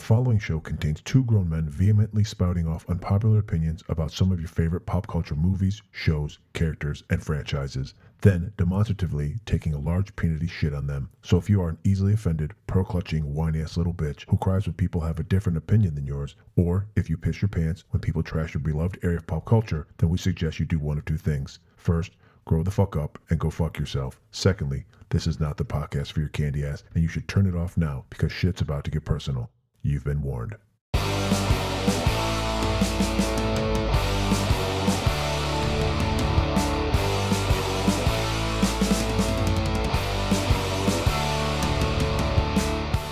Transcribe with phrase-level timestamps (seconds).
[0.00, 4.48] following show contains two grown men vehemently spouting off unpopular opinions about some of your
[4.48, 10.74] favorite pop culture movies, shows, characters, and franchises, then demonstratively taking a large peanutty shit
[10.74, 11.10] on them.
[11.22, 14.66] So if you are an easily offended, pearl clutching, whiny ass little bitch who cries
[14.66, 18.00] when people have a different opinion than yours, or if you piss your pants when
[18.00, 21.04] people trash your beloved area of pop culture, then we suggest you do one of
[21.04, 21.58] two things.
[21.76, 24.20] First, grow the fuck up and go fuck yourself.
[24.30, 27.54] Secondly, this is not the podcast for your candy ass, and you should turn it
[27.54, 29.50] off now because shit's about to get personal.
[29.82, 30.56] You've been warned.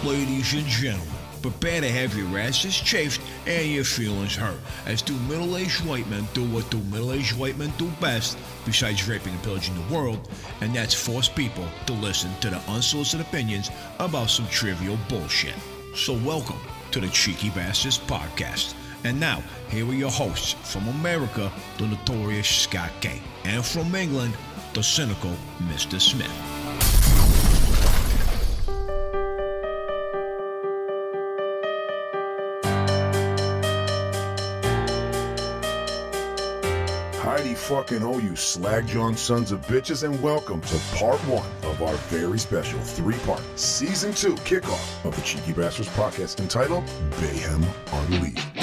[0.04, 1.08] Ladies and gentlemen,
[1.42, 6.26] prepare to have your asses chafed and your feelings hurt as two middle-aged white men
[6.34, 10.28] do what two middle-aged white men do best besides raping and pillaging the world,
[10.60, 15.54] and that's force people to listen to the unsolicited opinions about some trivial bullshit.
[15.94, 16.58] So welcome
[16.92, 18.74] to the Cheeky Basterds Podcast.
[19.04, 24.34] And now, here are your hosts from America, the notorious Scott K, and from England,
[24.74, 26.00] the cynical Mr.
[26.00, 26.57] Smith.
[37.68, 41.94] Fucking oh, you slag John sons of bitches, and welcome to part one of our
[42.08, 48.57] very special three part season two kickoff of the Cheeky Basterds podcast entitled Bayhem Unleashed.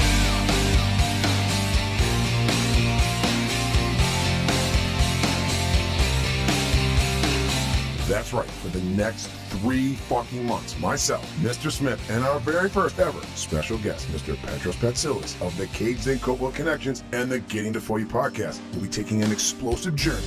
[8.15, 11.69] That's right, for the next three fucking months, myself, Mr.
[11.69, 14.37] Smith, and our very first ever special guest, Mr.
[14.37, 18.83] Petros Patsilivas of the Caged In Coppola Connections and the Getting DaFoe You podcast, will
[18.83, 20.23] be taking an explosive journey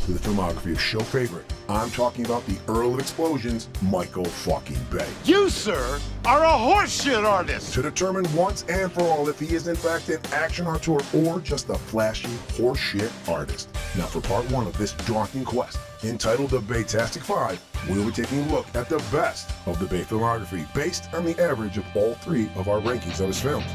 [0.00, 1.51] through the filmography of show favorite.
[1.68, 5.08] I'm talking about the Earl of Explosions, Michael fucking Bay.
[5.24, 7.72] You, sir, are a horseshit artist.
[7.74, 11.40] To determine once and for all if he is in fact an action auteur or
[11.40, 13.68] just a flashy horseshit artist.
[13.96, 18.40] Now for part one of this daunting quest, entitled The Baytastic Five, we'll be taking
[18.40, 22.14] a look at the best of the Bay filmography based on the average of all
[22.14, 23.66] three of our rankings of his films.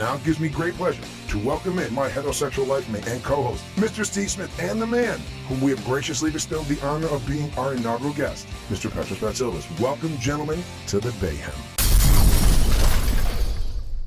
[0.00, 3.62] Now it gives me great pleasure to welcome in my heterosexual life mate and co-host,
[3.76, 4.06] Mr.
[4.06, 7.74] Steve Smith, and the man whom we have graciously bestowed the honor of being our
[7.74, 8.90] inaugural guest, Mr.
[8.90, 9.78] Petros Patsilivas.
[9.78, 11.69] Welcome, gentlemen, to the Bayhem.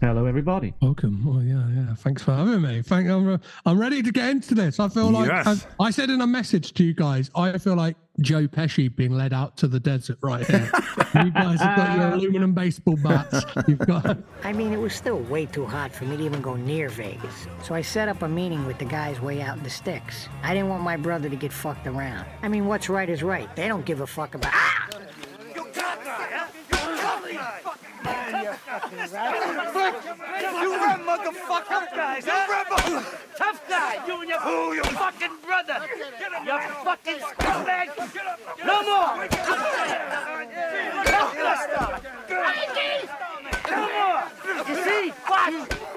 [0.04, 0.74] Hello, everybody.
[0.82, 1.26] Welcome.
[1.26, 1.96] Oh yeah, yeah.
[1.96, 2.82] Thanks for having me.
[2.82, 3.08] Thank.
[3.10, 4.78] I'm, I'm ready to get into this.
[4.78, 5.66] I feel like Yes.
[5.80, 7.32] I, I said in a message to you guys.
[7.36, 10.70] I feel like Joe Pesci being led out to the desert right here.
[11.16, 13.46] you guys have got your aluminum baseball bats.
[13.66, 14.18] You've got.
[14.44, 17.48] I mean, it was still way too hot for me to even go near Vegas.
[17.64, 20.28] So I set up a meeting with the guys way out in the sticks.
[20.42, 22.26] I didn't want my brother to get fucked around.
[22.42, 23.56] I mean, what's right is right.
[23.56, 24.52] They don't give a fuck about.
[24.54, 24.90] Ah!
[25.56, 25.64] You
[30.84, 31.68] run, motherfucker!
[31.68, 33.04] Tough guys, huh?
[33.38, 34.06] Tough guy!
[34.08, 35.80] You and your, Who, your fucking brother!
[36.46, 37.88] You fucking scumbag!
[38.66, 39.28] No more!
[43.70, 44.24] No more!
[44.68, 45.14] You see?
[45.30, 45.93] Watch!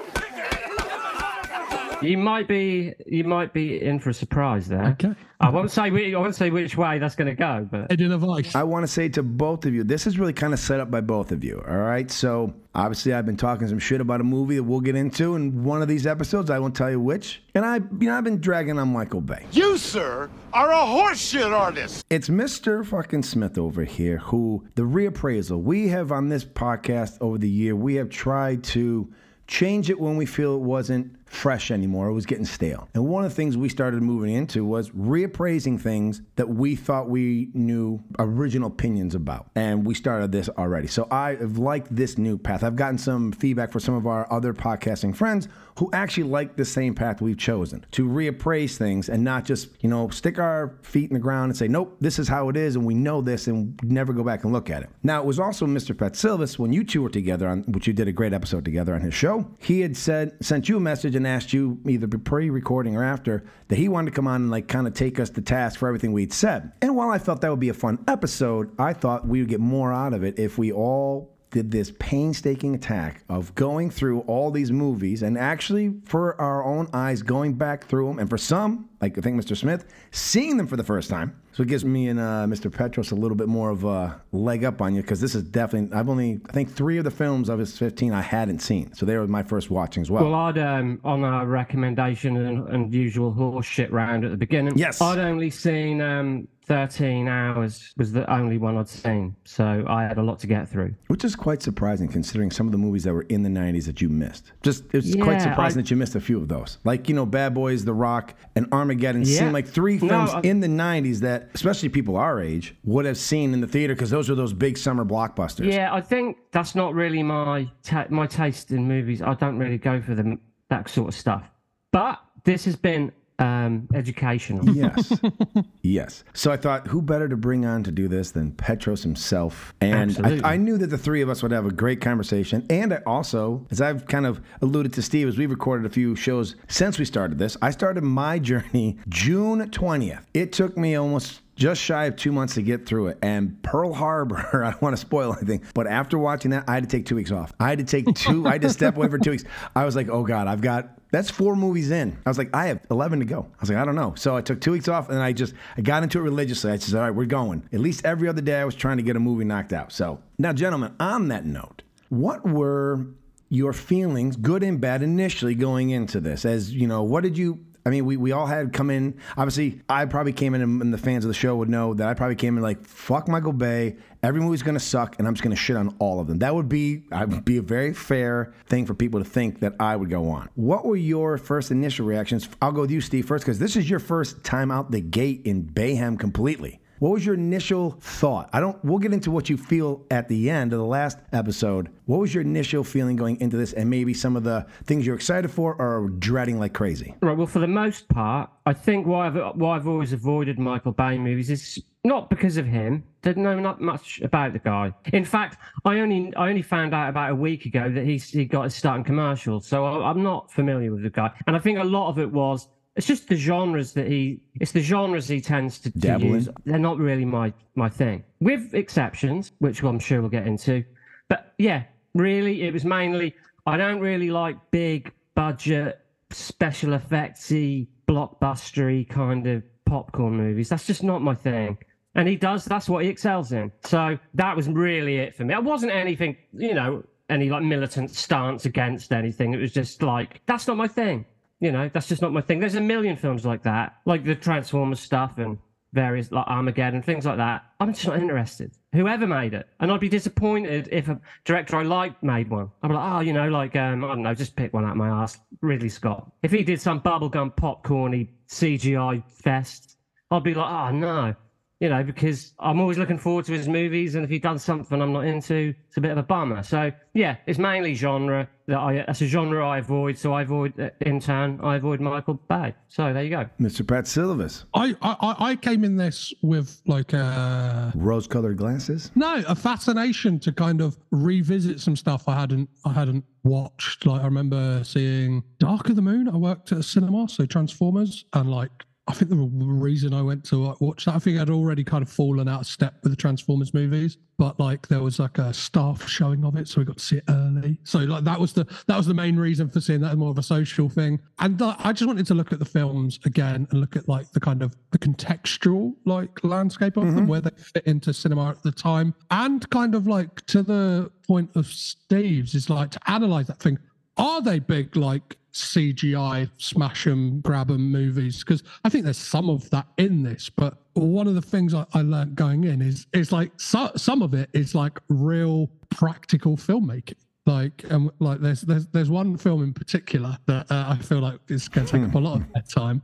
[2.01, 4.85] You might be, you might be in for a surprise there.
[4.89, 5.13] Okay.
[5.39, 8.01] I won't say, whi- I won't say which way that's going to go, but Head
[8.01, 8.53] in a vice.
[8.55, 10.91] I want to say to both of you, this is really kind of set up
[10.91, 11.63] by both of you.
[11.67, 12.09] All right.
[12.11, 15.63] So obviously, I've been talking some shit about a movie that we'll get into in
[15.63, 16.49] one of these episodes.
[16.49, 17.41] I won't tell you which.
[17.55, 19.45] And I, you know, I've been dragging on Michael Bay.
[19.51, 22.05] You, sir, are a horseshit artist.
[22.09, 22.85] It's Mr.
[22.85, 25.61] fucking Smith over here who the reappraisal.
[25.61, 29.11] We have on this podcast over the year, we have tried to
[29.47, 32.07] change it when we feel it wasn't fresh anymore.
[32.07, 32.89] It was getting stale.
[32.93, 37.09] And one of the things we started moving into was reappraising things that we thought
[37.09, 39.49] we knew original opinions about.
[39.55, 40.87] And we started this already.
[40.87, 42.63] So I have liked this new path.
[42.63, 46.65] I've gotten some feedback for some of our other podcasting friends who actually like the
[46.65, 51.09] same path we've chosen to reappraise things and not just, you know, stick our feet
[51.09, 53.47] in the ground and say, nope, this is how it is and we know this
[53.47, 54.89] and never go back and look at it.
[55.03, 55.95] Now, it was also Mr.
[55.95, 59.01] Patsilivas when you two were together on, which you did a great episode together on
[59.01, 59.49] his show.
[59.59, 63.45] He had said, sent you a message and asked you either pre recording or after
[63.67, 65.87] that he wanted to come on and like kind of take us to task for
[65.87, 66.71] everything we'd said.
[66.81, 69.59] And while I felt that would be a fun episode, I thought we would get
[69.59, 74.51] more out of it if we all did this painstaking attack of going through all
[74.51, 78.87] these movies and actually for our own eyes going back through them and for some
[79.01, 79.55] like I think Mr.
[79.55, 81.39] Smith, seeing them for the first time.
[81.51, 82.71] So it gives me and uh, Mr.
[82.71, 85.95] Petros a little bit more of a leg up on you because this is definitely,
[85.95, 88.93] I've only, I think three of the films of his 15 I hadn't seen.
[88.93, 90.23] So they were my first watching as well.
[90.23, 94.77] Well, I'd um, on our recommendation and, and usual horse shit round at the beginning.
[94.77, 95.01] Yes.
[95.01, 100.17] I'd only seen um, 13 hours was the only one I'd seen, so I had
[100.17, 100.93] a lot to get through.
[101.07, 104.01] Which is quite surprising considering some of the movies that were in the 90s that
[104.01, 104.51] you missed.
[104.63, 106.77] Just, it's quite surprising I- that you missed a few of those.
[106.83, 109.39] Like, you know, Bad Boys, The Rock, and Armageddon Yeah.
[109.39, 113.05] seem like three No, films I- in the 90s that, especially people our age, would
[113.05, 115.71] have seen in the theater because those were those big summer blockbusters.
[115.71, 119.21] Yeah, I think that's not really my ta- my taste in movies.
[119.21, 121.49] I don't really go for them that sort of stuff.
[121.93, 124.67] But this has been um, educational.
[124.69, 125.13] Yes.
[125.81, 126.23] yes.
[126.33, 129.73] So I thought, who better to bring on to do this than Petros himself?
[129.81, 132.65] And I, I knew that the three of us would have a great conversation.
[132.69, 136.15] And I also, as I've kind of alluded to Steve, as we've recorded a few
[136.15, 140.23] shows since we started this, I started my journey June 20th.
[140.33, 143.17] It took me almost just shy of two months to get through it.
[143.21, 146.83] And Pearl Harbor, I don't want to spoil anything, but after watching that, I had
[146.83, 147.51] to take two weeks off.
[147.59, 149.43] I had to take two, I had to step away for two weeks.
[149.75, 152.17] I was like, oh God, I've got, that's four movies in.
[152.25, 153.47] I was like, I have 11 to go.
[153.57, 154.13] I was like, I don't know.
[154.15, 156.71] So I took two weeks off and I just, I got into it religiously.
[156.71, 157.67] I said, all right, we're going.
[157.71, 159.91] At least every other day I was trying to get a movie knocked out.
[159.91, 163.07] So now, gentlemen, on that note, what were
[163.49, 166.45] your feelings, good and bad, initially going into this?
[166.45, 167.65] As you know, what did you?
[167.87, 169.17] I mean, we, we all had come in.
[169.37, 172.15] Obviously, I probably came in, and the fans of the show would know that I
[172.15, 173.95] probably came in like, "Fuck Michael Bay.
[174.21, 176.67] Every movie's gonna suck, and I'm just gonna shit on all of them." That would
[176.67, 180.09] be, I would be a very fair thing for people to think that I would
[180.09, 180.49] go on.
[180.55, 182.49] What were your first initial reactions?
[182.61, 185.43] I'll go with you, Steve, first, because this is your first time out the gate
[185.45, 186.81] in Bayhem completely.
[186.99, 188.49] What was your initial thought?
[188.53, 188.83] I don't.
[188.83, 191.89] We'll get into what you feel at the end of the last episode.
[192.05, 195.15] What was your initial feeling going into this, and maybe some of the things you're
[195.15, 197.13] excited for or dreading like crazy?
[197.21, 197.37] Right.
[197.37, 201.17] Well, for the most part, I think why I've why I've always avoided Michael Bay
[201.17, 203.03] movies is not because of him.
[203.21, 204.93] Didn't know not much about the guy.
[205.13, 208.45] In fact, I only I only found out about a week ago that he's he
[208.45, 211.31] got his start in commercials, so I, I'm not familiar with the guy.
[211.45, 212.67] And I think a lot of it was
[212.97, 216.33] it's just the genres that he it's the genres he tends to, to Dabble in.
[216.33, 216.49] use.
[216.65, 220.83] They're not really my my thing, with exceptions, which I'm sure we'll get into.
[221.29, 221.83] But yeah,
[222.13, 223.35] really, it was mainly
[223.65, 226.01] I don't really like big budget,
[226.31, 230.69] special effectsy, blockbustery kind of popcorn movies.
[230.69, 231.77] That's just not my thing.
[232.15, 233.71] And he does, that's what he excels in.
[233.83, 235.53] So that was really it for me.
[235.53, 239.53] It wasn't anything, you know, any like militant stance against anything.
[239.53, 241.25] It was just like, that's not my thing.
[241.59, 242.59] You know, that's just not my thing.
[242.59, 245.57] There's a million films like that, like the Transformers stuff and
[245.93, 247.65] various like Armageddon, things like that.
[247.79, 248.71] I'm just not interested.
[248.93, 252.69] Whoever made it, and I'd be disappointed if a director I liked made one.
[252.83, 254.91] I'd be like, oh, you know, like um, I don't know, just pick one out
[254.91, 255.39] of my ass.
[255.61, 256.31] Ridley Scott.
[256.43, 259.97] If he did some bubblegum popcorny CGI fest,
[260.29, 261.35] I'd be like, oh no,
[261.79, 264.99] you know, because I'm always looking forward to his movies, and if he does something
[264.99, 266.63] I'm not into, it's a bit of a bummer.
[266.63, 269.03] So yeah, it's mainly genre that I.
[269.05, 270.17] That's a genre I avoid.
[270.17, 272.73] So I avoid, uh, in turn, I avoid Michael Bay.
[272.89, 273.47] So there you go.
[273.61, 273.83] Mr.
[273.85, 279.11] Patsilivas, I, I I came in this with like a rose-colored glasses.
[279.15, 284.05] no a fascination to kind of revisit some stuff I hadn't I hadn't watched.
[284.05, 286.27] Like I remember seeing Dark of the Moon.
[286.27, 288.71] I worked at a cinema, so Transformers, and like
[289.07, 292.09] I think the reason I went to watch that, I think I'd already kind of
[292.09, 296.07] fallen out of step with the Transformers movies, but like there was like a staff
[296.09, 297.79] showing of it, so we got to see it early.
[297.83, 300.37] So like that was the that was the main reason for seeing that more of
[300.37, 301.21] a social thing.
[301.39, 304.29] And uh, I just wanted to look at the films again and look at like
[304.31, 308.61] the kind of the contextual like landscape of them, where they fit into cinema at
[308.61, 313.47] the time, and kind of like to the point of Steve's is like to analyze
[313.47, 313.79] that thing.
[314.17, 318.39] Are they big like CGI smash 'em, grab 'em movies?
[318.43, 321.85] Because I think there's some of that in this, but one of the things I,
[321.93, 326.57] I learned going in is it's like so, some of it is like real practical
[326.57, 327.15] filmmaking.
[327.45, 331.39] Like, and like there's there's there's one film in particular that uh, I feel like
[331.47, 333.01] is going to take up a lot of their time.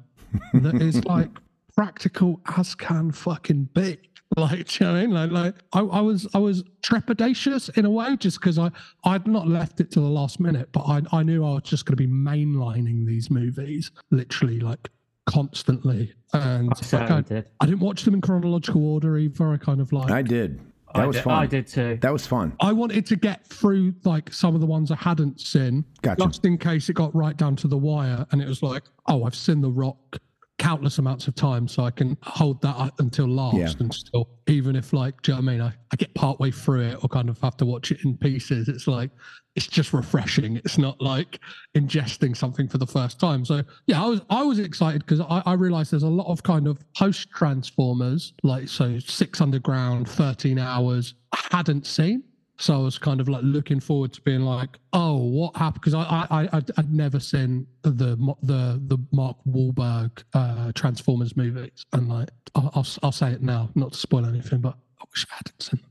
[0.53, 1.29] That is like
[1.75, 3.97] practical as can fucking be.
[4.37, 5.13] Like, do you know what I mean?
[5.13, 8.71] Like, like I, I was, I was trepidatious in a way, just because I,
[9.03, 11.85] I'd not left it to the last minute, but I, I knew I was just
[11.85, 14.89] going to be mainlining these movies, literally, like
[15.27, 16.13] constantly.
[16.33, 17.45] And I like, I, did.
[17.59, 19.51] I didn't watch them in chronological order either.
[19.51, 20.59] I kind of like, I did.
[20.93, 21.33] That I was did, fun.
[21.33, 21.97] I did too.
[22.01, 22.53] That was fun.
[22.59, 26.25] I wanted to get through like some of the ones I hadn't seen, Gotcha.
[26.25, 29.23] just in case it got right down to the wire, and it was like, oh,
[29.23, 30.17] I've seen The Rock
[30.59, 33.73] countless amounts of time, so I can hold that up until last Yeah.
[33.79, 35.61] and still, even if like, do you know what I mean?
[35.61, 38.17] I, I get part way through it or kind of have to watch it in
[38.17, 38.69] pieces.
[38.69, 39.09] It's like
[39.55, 40.57] it's just refreshing.
[40.57, 41.39] It's not like
[41.75, 43.45] ingesting something for the first time.
[43.45, 46.43] So yeah, I was I was excited because I, I realized there's a lot of
[46.43, 52.23] kind of post Transformers, like so Six Underground, 13 Hours, I hadn't seen.
[52.63, 55.81] So I was kind of like looking forward to being like, oh, what happened?
[55.81, 61.85] Because I, I, I'd, I'd never seen the the the Mark Wahlberg uh, Transformers movies,
[61.91, 65.25] and like, I'll, I'll I'll say it now, not to spoil anything, but I wish
[65.29, 65.81] I hadn't seen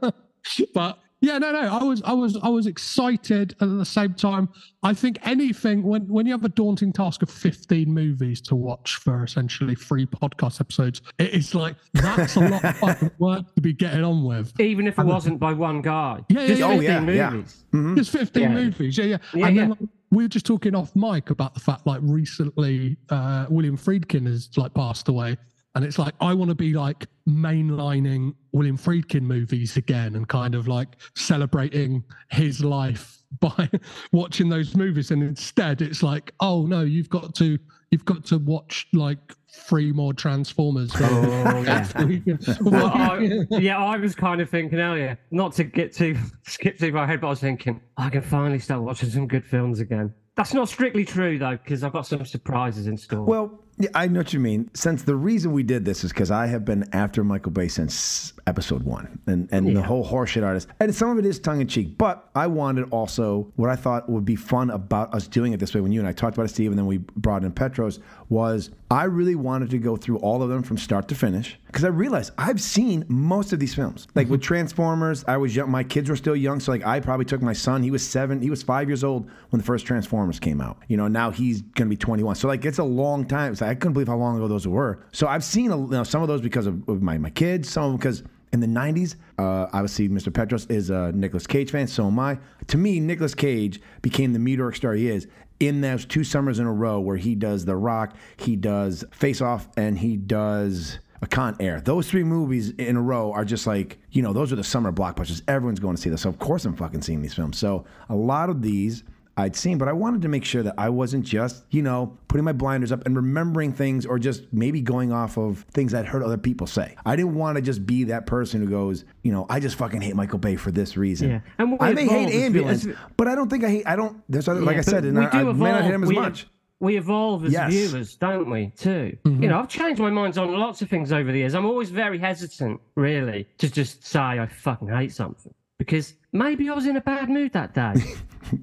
[0.00, 0.12] them.
[0.74, 4.14] but yeah, no, no, I was I was I was excited and at the same
[4.14, 4.48] time.
[4.82, 8.96] I think anything when when you have a daunting task of 15 movies to watch
[8.96, 13.72] for essentially three podcast episodes, it is like that's a lot of work to be
[13.74, 14.58] getting on with.
[14.58, 16.24] Even if it wasn't by one guy.
[16.28, 16.66] Yeah, yeah, Just yeah.
[16.66, 17.30] Oh, 15 yeah, yeah.
[17.30, 17.64] movies.
[17.72, 18.48] There's 15 Yeah.
[18.48, 18.98] movies.
[18.98, 19.16] Yeah, yeah.
[19.34, 19.78] Yeah, and then like,
[20.10, 24.48] we were just talking off mic about the fact like recently uh, William Friedkin has
[24.56, 25.36] like passed away.
[25.74, 30.54] And it's like I want to be like mainlining William Friedkin movies again and kind
[30.54, 33.70] of like celebrating his life by
[34.12, 35.10] watching those movies.
[35.10, 37.58] And instead it's like, oh no, you've got to
[37.90, 39.18] you've got to watch like
[39.52, 40.90] three more Transformers.
[40.94, 41.86] Oh, yeah.
[42.60, 43.58] Well, I, yeah.
[43.58, 47.20] yeah, I was kind of thinking earlier, not to get too skip too my head,
[47.20, 50.12] but I was thinking I can finally start watching some good films again.
[50.36, 53.24] That's not strictly true though, because I've got some surprises in store.
[53.24, 54.70] Well, yeah, I know what you mean.
[54.74, 58.34] Since the reason we did this is because I have been after Michael Bay since
[58.46, 61.66] episode one, and and the whole horseshit artist, and some of it is tongue in
[61.66, 61.96] cheek.
[61.96, 65.74] But I wanted also what I thought would be fun about us doing it this
[65.74, 65.80] way.
[65.80, 68.70] When you and I talked about it, Steve, and then we brought in Petros, was
[68.90, 71.88] I really wanted to go through all of them from start to finish because I
[71.88, 74.08] realized I've seen most of these films.
[74.16, 75.70] Like with Transformers, I was young.
[75.70, 77.82] My kids were still young, so like I probably took my son.
[77.82, 78.42] He was seven.
[78.42, 80.78] He was five years old when the first Transformers came out.
[80.88, 82.34] You know, now he's gonna be 21.
[82.34, 83.54] So like it's a long time.
[83.54, 85.04] So I couldn't believe how long ago those were.
[85.12, 87.70] So I've seen a, you know, some of those because of, of my my kids.
[87.70, 90.34] Some of them because in the 90s, uh, obviously Mr.
[90.34, 91.86] Petros is a Nicolas Cage fan.
[91.86, 92.38] So am I.
[92.66, 95.28] To me, Nicolas Cage became the meteoric star he is
[95.60, 99.40] in those two summers in a row where he does The Rock, he does Face
[99.40, 101.80] Off, and he does a Con Air.
[101.80, 104.90] Those three movies in a row are just like, you know, those are the summer
[104.92, 105.42] blockbusters.
[105.48, 106.22] Everyone's going to see this.
[106.22, 107.58] So, of course, I'm fucking seeing these films.
[107.58, 109.04] So, a lot of these
[109.36, 112.44] I'd seen, but I wanted to make sure that I wasn't just, you know, putting
[112.44, 116.22] my blinders up and remembering things or just maybe going off of things I'd heard
[116.22, 116.94] other people say.
[117.06, 120.00] I didn't want to just be that person who goes, you know, I just fucking
[120.00, 121.30] hate Michael Bay for this reason.
[121.30, 121.40] Yeah.
[121.58, 122.86] And I may hate evolve ambulance,
[123.16, 125.24] but I don't think I hate, I don't, there's other, like I said, and we
[125.24, 126.46] I, I may not hate him as We- much.
[126.80, 127.70] We evolve as Yes.
[127.72, 128.72] viewers, don't we?
[128.76, 129.16] Too.
[129.24, 129.42] Mm-hmm.
[129.42, 131.54] You know, I've changed my minds on lots of things over the years.
[131.54, 136.74] I'm always very hesitant, really, to just say I fucking hate something because maybe I
[136.74, 137.94] was in a bad mood that day.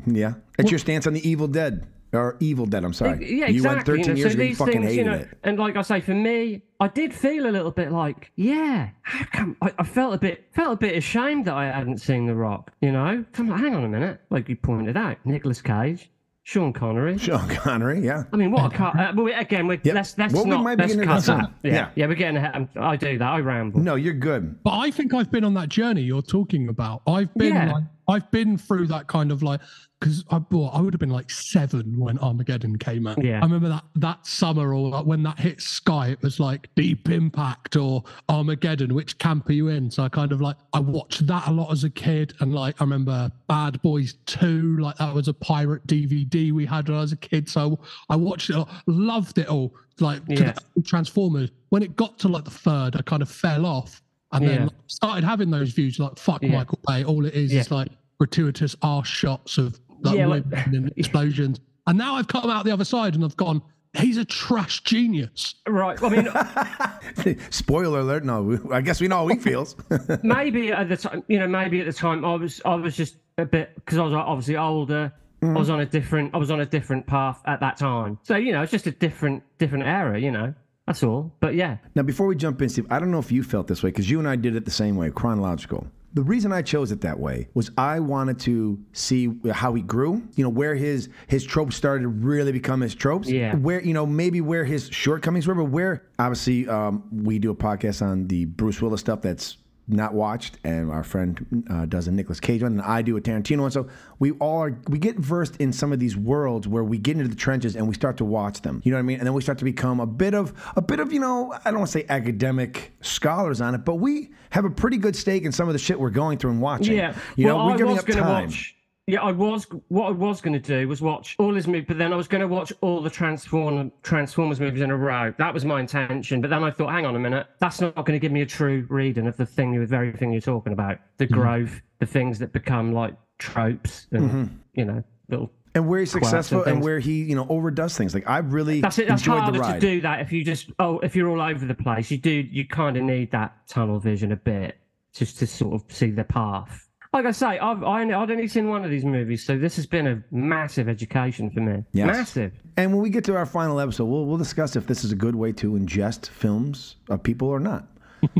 [0.05, 0.33] Yeah.
[0.57, 1.87] It's your stance on the Evil Dead.
[2.13, 3.19] Or Evil Dead, I'm sorry.
[3.39, 3.53] Yeah, exactly.
[3.55, 5.17] You went 13 you know, years so ago, you these fucking things, hated you know,
[5.17, 5.29] it.
[5.43, 9.25] and like I say, for me, I did feel a little bit like, yeah, how
[9.31, 9.57] come?
[9.61, 12.71] I, I felt a bit, felt a bit ashamed that I hadn't seen The Rock.
[12.81, 16.09] You know, I'm like, hang on a minute, like you pointed out, Nicolas Cage,
[16.47, 17.17] Sean Connery.
[17.17, 18.23] Sean Connery, yeah.
[18.31, 18.97] I mean, what a cut!
[18.97, 19.95] Uh, but we, again, we, Yep.
[19.95, 21.43] let's let's Well, we not might be let's getting cut into that.
[21.43, 21.71] some- Yeah.
[21.73, 21.89] yeah.
[21.95, 22.51] yeah, we're getting ahead.
[22.55, 23.29] I'm- I do that.
[23.29, 23.81] I ramble.
[23.81, 24.63] No, you're good.
[24.63, 27.01] But I think I've been on that journey you're talking about.
[27.05, 27.73] I've been Yeah.
[27.73, 29.59] like I've been through that kind of like
[29.99, 33.23] because I well, I would have been like seven when Armageddon came out.
[33.23, 33.39] Yeah.
[33.39, 37.09] I remember that that summer or like when that hit Sky, it was like Deep
[37.09, 38.93] Impact or Armageddon.
[38.93, 39.89] Which camp are you in?
[39.89, 42.79] So I kind of like I watched that a lot as a kid, and like
[42.79, 47.01] I remember Bad Boys Two, like that was a pirate DVD we had when I
[47.01, 47.49] was a kid.
[47.49, 49.73] So I watched it, all, loved it all.
[49.99, 50.53] Like Yeah.
[50.85, 51.49] Transformers.
[51.69, 54.01] When it got to like the third, I kind of fell off.
[54.33, 56.51] And then like, started having those views like fuck Yeah.
[56.51, 57.03] Michael Bay.
[57.03, 57.89] All it is is like
[58.19, 61.59] gratuitous arse shots of like Yeah, like- and explosions.
[61.85, 63.61] And now I've come out the other side and I've gone,
[63.93, 65.55] he's a trash genius.
[65.67, 65.97] Right.
[66.03, 68.25] I mean, Spoiler alert.
[68.25, 69.75] No, I guess we know how he feels.
[70.23, 73.15] maybe at the time, you know, maybe at the time I was, I was just
[73.37, 75.11] a bit because I was obviously older.
[75.41, 75.55] Mm.
[75.55, 78.17] I was on a different, I was on a different path at that time.
[78.23, 80.19] So you know, it's just a different, different era.
[80.19, 80.53] You know,
[80.87, 81.31] that's all.
[81.39, 83.83] But yeah, now, before we jump in, Steve, I don't know if you felt this
[83.83, 85.87] way because you and I did it the same way, chronological.
[86.13, 90.23] The reason I chose it that way was I wanted to see how he grew.
[90.35, 93.29] You know, where his his tropes started to really become his tropes.
[93.29, 93.55] Yeah.
[93.55, 97.55] Where you know maybe where his shortcomings were, but where obviously um, we do a
[97.55, 102.11] podcast on the Bruce Willis stuff that's not watched, and our friend uh, does a
[102.11, 103.71] Nicolas Cage one, and I do a Tarantino one.
[103.71, 103.87] So
[104.19, 107.29] we all are we get versed in some of these worlds where we get into
[107.29, 108.81] the trenches and we start to watch them.
[108.83, 109.17] You know what I mean?
[109.19, 111.71] And then we start to become a bit of a bit of you know I
[111.71, 115.43] don't want to say academic scholars on it, but we have a pretty good stake
[115.43, 116.95] in some of the shit we're going through and watching.
[116.95, 117.15] yeah.
[117.35, 118.45] You well, know, we're I giving up time.
[118.45, 118.76] watch.
[119.09, 119.65] Yeah, I was.
[119.87, 122.27] What I was going to do was watch all his movies, but then I was
[122.27, 125.33] going to watch all the Transform, Transformers movies in a row.
[125.37, 126.41] That was my intention.
[126.41, 128.45] But then I thought, hang on a minute, that's not going to give me a
[128.45, 131.35] true reading of the thing, the very thing you're talking about, the Mm-hmm.
[131.35, 135.51] growth, the things that become like tropes, and you know, little.
[135.73, 138.13] and where he's Quirks and successful and, where he, you know, overdoes things.
[138.13, 139.07] Like I really That's it.
[139.07, 142.11] That's harder to do that if you just oh, if you're all over the place.
[142.11, 142.29] You do.
[142.31, 144.77] You kind of need that tunnel vision a bit
[145.13, 146.86] just to sort of see the path.
[147.13, 149.85] Like I say, I've I, I'd only seen one of these movies, so this has
[149.85, 151.83] been a massive education for me.
[151.93, 152.07] Yes.
[152.07, 152.51] Massive.
[152.75, 155.15] And when we get to our final episode, we'll, we'll discuss if this is a
[155.15, 157.87] good way to ingest films of people or not.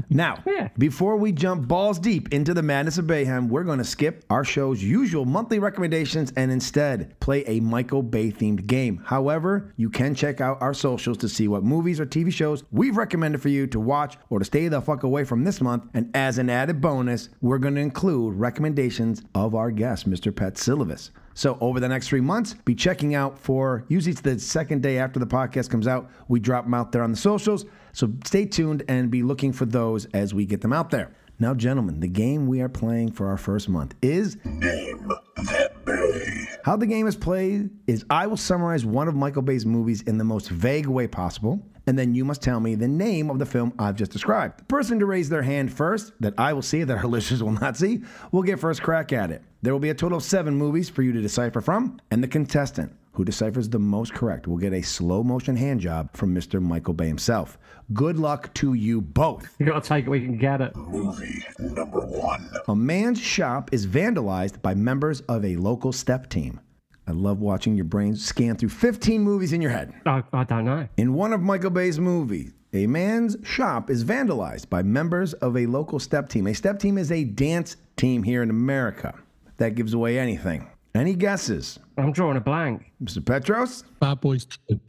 [0.09, 0.69] Now, Yeah.
[0.77, 4.43] before we jump balls deep into the madness of Bayhem, we're going to skip our
[4.43, 9.01] show's usual monthly recommendations and instead play a Michael Bay themed game.
[9.05, 12.97] However, you can check out our socials to see what movies or TV shows we've
[12.97, 15.83] recommended for you to watch or to stay the fuck away from this month.
[15.93, 20.31] And as an added bonus, we're going to include recommendations of our guest, Mr.
[20.31, 21.11] Patsilivas.
[21.37, 24.97] So over the next three months, be checking out for usually it's the second day
[24.97, 26.09] after the podcast comes out.
[26.27, 27.65] We drop them out there on the socials.
[27.93, 31.15] So stay tuned and be looking for those as we get them out there.
[31.37, 36.47] Now, gentlemen, the game we are playing for our first month is Name that bay.
[36.65, 40.17] how the game is played is I will summarize one of Michael Bay's movies in
[40.17, 43.45] the most vague way possible, and then you must tell me the name of the
[43.45, 44.59] film I've just described.
[44.59, 47.53] The person to raise their hand first, that I will see, that our listeners will
[47.53, 48.01] not see,
[48.31, 49.41] will get first crack at it.
[49.61, 52.27] There will be a total of seven movies for you to decipher from, and the
[52.27, 56.61] contestant who deciphers the most correct will get a slow motion hand job from Mr.
[56.61, 57.57] Michael Bay himself.
[57.91, 59.55] Good luck to you both.
[59.57, 60.75] You got to take it we can get it.
[60.75, 62.47] Movie number one.
[62.67, 66.59] A man's shop is vandalized by members of a local step team.
[67.07, 69.93] I love watching your brain scan through 15 movies in your head.
[70.05, 70.87] I, I don't know.
[70.97, 75.65] In one of Michael Bay's movies, a man's shop is vandalized by members of a
[75.67, 76.47] local step team.
[76.47, 79.17] A step team is a dance team here in America.
[79.55, 80.67] That gives away anything.
[80.93, 81.79] Any guesses?
[81.97, 82.91] I'm drawing a blank.
[83.01, 83.25] Mr.
[83.25, 83.83] Petros?
[84.01, 84.79] Bad Boys 2.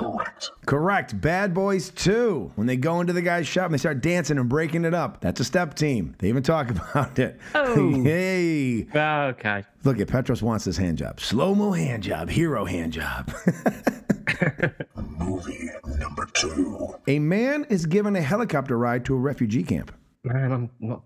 [0.00, 0.50] You are correct.
[0.66, 1.20] Correct.
[1.20, 2.52] Bad Boys 2.
[2.54, 5.20] When they go into the guy's shop and they start dancing and breaking it up,
[5.20, 6.14] that's a step team.
[6.18, 7.38] They even talk about it.
[7.54, 8.02] Oh.
[8.02, 8.86] hey.
[8.94, 9.64] Oh, okay.
[9.84, 11.20] Look at Petros wants this hand job.
[11.20, 13.32] Slow mo hand job, hero hand job.
[14.96, 15.68] Movie
[15.98, 16.94] number two.
[17.06, 19.92] a man is given a helicopter ride to a refugee camp.
[20.24, 21.02] Man, I'm not.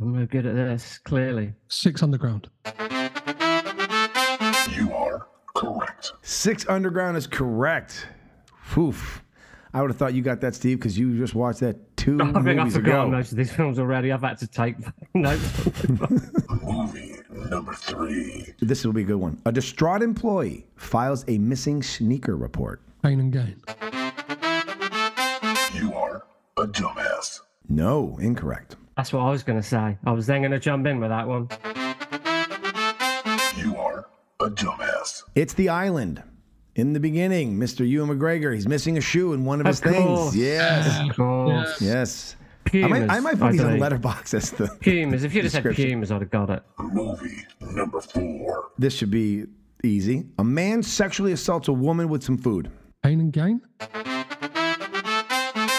[0.00, 0.98] I'm no good at this.
[0.98, 1.52] Clearly.
[1.68, 2.48] Six Underground.
[4.70, 6.12] You are correct.
[6.22, 8.08] Six Underground is correct.
[8.76, 9.22] Oof.
[9.72, 12.24] I would have thought you got that, Steve, because you just watched that two I
[12.26, 13.16] think I've movies forgotten ago.
[13.16, 14.12] most of these films already.
[14.12, 14.76] I've had to take
[15.14, 15.88] notes.
[16.62, 17.16] Movie
[17.50, 18.54] number three.
[18.60, 19.40] This will be a good one.
[19.46, 22.82] A distraught employee files a missing sneaker report.
[23.02, 23.60] Pain and Gain.
[25.74, 26.24] You are
[26.56, 27.40] a dumbass.
[27.68, 28.76] No, incorrect.
[28.96, 29.98] That's what I was going to say.
[30.06, 31.48] I was then going to jump in with that one.
[33.56, 34.06] You are
[34.40, 35.24] a dumbass.
[35.34, 36.22] It's The Island.
[36.76, 37.88] In the beginning, Mr.
[37.88, 40.32] Ewan McGregor, he's missing a shoe in one of his Of course.
[40.32, 40.36] things.
[40.36, 41.08] Yes.
[41.08, 41.80] Of course.
[41.80, 42.36] Yes.
[42.66, 42.90] I Pumas.
[43.06, 43.82] might, I might put these on believe.
[44.00, 45.22] Letterboxd as the Pumas.
[45.22, 45.74] If you'd have said.
[45.74, 46.62] Pumas, I'd have got it.
[46.78, 48.70] Movie number four.
[48.78, 49.44] This should be
[49.84, 50.24] easy.
[50.38, 52.70] A man sexually assaults a woman with some food.
[53.04, 53.60] Pain and Gain.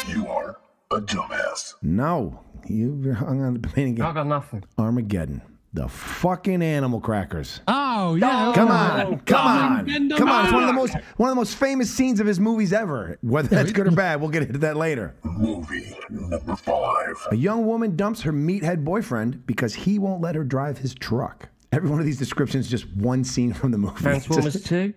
[0.08, 0.60] You are
[0.92, 1.74] a dumbass.
[1.82, 4.06] No, you hung on the pain and gain.
[4.06, 4.24] I again.
[4.24, 4.64] got nothing.
[4.78, 5.42] Armageddon.
[5.76, 7.60] The fucking animal crackers.
[7.68, 8.54] Oh, yeah.
[8.56, 10.46] Come Oh, on, come on, come on!
[10.46, 13.18] It's one of the most one of the most famous scenes of his movies ever.
[13.22, 15.16] Whether that's good or bad, we'll get into that later.
[15.24, 17.16] Movie number five.
[17.32, 21.50] A young woman dumps her meathead boyfriend because he won't let her drive his truck.
[21.74, 24.00] Every one of these descriptions is just one scene from the movie.
[24.02, 24.94] Transformers 2.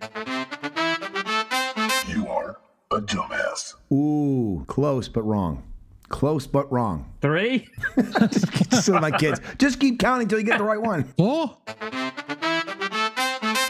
[2.07, 2.57] You are
[2.91, 3.75] a dumbass.
[3.91, 5.61] Ooh, close but wrong.
[6.09, 7.11] Close but wrong.
[7.21, 7.67] 3.
[8.31, 9.39] just keep my kids.
[9.57, 11.03] Just keep counting until you get the right one.
[11.03, 11.57] Four.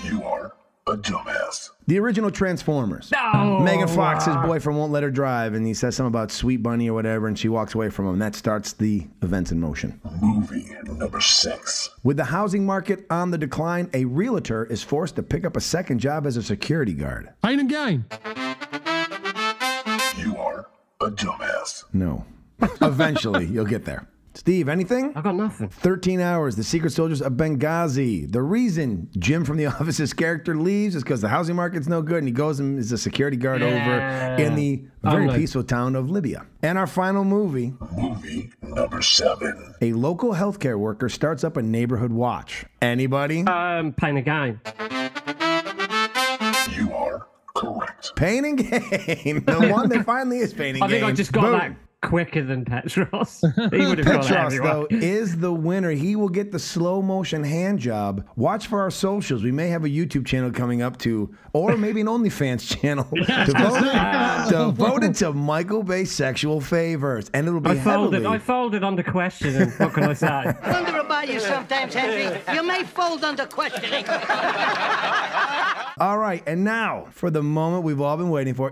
[0.04, 0.56] You are
[0.88, 1.70] a dumbass.
[1.88, 3.12] The original Transformers.
[3.12, 3.60] No.
[3.60, 6.90] Megan Fox, his boyfriend won't let her drive, and he says something about Sweet Bunny
[6.90, 8.20] or whatever, and she walks away from him.
[8.20, 10.00] That starts the events in motion.
[10.22, 11.90] Movie number six.
[12.04, 15.62] With the housing market on the decline, a realtor is forced to pick up a
[15.62, 17.30] second job as a security guard.
[17.44, 18.06] Pain and Gain.
[21.02, 21.86] You are a dumbass.
[21.94, 22.26] No.
[22.82, 24.06] Eventually, you'll get there.
[24.34, 25.14] Steve, anything?
[25.16, 25.70] I got nothing.
[25.70, 28.30] 13 hours, the secret soldiers of Benghazi.
[28.30, 32.18] The reason Jim from The Office's character leaves is because the housing market's no good
[32.18, 34.36] and he goes and is a security guard Yeah.
[34.38, 36.46] over in the very like- peaceful town of Libya.
[36.64, 39.74] And our final movie Movie number seven.
[39.82, 42.66] a local healthcare worker starts up a neighborhood watch.
[42.82, 43.48] Anybody?
[43.48, 44.60] I'm Um, Pain again.
[48.20, 49.44] Pain and Gain.
[49.46, 51.00] The one that finally is Pain and I Gain.
[51.00, 51.52] think I just got Boom.
[51.54, 53.44] that quicker than Petros.
[53.72, 54.70] He would have got Petros, everyone.
[54.70, 55.92] though, is the winner.
[55.92, 58.26] He will get the slow motion hand job.
[58.36, 59.44] Watch for our socials.
[59.44, 64.50] We may have a YouTube channel coming up to, or maybe an OnlyFans channel devoted,
[64.50, 68.22] devoted to Michael Bay sexual favors, and it'll be I folded.
[68.22, 68.36] heavily.
[68.36, 69.70] I folded under questioning.
[69.72, 70.54] What can I say?
[70.72, 72.40] Wonder about you sometimes, Henry.
[72.54, 74.06] You may fold under questioning.
[75.98, 78.72] All right, and now for the moment we've all been waiting for.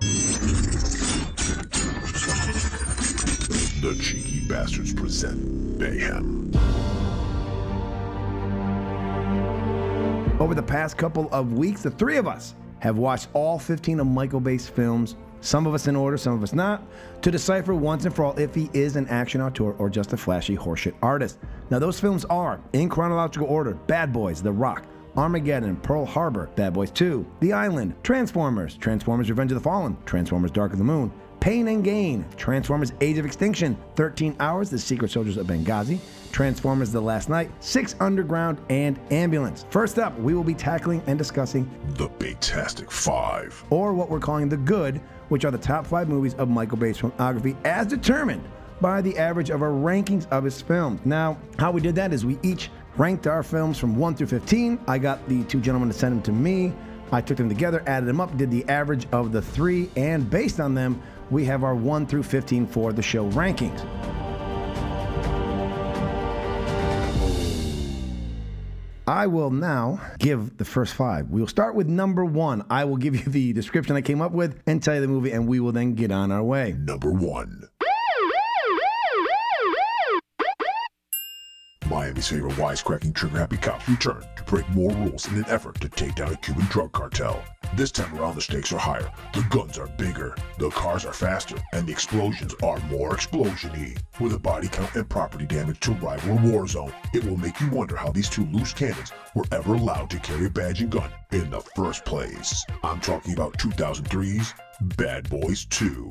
[3.80, 6.52] The Cheeky Basterds present Bayhem.
[10.40, 14.08] Over the past couple of weeks, the three of us have watched all 15 of
[14.08, 16.82] Michael Bay's films, some of us in order, some of us not,
[17.22, 20.18] to decipher once and for all if he is an action auteur or just a
[20.18, 21.38] flashy horseshit artist.
[21.70, 26.74] Now, those films are, in chronological order, Bad Boys, The Rock, Armageddon, Pearl Harbor, Bad
[26.74, 31.12] Boys 2, The Island, Transformers, Transformers Revenge of the Fallen, Transformers Dark of the Moon,
[31.39, 36.00] Pain and Gain, Transformers Age of Extinction, 13 Hours, The Secret Soldiers of Benghazi,
[36.32, 39.65] Transformers The Last Knight, Six Underground, and Ambulance.
[39.69, 43.63] First up, we will be tackling and discussing, The Baytastic Five.
[43.69, 46.97] or what we're calling the good, which are the top five movies of Michael Bay's
[46.97, 48.43] filmography as determined
[48.82, 51.00] by the average of our rankings of his films.
[51.06, 54.80] Now, how we did that is we each ranked our films from 1 through 15.
[54.88, 56.73] I got the two gentlemen to send them to me.
[57.12, 60.60] I took them together, added them up, did the average of the three, and based
[60.60, 63.86] on them, we have our 1 through 15 for the show rankings.
[69.08, 71.30] I will now give the first five.
[71.30, 72.66] We will start with number one.
[72.70, 75.32] I will give you the description I came up with and tell you the movie,
[75.32, 76.76] and we will then get on our way.
[76.78, 77.70] Number one.
[81.90, 86.16] Miami's favorite wisecracking trigger-happy cops return to break more rules in an effort to take
[86.16, 87.42] down a Cuban drug cartel.
[87.75, 91.58] This time around, the stakes are higher, the guns are bigger, the cars are faster,
[91.73, 93.95] and the explosions are more explosion-y.
[94.19, 97.60] With a body count and property damage to rival a war zone, it will make
[97.60, 100.91] you wonder how these two loose cannons were ever allowed to carry a badge and
[100.91, 102.65] gun in the first place.
[102.84, 104.53] I'm talking about 2003's
[104.95, 106.10] Bad Boys 2.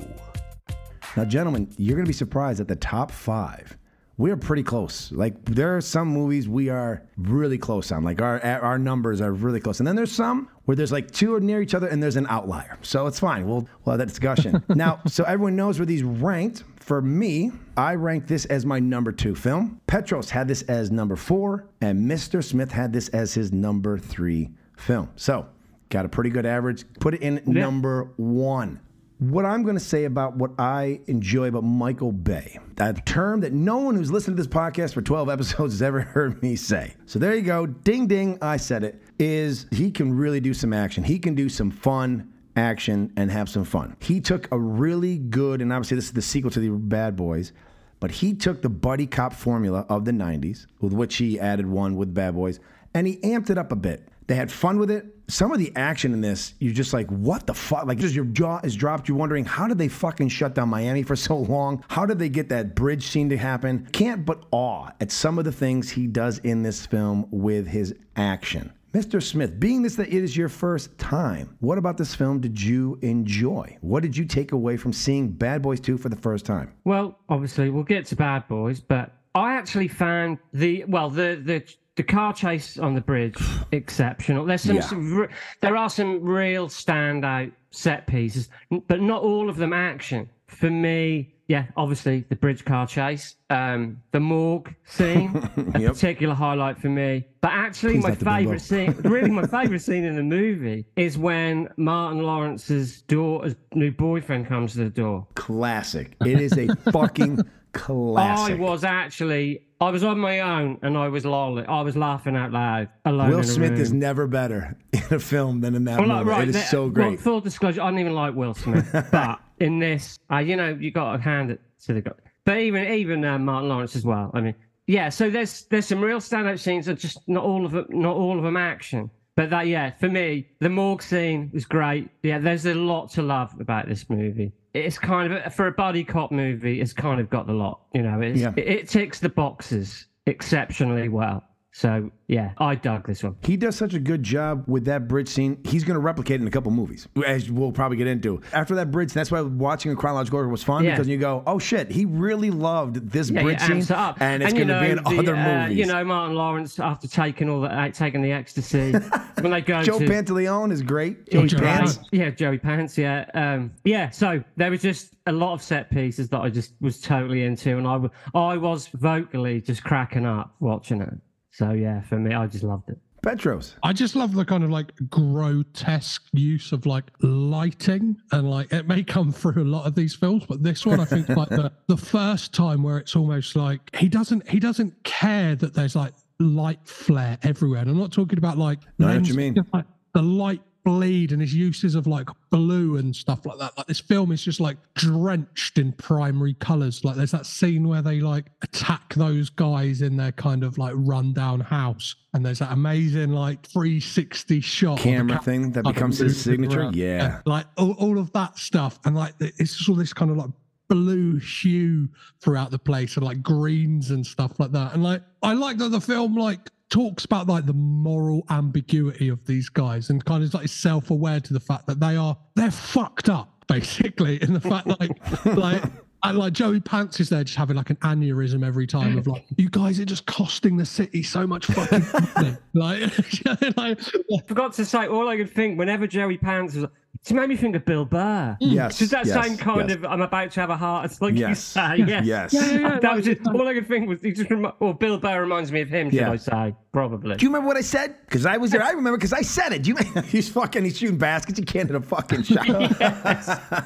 [1.15, 3.77] Now, gentlemen, you're going to be surprised at the top five.
[4.17, 5.11] We're pretty close.
[5.11, 8.03] Like there are some movies we are really close on.
[8.03, 11.33] Like our our numbers are really close, and then there's some where there's like two
[11.33, 12.77] are near each other, and there's an outlier.
[12.81, 13.47] So it's fine.
[13.47, 14.99] We'll we'll have that discussion now.
[15.07, 16.63] So everyone knows where these ranked.
[16.75, 19.79] For me, I ranked this as my number two film.
[19.87, 22.43] Petros had this as number four, and Mr.
[22.43, 25.09] Smith had this as his number three film.
[25.15, 25.47] So
[25.89, 26.83] got a pretty good average.
[26.99, 28.81] Put it in number one
[29.19, 33.51] what I'm going to say about what I enjoy about Michael Bay, that term that
[33.51, 36.93] no one who's listened to this podcast for 12 episodes has ever heard me say.
[37.05, 37.65] So there you go.
[37.65, 38.37] Ding, ding.
[38.41, 39.01] I said it.
[39.19, 41.03] Is he can really do some action.
[41.03, 43.95] He can do some fun action and have some fun.
[43.99, 47.53] He took a really good, and obviously this is the sequel to the Bad Boys,
[47.99, 51.95] but he took the buddy cop formula of the 90s, with which he added one
[51.95, 52.59] with Bad Boys,
[52.93, 54.07] and he amped it up a bit.
[54.27, 55.05] They had fun with it.
[55.29, 57.85] Some of the action in this, you're just like, what the fuck?
[57.85, 59.07] Like, just your jaw is dropped.
[59.07, 61.83] You're wondering, how did they fucking shut down Miami for so long?
[61.89, 63.87] How did they get that bridge scene to happen?
[63.91, 67.95] Can't but awe at some of the things he does in this film with his
[68.15, 68.73] action.
[68.97, 69.21] Mr.
[69.21, 72.97] Smith, being this that it is your first time, what about this film did you
[73.03, 73.77] enjoy?
[73.81, 76.73] What did you take away from seeing Bad Boys 2 for the first time?
[76.83, 81.63] Well, obviously, we'll get to Bad Boys, but I actually found the well the the
[81.95, 83.35] the car chase on the bridge
[83.71, 84.45] exceptional.
[84.45, 84.81] There's some, Yeah.
[84.81, 85.27] some
[85.61, 88.49] there are some real standout set pieces,
[88.87, 90.27] but not all of them action.
[90.47, 95.31] For me, yeah, obviously the bridge car chase, um, the morgue scene,
[95.75, 95.93] a Yep.
[95.93, 97.25] particular highlight for me.
[97.41, 98.37] But actually, Please my not the bimbo.
[98.39, 103.91] favorite scene, really my favorite scene in the movie, is when Martin Lawrence's daughter's new
[103.91, 105.25] boyfriend comes to the door.
[105.35, 106.15] Classic.
[106.25, 107.39] It is a fucking
[107.73, 108.55] classic.
[108.55, 111.65] I was actually, I was on my own and I was lolling.
[111.67, 113.29] I was laughing out loud alone.
[113.29, 113.79] Will Smith room.
[113.81, 116.29] is never better in a film than in that Well, movie.
[116.31, 117.19] like, it is so Well, great.
[117.21, 120.91] full disclosure, I don't even like Will Smith, but in this, uh, you know, you
[120.91, 122.11] got to hand it to the guy.
[122.45, 124.31] But even even uh, Martin Lawrence as well.
[124.33, 124.55] I mean,
[124.87, 125.09] yeah.
[125.09, 128.37] So there's there's some real standout scenes, and just not all of them, not all
[128.37, 129.09] of them action.
[129.35, 132.09] But that, yeah, for me, the morgue scene was great.
[132.23, 134.51] Yeah, there's a lot to love about this movie.
[134.73, 136.81] It's kind of for a buddy cop movie.
[136.81, 137.81] It's kind of got the lot.
[137.93, 138.53] You know, it's, Yeah.
[138.57, 141.43] it, it ticks the boxes exceptionally well.
[141.77, 143.35] So yeah, I dug this one.
[143.43, 145.59] He does such a good job with that bridge scene.
[145.63, 148.41] He's going to replicate it in a couple movies, as we'll probably get into.
[148.51, 150.95] After that bridge, that's why watching a chronological order was fun Yeah.
[150.95, 154.19] because you go, "Oh shit, he really loved this Yeah, bridge scene, up.
[154.19, 157.07] and it's going to be in the, other uh, movies." You know, Martin Lawrence after
[157.07, 158.93] taking all the uh, taking the ecstasy
[159.41, 161.29] when they go Joe to Pantoliano is great.
[161.29, 161.97] Joey Pants.
[161.97, 161.99] Pants.
[162.11, 162.97] Yeah, Joey Pants.
[162.97, 164.09] Yeah, um, yeah.
[164.09, 167.77] So there was just a lot of set pieces that I just was totally into,
[167.77, 171.13] and I, w- I was vocally just cracking up watching it.
[171.57, 172.99] So yeah, for me, I just loved it.
[173.23, 173.75] Petros.
[173.81, 178.87] I just love the kind of like grotesque use of like lighting and like it
[178.87, 181.71] may come through a lot of these films, but this one I think like the,
[181.87, 186.13] the first time where it's almost like he doesn't he doesn't care that there's like
[186.39, 187.81] light flare everywhere.
[187.81, 189.55] And I'm not talking about like No, I what lens, you mean.
[189.73, 193.77] like, the light bleed and his uses of like blue and stuff like that.
[193.77, 197.03] Like this film is just like drenched in primary colors.
[197.03, 200.93] Like there's that scene where they like attack those guys in their kind of like
[200.95, 206.79] rundown house, and there's that amazing like 360 shot Camera thing that becomes his signature?
[206.79, 206.95] around.
[206.95, 207.41] Yeah.
[207.45, 210.51] like all, all of that stuff, and like it's just all this kind of like
[210.89, 212.07] blue hue
[212.41, 215.89] throughout the place and like greens and stuff like that and like i like that
[215.89, 220.53] the film like talks about like the moral ambiguity of these guys and kind of
[220.53, 224.87] like self-aware to the fact that they are they're fucked up basically in the fact
[224.87, 225.83] like like
[226.23, 229.45] and like Joey Pants is there just having like an aneurysm every time of like,
[229.57, 232.57] you guys are just costing the city so much fucking money.
[232.73, 233.99] like, like,
[234.47, 236.85] Forgot to say, all I could think whenever Joey Pants was,
[237.31, 238.57] it made me think of Bill Burr.
[238.61, 238.73] Mm.
[238.73, 239.97] Yes, Just that yes, same kind yes.
[239.97, 241.05] of, I'm about to have a heart.
[241.05, 241.21] attack?
[241.21, 241.63] like you Yes.
[241.63, 242.25] say, yes.
[242.25, 242.53] Yes.
[242.53, 244.93] Yeah, yeah, yeah, that was just, all I could think was, he just remi- or
[244.93, 246.31] Bill Burr reminds me of him, should Yeah.
[246.31, 246.75] I say?
[246.93, 247.35] Probably.
[247.35, 248.15] Do you remember what I said?
[248.25, 248.81] Because I was there.
[248.81, 249.83] I remember because I said it.
[249.83, 250.21] Do you?
[250.23, 250.83] He's fucking.
[250.83, 251.59] He's shooting baskets.
[251.59, 252.65] He can't hit a fucking shot.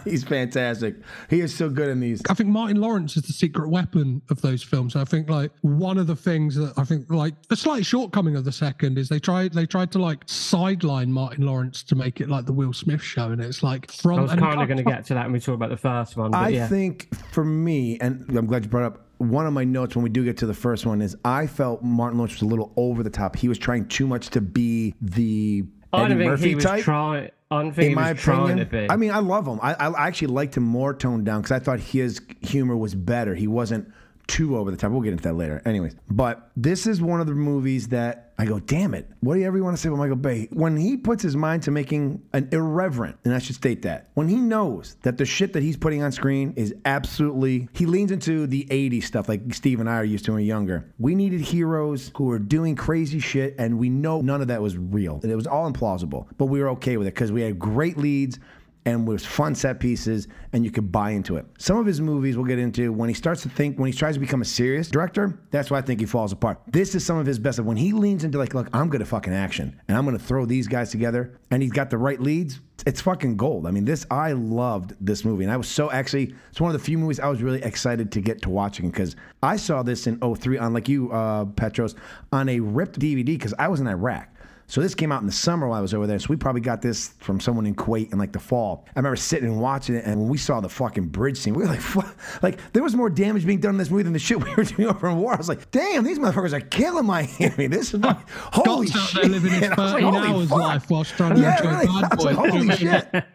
[0.05, 0.95] he's fantastic.
[1.29, 2.21] He is so good in these.
[2.29, 4.95] I think Martin Lawrence is the secret weapon of those films.
[4.95, 8.45] I think like one of the things that I think like a slight shortcoming of
[8.45, 12.29] the second is they tried they tried to like sideline Martin Lawrence to make it
[12.29, 14.83] like the Will Smith show, and it's like from I was kind of going to
[14.83, 16.31] get to that when we talk about the first one.
[16.31, 16.67] But I yeah.
[16.67, 19.05] think for me, and I'm glad you brought up.
[19.17, 21.83] One of my notes when we do get to the first one is I felt
[21.83, 23.35] Martin Lawrence was a little over the top.
[23.35, 25.63] He was trying too much to be the
[25.93, 26.83] I Eddie Murphy type.
[26.83, 27.29] trying.
[27.51, 28.87] I in my opinion.
[28.89, 29.59] I mean, I love him.
[29.61, 33.35] I, I actually liked him more toned down because I thought his humor was better.
[33.35, 33.91] He wasn't
[34.27, 34.91] too over the top.
[34.91, 35.61] We'll get into that later.
[35.65, 39.07] Anyways, but this is one of the movies that I go, damn it.
[39.19, 40.47] What do you ever want to say about Michael Bay?
[40.51, 44.27] When he puts his mind to making an irreverent, and I should state that, when
[44.27, 48.47] he knows that the shit that he's putting on screen is absolutely, he leans into
[48.47, 50.91] the 80s stuff like Steve and I are used to when we were younger.
[50.97, 54.75] We needed heroes who were doing crazy shit, and we know none of that was
[54.75, 55.19] real.
[55.21, 58.39] It was all implausible, but we were okay with it because we had great leads
[58.85, 61.45] and was fun set pieces and you could buy into it.
[61.57, 64.15] Some of his movies we'll get into when he starts to think when he tries
[64.15, 66.61] to become a serious director, that's why I think he falls apart.
[66.67, 69.07] This is some of his best when he leans into like, look, I'm good at
[69.07, 72.59] fucking action and I'm gonna throw these guys together and he's got the right leads.
[72.85, 73.67] It's fucking gold.
[73.67, 76.79] I mean, this I loved this movie, and I was so actually it's one of
[76.79, 80.07] the few movies I was really excited to get to watching because I saw this
[80.07, 81.93] in 03 on like you, uh, Petros,
[82.31, 84.30] on a ripped DVD because I was in Iraq.
[84.71, 86.17] So this came out in the summer while I was over there.
[86.17, 88.85] So we probably got this from someone in Kuwait in like the fall.
[88.95, 91.63] I remember sitting and watching it, and when we saw the fucking bridge scene, we
[91.63, 94.19] were like, "Fuck!" like there was more damage being done in this movie than the
[94.19, 95.33] shit we were doing over in war.
[95.33, 97.67] I was like, damn, these motherfuckers are killing Miami.
[97.67, 99.21] This is like, holy Scott's out shit.
[99.23, 100.59] there living his I was like, 13 holy hours fuck.
[100.59, 101.85] life whilst trying to Yeah, really.
[101.87, 103.25] Bad I like, holy shit.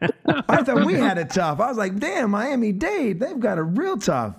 [0.48, 1.60] I thought we had it tough.
[1.60, 4.36] I was like, damn, Miami Dade, they've got it real tough.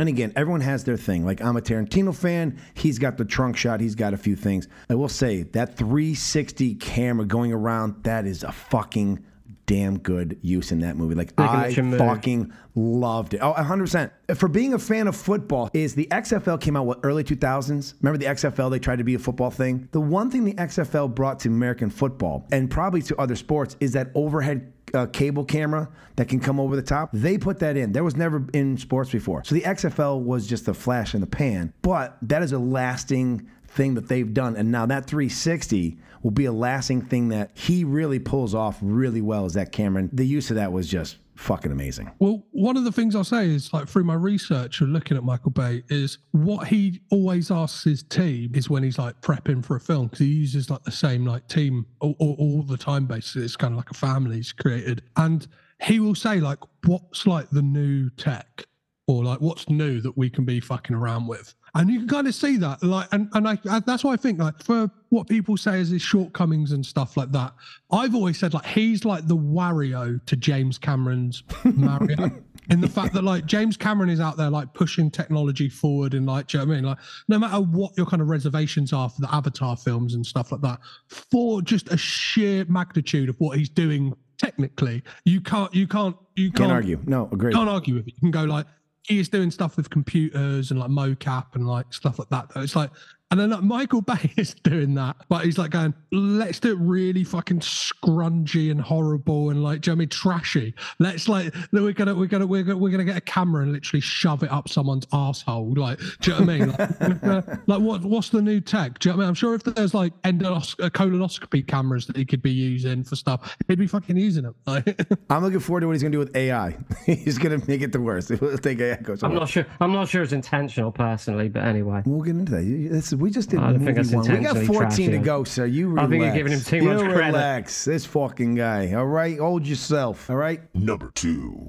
[0.00, 1.26] And again, everyone has their thing.
[1.26, 2.58] Like I'm a Tarantino fan.
[2.72, 3.80] He's got the trunk shot.
[3.80, 4.66] He's got a few things.
[4.88, 9.22] I will say that 360 camera going around, that is a fucking
[9.66, 11.14] damn good use in that movie.
[11.14, 13.40] Like I fucking loved it.
[13.42, 14.10] Oh, 100%.
[14.36, 17.94] For being a fan of football is the XFL came out what early 2000s.
[18.00, 19.86] Remember the XFL they tried to be a football thing?
[19.92, 23.92] The one thing the XFL brought to American football and probably to other sports is
[23.92, 27.10] that overhead uh, cable camera that can come over the top.
[27.12, 27.92] They put that in.
[27.92, 29.44] There was never in sports before.
[29.44, 33.48] So the XFL was just a flash in the pan, but that is a lasting
[33.68, 34.56] thing that they've done.
[34.56, 39.20] And now that 360 will be a lasting thing that he really pulls off really
[39.20, 40.02] well is that camera.
[40.02, 42.10] And the use of that was just fucking amazing.
[42.18, 45.24] Well, one of the things I'll say is like through my research and looking at
[45.24, 49.76] Michael Bay is what he always asks his team is when he's like prepping for
[49.76, 53.06] a film because he uses like the same like team all, all, all the time
[53.06, 53.44] basically.
[53.44, 55.02] It's kind of like a family he's created.
[55.16, 55.46] And
[55.82, 58.66] he will say like, what's like the new tech
[59.06, 61.54] or like what's new that we can be fucking around with.
[61.74, 64.16] And you can kind of see that, like, and and I, I that's why I
[64.16, 67.52] think like for what people say is his shortcomings and stuff like that.
[67.90, 72.30] I've always said like he's like the Wario to James Cameron's Mario.
[72.70, 76.24] in the fact that like James Cameron is out there like pushing technology forward and
[76.26, 76.84] like, do you know what I mean?
[76.84, 80.52] Like, no matter what your kind of reservations are for the Avatar films and stuff
[80.52, 80.78] like that,
[81.08, 86.50] for just a sheer magnitude of what he's doing technically, you can't, you can't, you
[86.50, 87.00] can't, Can't argue.
[87.06, 87.52] No, agree.
[87.52, 88.14] can't argue with it.
[88.14, 88.66] You can go like
[89.02, 92.50] he is doing stuff with computers and like mocap and like stuff like that.
[92.56, 92.90] It's like,
[93.30, 96.78] and then like, Michael Bay is doing that, but he's like going, let's do it
[96.80, 100.74] really fucking scrungy and horrible and like, do you know what I mean, trashy.
[100.98, 104.00] Let's like, we're gonna, we're gonna, we're gonna, we're gonna get a camera and literally
[104.00, 105.74] shove it up someone's asshole.
[105.76, 106.68] Like, do you know what I mean?
[106.70, 108.98] Like, uh, like what, what's the new tech?
[108.98, 109.28] Do you know what I mean?
[109.28, 113.14] I'm sure if there's like endonos- uh, colonoscopy cameras that he could be using for
[113.14, 114.54] stuff, he'd be fucking using them.
[114.66, 116.76] Like, I'm looking forward to what he's going to do with AI.
[117.06, 118.30] he's going to make it the worst.
[118.30, 119.22] He'll take AI goes.
[119.22, 119.66] I'm not sure.
[119.80, 122.02] I'm not sure it's intentional personally, but anyway.
[122.04, 122.64] We'll get into that.
[122.64, 124.36] You- this- we just did I don't think movie that's one.
[124.38, 125.66] We got intentionally 14 to go, sir.
[125.66, 126.06] You relax.
[126.06, 127.26] I think you're giving him too you much credit.
[127.26, 127.84] relax.
[127.84, 128.92] This fucking guy.
[128.94, 130.30] All right, hold yourself.
[130.30, 130.62] All right.
[130.74, 131.68] Number two.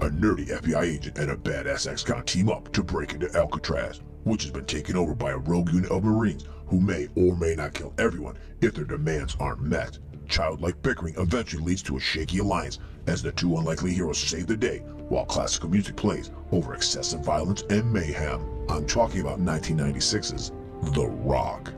[0.00, 4.42] A nerdy FBI agent and a badass ex-con team up to break into Alcatraz, which
[4.42, 7.72] has been taken over by a rogue unit of Marines who may or may not
[7.74, 9.98] kill everyone if their demands aren't met.
[10.28, 14.56] Childlike bickering eventually leads to a shaky alliance as the two unlikely heroes save the
[14.56, 18.40] day while classical music plays over excessive violence and mayhem.
[18.68, 20.52] I'm talking about 1996's
[20.94, 21.72] The Rock.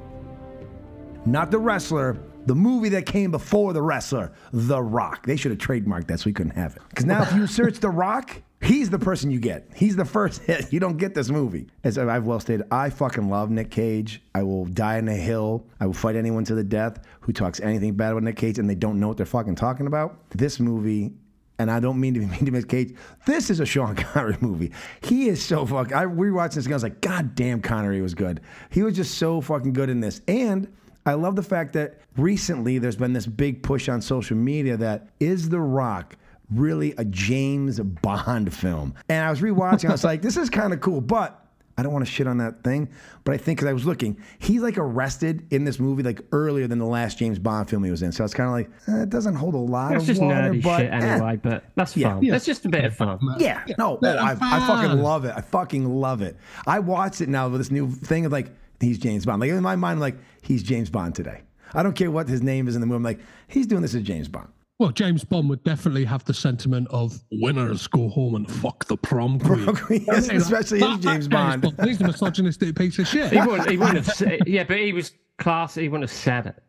[1.24, 2.18] Not the wrestler.
[2.46, 5.26] The movie that came before the wrestler, The Rock.
[5.26, 6.82] They should have trademarked that so we couldn't have it.
[6.88, 9.68] Because now, if you search The Rock, he's the person you get.
[9.74, 10.66] He's the first hit.
[10.76, 11.68] You don't get this movie.
[11.84, 14.20] As I've well stated, I fucking love Nick Cage.
[14.34, 15.66] I will die on a hill.
[15.80, 18.68] I will fight anyone to the death who talks anything bad about Nick Cage and
[18.68, 20.18] they don't know what they're fucking talking about.
[20.30, 21.12] This movie
[21.58, 22.94] and I don't mean to be mean to Miss Cage.
[23.26, 24.72] This is a Sean Connery movie.
[25.02, 25.94] He is so fucking.
[25.94, 26.74] I rewatched this again.
[26.74, 28.40] I was like, God damn, Connery was good.
[28.70, 30.20] He was just so fucking good in this.
[30.28, 30.72] And
[31.04, 35.08] I love the fact that recently there's been this big push on social media that
[35.20, 36.16] is The Rock
[36.50, 38.94] really a James Bond film?
[39.08, 39.88] And I was rewatching.
[39.88, 41.42] I was like, this is kind of cool, but.
[41.78, 42.88] I don't want to shit on that thing,
[43.24, 46.66] but I think because I was looking, he's like arrested in this movie like earlier
[46.66, 48.12] than the last James Bond film he was in.
[48.12, 50.36] So it's kind of like eh, it doesn't hold a lot It's of just water,
[50.36, 50.96] nerdy but shit eh.
[50.96, 52.14] anyway, but that's Yeah.
[52.14, 52.26] fun.
[52.28, 53.18] That's just a bit of fun.
[53.38, 55.34] Yeah, no, Let oh, I, I fucking love it.
[55.36, 56.38] I fucking love it.
[56.66, 58.48] I watched it now with this new thing of like
[58.80, 59.42] he's James Bond.
[59.42, 61.42] Like in my mind, I'm like he's James Bond today.
[61.74, 62.96] I don't care what his name is in the movie.
[62.96, 64.48] I'm like he's doing this as James Bond.
[64.78, 68.96] Well, James Bond would definitely have the sentiment of winners go home and fuck the
[68.96, 70.04] prom queen.
[70.06, 71.80] Yes, I mean, especially that- his James that Bond.
[71.88, 73.32] He's a misogynistic piece of shit.
[73.32, 73.70] He wouldn't.
[73.70, 74.14] He wouldn't have.
[74.14, 75.82] Said, yeah, but he was classy.
[75.82, 76.62] He wouldn't have said it.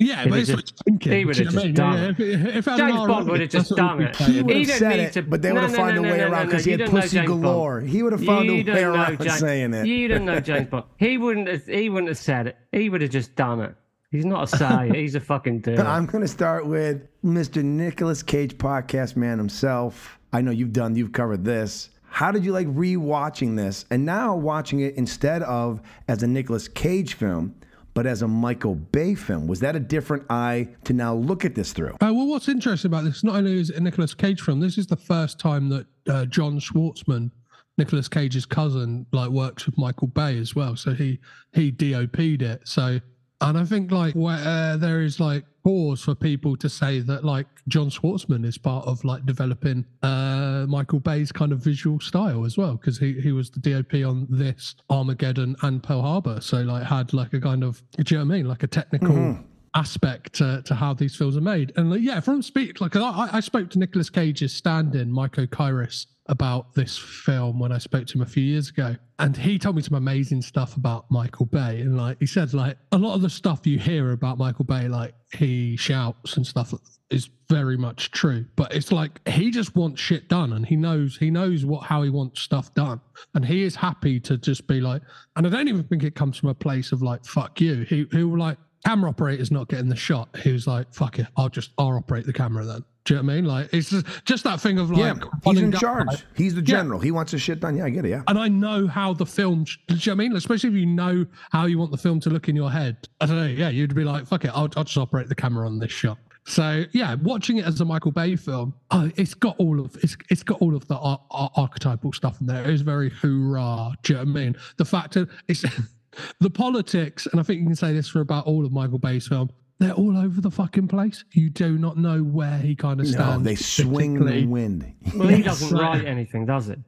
[0.00, 1.12] Yeah, He'd but have it's just- what you're thinking.
[1.12, 1.74] he would have know I just mean?
[1.74, 2.10] done Yeah, it.
[2.10, 4.16] if- if- if James Admiral Bond would have just done it.
[4.16, 6.20] He would have said it, to- but they would have no, found no, a way
[6.20, 7.80] around because he had pussy galore.
[7.80, 9.86] He would have found You a way around James- saying it.
[9.86, 10.84] You don't know James Bond.
[10.98, 11.48] He wouldn't.
[11.48, 12.56] Have, he wouldn't have said it.
[12.72, 13.74] He would have just done it.
[14.14, 14.94] He's not a sayer.
[14.94, 15.80] He's a fucking dude.
[15.80, 17.64] I'm going to start with Mr.
[17.64, 20.20] Nicholas Cage, podcast man himself.
[20.32, 21.90] I know you've done, you've covered this.
[22.04, 26.68] How did you like rewatching this and now watching it instead of as a Nicolas
[26.68, 27.56] Cage film,
[27.92, 29.48] but as a Michael Bay film?
[29.48, 31.94] Was that a different eye to now look at this through?
[31.94, 34.78] Uh, well, what's interesting about this, not only is it a Nicolas Cage film, this
[34.78, 37.32] is the first time that uh, John Schwartzman,
[37.78, 40.76] Nicolas Cage's cousin, like works with Michael Bay as well.
[40.76, 41.18] So he
[41.52, 42.60] he DOP'd it.
[42.64, 43.00] So,
[43.44, 47.24] and I think like where uh, there is like pause for people to say that
[47.24, 52.44] like John Schwartzman is part of like developing uh, Michael Bay's kind of visual style
[52.44, 56.40] as well, because he, he was the DOP on this Armageddon and Pearl Harbor.
[56.40, 58.48] So like had like a kind of, do you know what I mean?
[58.48, 59.38] Like a technical
[59.74, 61.72] aspect to, to how these films are made.
[61.76, 66.06] And like, yeah, from speak like I, I spoke to Nicholas Cage's stand-in, Michael Kairis,
[66.26, 68.96] about this film when I spoke to him a few years ago.
[69.18, 71.80] And he told me some amazing stuff about Michael Bay.
[71.80, 74.88] And like he said, like a lot of the stuff you hear about Michael Bay,
[74.88, 76.72] like he shouts and stuff
[77.10, 78.46] is very much true.
[78.56, 82.02] But it's like he just wants shit done and he knows he knows what how
[82.02, 83.00] he wants stuff done.
[83.34, 85.02] And he is happy to just be like,
[85.36, 87.82] and I don't even think it comes from a place of like, fuck you.
[87.82, 90.28] He he will like camera operator's not getting the shot.
[90.42, 92.84] who's like, fuck it, I'll just I'll operate the camera then.
[93.04, 93.44] Do you know what I mean?
[93.44, 96.06] Like it's just, just that thing of like yeah, he's in charge.
[96.06, 96.66] like- He's the Yeah.
[96.78, 97.00] general.
[97.00, 97.76] He wants his shit done.
[97.76, 98.10] Yeah, I get it.
[98.10, 98.22] Yeah.
[98.28, 100.36] and I know how the film, do you know what I mean?
[100.36, 102.96] Especially if you know how you want the film to look in your head.
[103.20, 103.44] I don't know.
[103.46, 106.16] Yeah, you'd be like, fuck it, I'll, I'll just operate the camera on this shot.
[106.46, 110.14] So yeah, watching it as a Michael Bay film, oh, it's got all of it's
[110.30, 112.62] it's got all of the ar- ar- archetypal stuff in there.
[112.64, 113.92] It is very hoorah.
[114.02, 114.56] Do you know what I mean?
[114.76, 115.64] The fact that it's
[116.40, 119.26] the politics, and I think you can say this for about all of Michael Bay's
[119.26, 119.50] film.
[119.80, 121.24] They're all over the fucking place.
[121.32, 123.44] You do not know where he kind of No, stands.
[123.44, 124.92] they swing the wind.
[125.16, 126.78] well, he doesn't write anything, does it?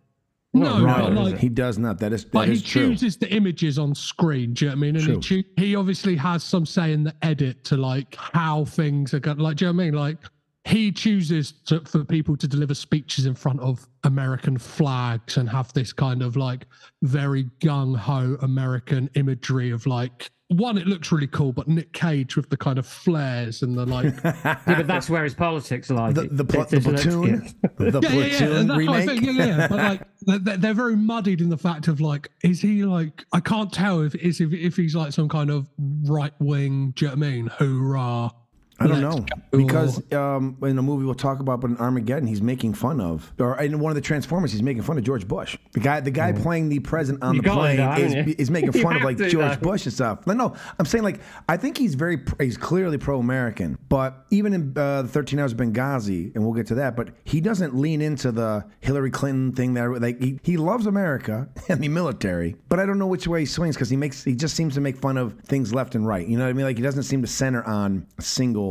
[0.55, 1.39] No, right, but is like.
[1.41, 1.99] He does not.
[1.99, 2.89] That is that But is he true.
[2.91, 4.55] chooses the images on screen.
[4.55, 4.97] Do you know what I mean?
[4.97, 9.13] And he, choo- he obviously has some say in the edit to like how things
[9.13, 9.37] are going.
[9.39, 9.95] Like, do you know what I mean?
[9.95, 10.19] Like,
[10.67, 15.73] he chooses to, for people to deliver speeches in front of American flags and have
[15.75, 16.67] this kind of like
[17.03, 20.31] very gung ho American imagery of like.
[20.49, 23.87] One, it looks really cool, but Nick Cage with the kind of flares and the
[23.87, 24.15] like.
[24.25, 26.13] Yeah, but that's where his politics lie.
[26.13, 27.93] the the, pl- the platoon, good.
[27.93, 28.39] the yeah, yeah, yeah.
[28.39, 29.09] platoon That's what I remake.
[29.09, 29.39] think.
[29.39, 29.69] Yeah, yeah.
[29.69, 30.03] But like,
[30.45, 33.25] they're, they're very muddied in the fact of like, is he like?
[33.33, 35.69] I can't tell if is if, if he's like some kind of
[36.05, 36.93] right wing.
[36.97, 37.47] Do you know what I mean?
[37.59, 38.31] Hoorah!
[38.79, 42.43] I don't know because um, in a movie we'll talk about, but in Armageddon, he's
[42.43, 45.57] making fun of, or in one of the Transformers, he's making fun of George Bush.
[45.73, 48.73] The guy, the guy playing the president on You the plane haven't is, is making
[48.83, 49.57] fun of like George though.
[49.57, 50.27] Bush and stuff.
[50.27, 54.73] No, no, I'm saying like I think he's very, he's clearly pro-American, but even in
[54.77, 58.03] uh, the 13 Hours of Benghazi, and we'll get to that, but he doesn't lean
[58.03, 59.75] into the Hillary Clinton thing.
[59.75, 63.41] That like he, he loves America and the military, but I don't know which way
[63.41, 66.07] he swings because he makes he just seems to make fun of things left and
[66.07, 66.27] right.
[66.27, 66.67] You know what I mean?
[66.67, 68.66] Like he doesn't seem to center on a single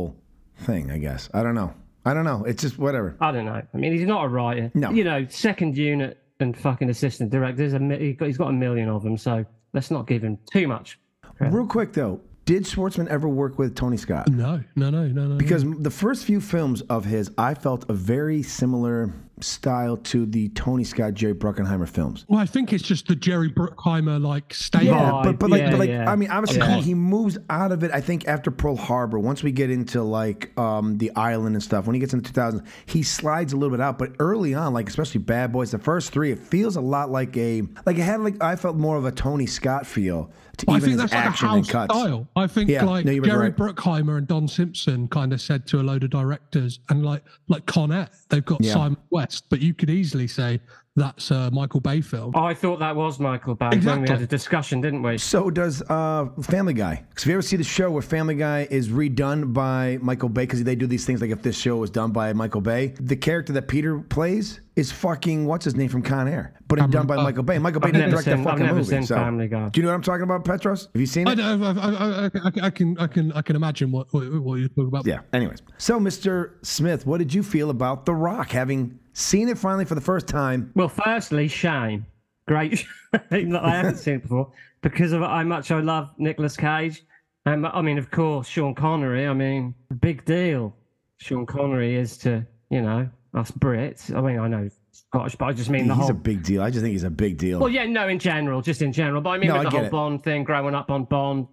[0.58, 1.28] thing, I guess.
[1.34, 1.72] I don't know.
[2.04, 2.44] I don't know.
[2.44, 3.16] It's just whatever.
[3.20, 3.62] I don't know.
[3.72, 4.70] I mean, he's not a writer.
[4.74, 4.90] No.
[4.90, 7.56] You know, second unit and fucking assistant director.
[7.56, 10.22] There's a mi- he got- he's got a million of them, so let's not give
[10.22, 10.98] him too much.
[11.40, 14.28] Real quick though, did Schwartzman ever work with Tony Scott?
[14.30, 15.36] No, no, no, no, no.
[15.36, 20.48] Because the first few films of his, I felt a very similar style to the
[20.50, 22.24] Tony Scott, Jerry Bruckheimer films.
[22.28, 24.82] well, I think it's just the Jerry Bruckheimer like style.
[24.84, 26.10] Yeah, but but like, yeah, but like yeah.
[26.10, 26.80] I mean, obviously Yeah.
[26.80, 27.90] he moves out of it.
[27.92, 31.86] I think after Pearl Harbor, once we get into like um, the island and stuff,
[31.86, 33.98] when he gets into 2000, he slides a little bit out.
[33.98, 37.36] But early on, like especially Bad Boys, the first three, it feels a lot like
[37.36, 40.30] a like it had like I felt more of a Tony Scott feel
[40.68, 42.26] I think that's like a house style.
[42.36, 43.56] I think Yeah, like no, Jerry right.
[43.56, 47.66] Bruckheimer and Don Simpson kind of said to a load of directors, and like like
[47.66, 48.72] Con Air, they've got Yeah.
[48.74, 50.60] Simon West, but you could easily say
[50.96, 52.32] that's a Michael Bay film.
[52.34, 55.18] I thought that was Michael Bay when we had a discussion, didn't we?
[55.18, 57.04] So does uh, Family Guy.
[57.08, 60.42] Because if you ever see the show where Family Guy is redone by Michael Bay,
[60.42, 63.16] because they do these things like if this show was done by Michael Bay, the
[63.16, 67.06] character that Peter plays is fucking what's his name from Con Air, but it's done
[67.06, 67.58] by uh, Michael Bay.
[67.58, 68.90] Michael Bay I've didn't never direct that seen- I've fucking never movie.
[68.90, 69.14] seen so.
[69.14, 69.68] Family Guy.
[69.70, 70.88] Do you know what I'm talking about, Petros?
[70.92, 71.40] Have you seen I, it?
[71.40, 74.68] I, I, I, I, I can I can I can imagine what what, what you're
[74.68, 75.06] talking about.
[75.06, 75.20] Yeah.
[75.32, 76.52] Anyways, so Mr.
[76.62, 80.28] Smith, what did you feel about The Rock having seen it finally for the first
[80.28, 80.70] time?
[80.74, 82.06] Well, firstly, shame.
[82.46, 82.78] Great.
[83.32, 84.52] shame that I haven't seen it before
[84.82, 87.02] because of how much I love Nicolas Cage.
[87.46, 89.26] Um, I mean, of course, Sean Connery.
[89.26, 90.74] I mean, big deal.
[91.18, 94.14] Sean Connery is to, you know, us Brits.
[94.14, 96.10] I mean, I know Scottish, but I just mean the he's whole.
[96.10, 96.62] a big deal.
[96.62, 97.58] I just think he's a big deal.
[97.60, 99.20] Well, yeah, no, in general, just in general.
[99.22, 99.90] But I mean, No, with I the whole it.
[99.92, 101.46] Bond thing, growing up on Bond,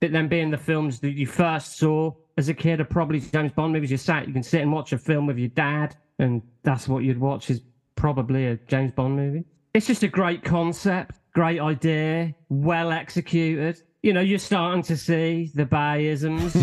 [0.00, 3.52] but then being the films that you first saw as a kid are probably James
[3.52, 3.90] Bond movies.
[3.90, 7.04] You sat, you can sit and watch a film with your dad, and that's what
[7.04, 7.60] you'd watch is
[7.96, 9.44] probably a James Bond movie.
[9.74, 13.82] It's just a great concept, great idea, well executed.
[14.02, 16.54] You know, you're starting to see the Bayisms.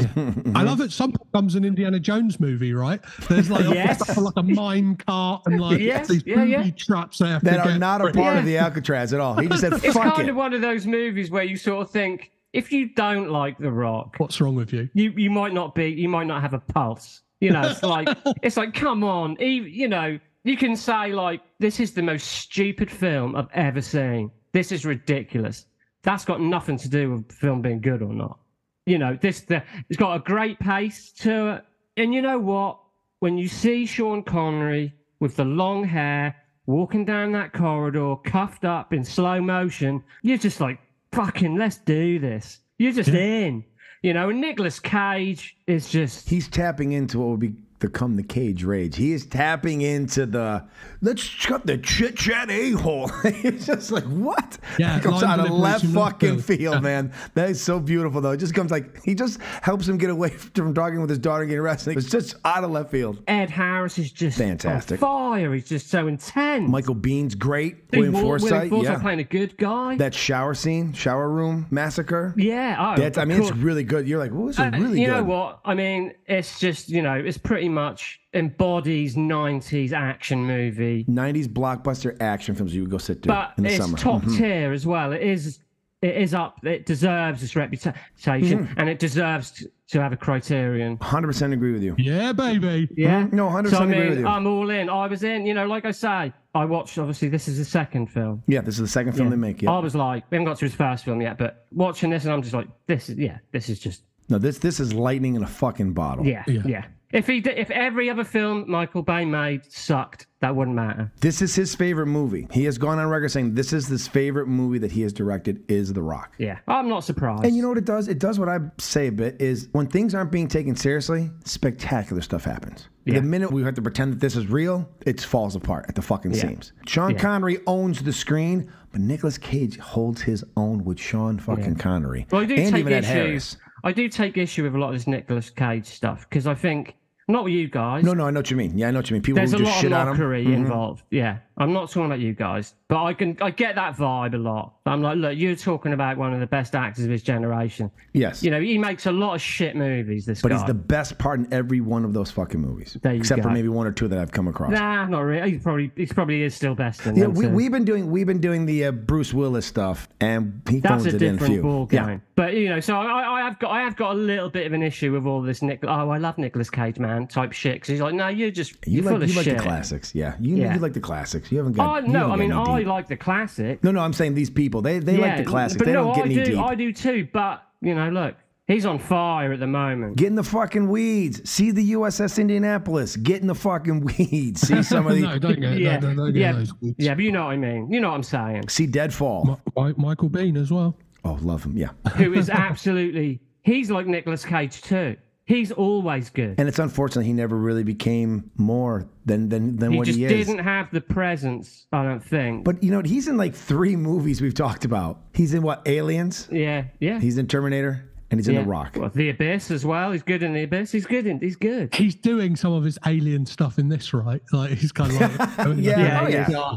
[0.56, 0.92] I love it.
[0.92, 3.02] Some becomes an Indiana Jones movie, right?
[3.30, 4.02] There's like, Yes.
[4.02, 6.58] stuff like a mine cart and like Yes, these yeah, yeah.
[6.60, 8.14] booby traps they that are not a through.
[8.22, 9.36] part of the Alcatraz at all.
[9.36, 10.30] He just said, "Fuck it's kind it.
[10.30, 13.72] of one of those movies where you sort of think, if you don't like The
[13.72, 14.90] Rock, What's wrong with you?
[14.94, 18.08] you you might not be you might not have a pulse you know it's like
[18.44, 22.90] it's like come on you know you can say like this is the most stupid
[22.90, 24.32] film i've ever seen.
[24.54, 25.66] This is ridiculous.
[26.04, 28.40] That's got nothing to do with the film being good or not.
[28.86, 31.66] You know this the, it's got a great pace to it.
[31.98, 32.80] And you know what?
[33.20, 36.36] When you see sean connery with the long hair
[36.68, 40.80] walking down that corridor cuffed up in slow motion you're just like
[41.12, 42.60] fucking let's do this.
[42.78, 43.64] You're just in
[44.06, 48.24] you know, and Nicolas Cage is just He's tapping into what would be become the
[48.24, 48.96] cage rage.
[48.96, 50.64] He is tapping into the
[51.02, 53.12] let's cut the chit chat a hole.
[53.24, 54.58] it's just like what?
[54.80, 56.60] Yeah, It comes out of left fucking field.
[56.60, 57.12] field, man.
[57.34, 58.32] That is so beautiful though.
[58.32, 61.44] It just comes like he just helps him get away from talking with his daughter
[61.44, 61.98] and getting arrested.
[61.98, 63.22] It's just out of left field.
[63.28, 65.00] Ed Harris is just Fantastic.
[65.00, 65.54] fire.
[65.54, 66.70] He's just so intense.
[66.70, 67.76] Michael Biehn's great.
[67.90, 69.00] Steve William Wa- Forsythe, Forsythe yeah.
[69.02, 69.98] playing a good guy.
[69.98, 72.34] That shower scene, shower room massacre.
[72.38, 74.08] yeah, oh, That's, I of mean, it's really good.
[74.08, 75.14] You're like, oh, this is Uh, really you good.
[75.18, 75.60] know what?
[75.66, 82.16] I mean, it's just you know, it's pretty much embodies '90s action movie, 90s blockbuster
[82.22, 83.98] action films you would go sit through but in the it's summer.
[83.98, 84.38] top Mhm.
[84.38, 85.12] tier as well.
[85.12, 85.60] It is.
[86.02, 86.64] It is up.
[86.64, 88.74] It deserves its reputation, Mm-hmm.
[88.80, 90.98] and it deserves to, to have a criterion.
[90.98, 91.96] 100% agree with you.
[91.98, 92.88] Yeah, baby.
[92.96, 93.28] Yeah.
[93.32, 94.28] No, 100% So I agree mean, with you.
[94.28, 94.88] I'm all in.
[94.90, 95.48] I was in.
[95.48, 97.00] You know, like I say, I watched.
[97.00, 98.44] Obviously, this is the second film.
[98.46, 99.64] Yeah, this is the second film they make.
[99.64, 99.72] Yeah.
[99.72, 102.34] I was like, we haven't got to his first film yet, but watching this, and
[102.34, 105.44] I'm just like, this is yeah, this is just No, this this is lightning in
[105.44, 106.26] a fucking bottle.
[106.28, 106.62] yeah, yeah.
[106.66, 106.86] Yeah.
[107.12, 111.12] If he did, if every other film Michael Bay made sucked, that wouldn't matter.
[111.22, 112.48] This is his favorite movie.
[112.52, 115.64] He has gone on record saying this is his favorite movie that he has directed
[115.70, 116.34] is The Rock.
[116.38, 117.46] Yeah, I'm not surprised.
[117.46, 118.08] And you know what it does?
[118.08, 122.22] It does what I say a bit is when things aren't being taken seriously, spectacular
[122.22, 122.90] stuff happens.
[123.06, 123.16] Yeah.
[123.16, 126.02] The minute we have to pretend that this is real, it falls apart at the
[126.02, 126.42] fucking Yeah.
[126.42, 126.74] seams.
[126.88, 127.18] Sean Yeah.
[127.20, 132.26] Connery owns the screen, but Nicolas Cage holds his own with Sean fucking Connery.
[132.32, 133.06] Well, I do and take even Ed.
[133.06, 133.58] Harris.
[133.86, 136.96] I do take issue with a lot of this Nicolas Cage stuff because I think
[137.28, 138.04] not with you guys.
[138.04, 138.78] No, no, I know what you mean.
[138.78, 139.22] Yeah, I know what you mean.
[139.24, 140.14] People There's who a just lot shit of on him.
[140.14, 140.54] mockery Mhm.
[140.56, 141.04] involved.
[141.12, 144.38] Yeah, I'm not talking about you guys, but I can I get that vibe a
[144.38, 144.74] lot.
[144.86, 147.90] I'm like, look, you're talking about one of the best actors of his generation.
[148.14, 148.44] Yes.
[148.44, 150.26] You know, he makes a lot of shit movies.
[150.26, 150.50] This guy.
[150.50, 150.60] but guy.
[150.60, 152.98] he's the best part in every one of those fucking movies.
[153.02, 154.72] There you Except for maybe one or two that I've come across.
[154.72, 155.52] Nah, not really.
[155.52, 158.42] He's probably he's probably is still best in Yeah, we we've been doing we've been
[158.42, 161.62] doing the uh, Bruce Willis stuff, and he That's phones a it in a few.
[161.62, 162.20] ball Yeah.
[162.36, 164.74] But you know, so I, I have got I have got a little bit of
[164.74, 165.80] an issue with all this Nick.
[165.84, 167.76] Oh, I love Nicolas Cage, man, type shit.
[167.76, 169.58] Because he's like, no, you're just You you're like full of you like shit.
[169.58, 170.36] the classics, yeah.
[170.40, 170.74] You, Yeah.
[170.74, 171.45] you like the classics.
[171.52, 172.06] You haven't Oh got.
[172.08, 172.88] you no, haven't I mean I deep.
[172.88, 173.84] like the classic.
[173.84, 174.82] No, no, I'm saying these people.
[174.82, 175.78] They they like the classics.
[175.78, 176.46] But They no, don't get I knee do.
[176.46, 176.60] deep.
[176.60, 177.28] I do too.
[177.32, 178.36] But you know, look,
[178.68, 180.16] he's on fire at the moment.
[180.18, 181.48] Get in the fucking weeds.
[181.50, 183.16] See the USS Indianapolis.
[183.18, 184.62] Get in the fucking weeds.
[184.62, 185.22] See some of the.
[185.22, 186.74] no, don't get, yeah, no, no, don't get yeah, those.
[186.82, 186.96] weeds.
[187.00, 187.14] yeah.
[187.16, 187.92] But you know what I mean.
[187.92, 188.70] You know what I'm saying.
[188.70, 189.60] See Deadfall.
[189.78, 190.98] Mi- Michael Biehn as well.
[191.24, 191.76] Oh, love him.
[191.78, 191.90] Yeah.
[192.16, 193.40] Who is absolutely?
[193.64, 195.16] He's like Nicolas Cage too.
[195.48, 196.56] He's always good.
[196.58, 200.26] And it's unfortunate he never really became more than than than He what just he
[200.26, 200.48] is.
[200.48, 201.86] didn't have the presence.
[201.94, 202.64] I don't think.
[202.64, 205.22] But you know, he's in like three movies we've talked about.
[205.34, 205.84] He's in what?
[205.88, 206.50] Aliens.
[206.52, 207.20] yeah, yeah.
[207.20, 208.56] He's in Terminator, and he's in.
[208.56, 208.96] The Rock.
[208.98, 210.12] Well, the Abyss as well.
[210.12, 210.92] He's good in the Abyss.
[210.92, 211.40] He's good in.
[211.40, 211.94] He's good.
[211.96, 214.42] He's doing some of his alien stuff in this, right?
[214.52, 216.28] Like he's kind of like going Yeah, about oh,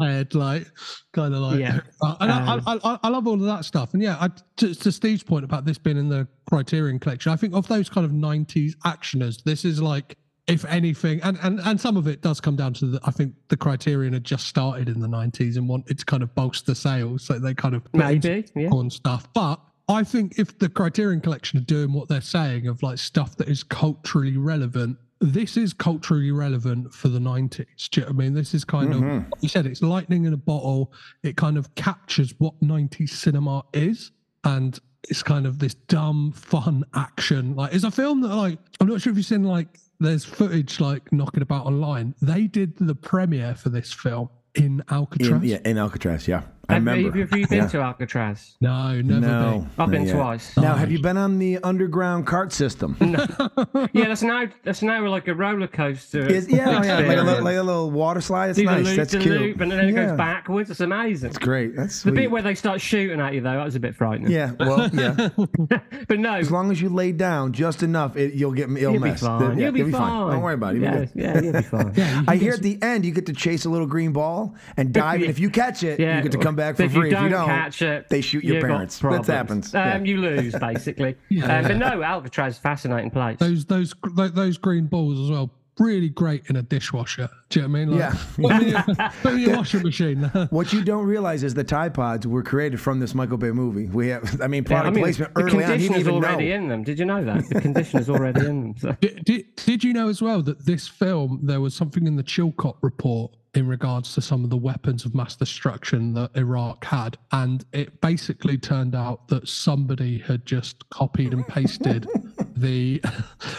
[0.00, 0.08] yeah.
[0.12, 0.66] head, like
[1.12, 1.60] kind of like.
[1.60, 1.80] Yeah.
[2.00, 4.28] Uh, and I, Um, I, I, I love all of that stuff, and yeah, I,
[4.58, 7.88] to, to Steve's point about this being in the Criterion collection, I think of those
[7.88, 10.16] kind of '90s actioners, this is like.
[10.46, 13.34] If anything, and, and, and some of it does come down to the, I think
[13.48, 17.22] the Criterion had just started in the 90s and wanted to kind of bolster sales.
[17.26, 18.70] So they kind of put into Maybe, yeah.
[18.70, 19.28] on stuff.
[19.34, 23.36] But I think if the Criterion Collection are doing what they're saying of like stuff
[23.38, 27.88] that is culturally relevant, this is culturally relevant for the 90s.
[27.90, 28.34] Do you know what I mean?
[28.34, 29.30] This is kind of, mm-hmm.
[29.30, 30.92] like you said, it's lightning in a bottle.
[31.22, 34.12] It kind of captures what 90s cinema is.
[34.44, 34.78] And
[35.08, 37.56] it's kind of this dumb, fun action.
[37.56, 40.80] Like, it's a film that, like, I'm not sure if you've seen, like, there's footage,
[40.80, 42.14] like, knocking about online.
[42.22, 45.42] They did the premiere for this film in Alcatraz.
[45.42, 46.28] In, yeah, in Alcatraz.
[46.28, 47.18] Yeah, I Have, remember.
[47.18, 47.66] have you been Yeah.
[47.68, 48.56] to Alcatraz?
[48.60, 49.70] No, never No, been.
[49.78, 50.14] I've been not yet.
[50.16, 50.56] twice.
[50.58, 52.94] Now, have you been on the underground cart system?
[53.00, 56.26] Yeah, that's now that's now like a roller coaster.
[56.26, 58.50] Is- yeah, oh, yeah, like a, little, like a little water slide.
[58.50, 58.84] It's Do the nice.
[58.86, 59.40] loop, That's the cute.
[59.40, 60.06] loop, and then it yeah.
[60.08, 60.70] goes backwards.
[60.70, 61.30] It's amazing.
[61.30, 61.74] It's great.
[61.74, 62.14] That's The sweet.
[62.16, 64.30] bit where they start shooting at you, though, that was a bit frightening.
[64.30, 65.28] yeah, well, yeah.
[66.08, 68.96] but no, As long as you lay down just enough, it, you'll get you'll be
[68.98, 69.20] illness.
[69.22, 69.56] fine.
[69.58, 70.32] Yeah, you'll be fine.
[70.32, 70.82] Don't worry about it.
[70.82, 71.10] You'll be Yeah, good.
[71.14, 71.92] yeah, you'll be fine.
[71.96, 73.86] Yeah, you I can hear get at the end you get to chase a little
[73.86, 75.30] green ball and dive, and Yeah.
[75.30, 77.10] if you catch it, Yeah, you get to come back for if free.
[77.10, 78.98] You if you don't don't, catch it, they shoot your parents.
[78.98, 79.74] That happens.
[79.74, 79.98] Um, Yeah.
[80.04, 81.16] You lose basically.
[81.30, 81.58] Yeah.
[81.58, 83.38] Um, but no, Alcatraz, fascinating place.
[83.38, 85.50] those those those green balls as well.
[85.78, 87.28] Really great in a dishwasher.
[87.50, 87.98] Do you know what I mean?
[88.00, 88.18] Like, Yeah.
[88.34, 88.82] Put them in your,
[89.22, 90.22] put them in your washing machine.
[90.50, 93.86] What you don't realize is the Tide Pods were created from this Michael Bay movie.
[93.86, 95.58] We have, I mean, Yeah, product I mean, placement the early on.
[95.58, 96.54] He didn't conditioner's even already know.
[96.56, 96.82] in them.
[96.82, 97.48] Did you know that?
[97.48, 98.74] The conditioner's already in them.
[98.76, 98.96] So.
[99.00, 102.24] did, did, did you know as well that this film there was something in the
[102.24, 107.18] Chilcot report in regards to some of the weapons of mass destruction that Iraq had,
[107.32, 112.06] and it basically turned out that somebody had just copied and pasted
[112.56, 113.00] the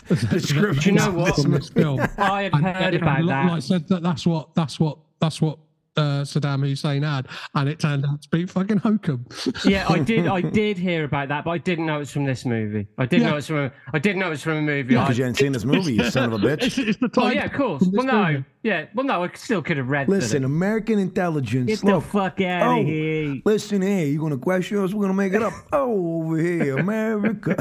[0.08, 1.36] Description Do you know what?
[1.36, 2.00] this from this film.
[2.18, 3.44] I have And- heard about li- that.
[3.46, 5.60] Like I said, that that's what that's what that's what
[6.00, 9.26] uh, Saddam Hussein had, and it turned out to be fucking hokum.
[9.66, 10.28] yeah, I did.
[10.28, 12.88] I did hear about that, but I didn't know it was from this movie.
[12.98, 13.32] I didn't Yeah.
[13.32, 13.58] know it's from.
[13.58, 14.96] A, I didn't know it was from a movie.
[14.96, 16.78] I, Because you hadn't seen this movie, you son of a bitch.
[16.88, 17.84] it's the well, type yeah, of course.
[17.92, 18.46] Well, no, movie.
[18.64, 18.86] yeah.
[18.96, 20.08] Well, no, I still could have read.
[20.10, 21.82] Listen, it- American intelligence.
[21.82, 23.42] Get the fuck out oh, of here.
[23.46, 24.94] Listen here, you gonna question us?
[24.94, 25.54] We're gonna make it up.
[25.72, 27.56] Oh, over here, America.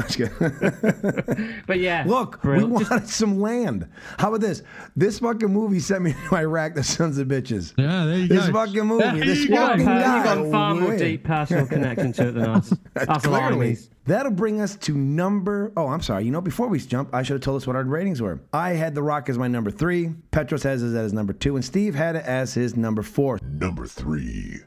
[1.67, 2.71] But yeah, Look, brilliant.
[2.71, 3.87] we Just- wanted some land.
[4.17, 4.63] How about this?
[4.95, 7.73] This fucking movie sent me to Iraq, the sons of bitches.
[7.77, 8.53] Yeah, there you This go.
[8.53, 9.55] fucking movie, There this you go.
[9.57, 12.73] fucking You've guy got far more deep personal connection to it than us.
[12.93, 13.77] That's Clearly.
[14.05, 15.71] That'll bring us to number.
[15.77, 16.25] Oh, I'm sorry.
[16.25, 18.39] You know, before we jump, I should have told us what our ratings were.
[18.53, 20.13] I had The Rock as my number three.
[20.31, 23.39] Petros has it as number two, and Steve had it as his number four.
[23.43, 24.61] Number three.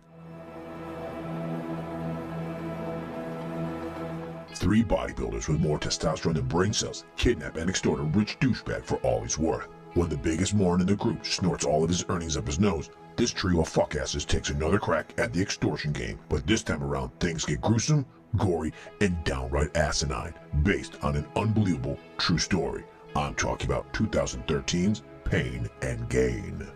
[4.55, 8.97] Three bodybuilders with more testosterone than brain cells kidnap and extort a rich douchebag for
[8.99, 9.67] all he's worth.
[9.95, 12.91] When the biggest moron in the group snorts all of his earnings up his nose,
[13.17, 16.19] this trio of fuckasses takes another crack at the extortion game.
[16.29, 18.07] But this time around, things get gruesome,
[18.37, 22.85] gory, and downright asinine, based on an unbelievable true story.
[23.15, 26.67] I'm talking about 2013's Pain and Gain.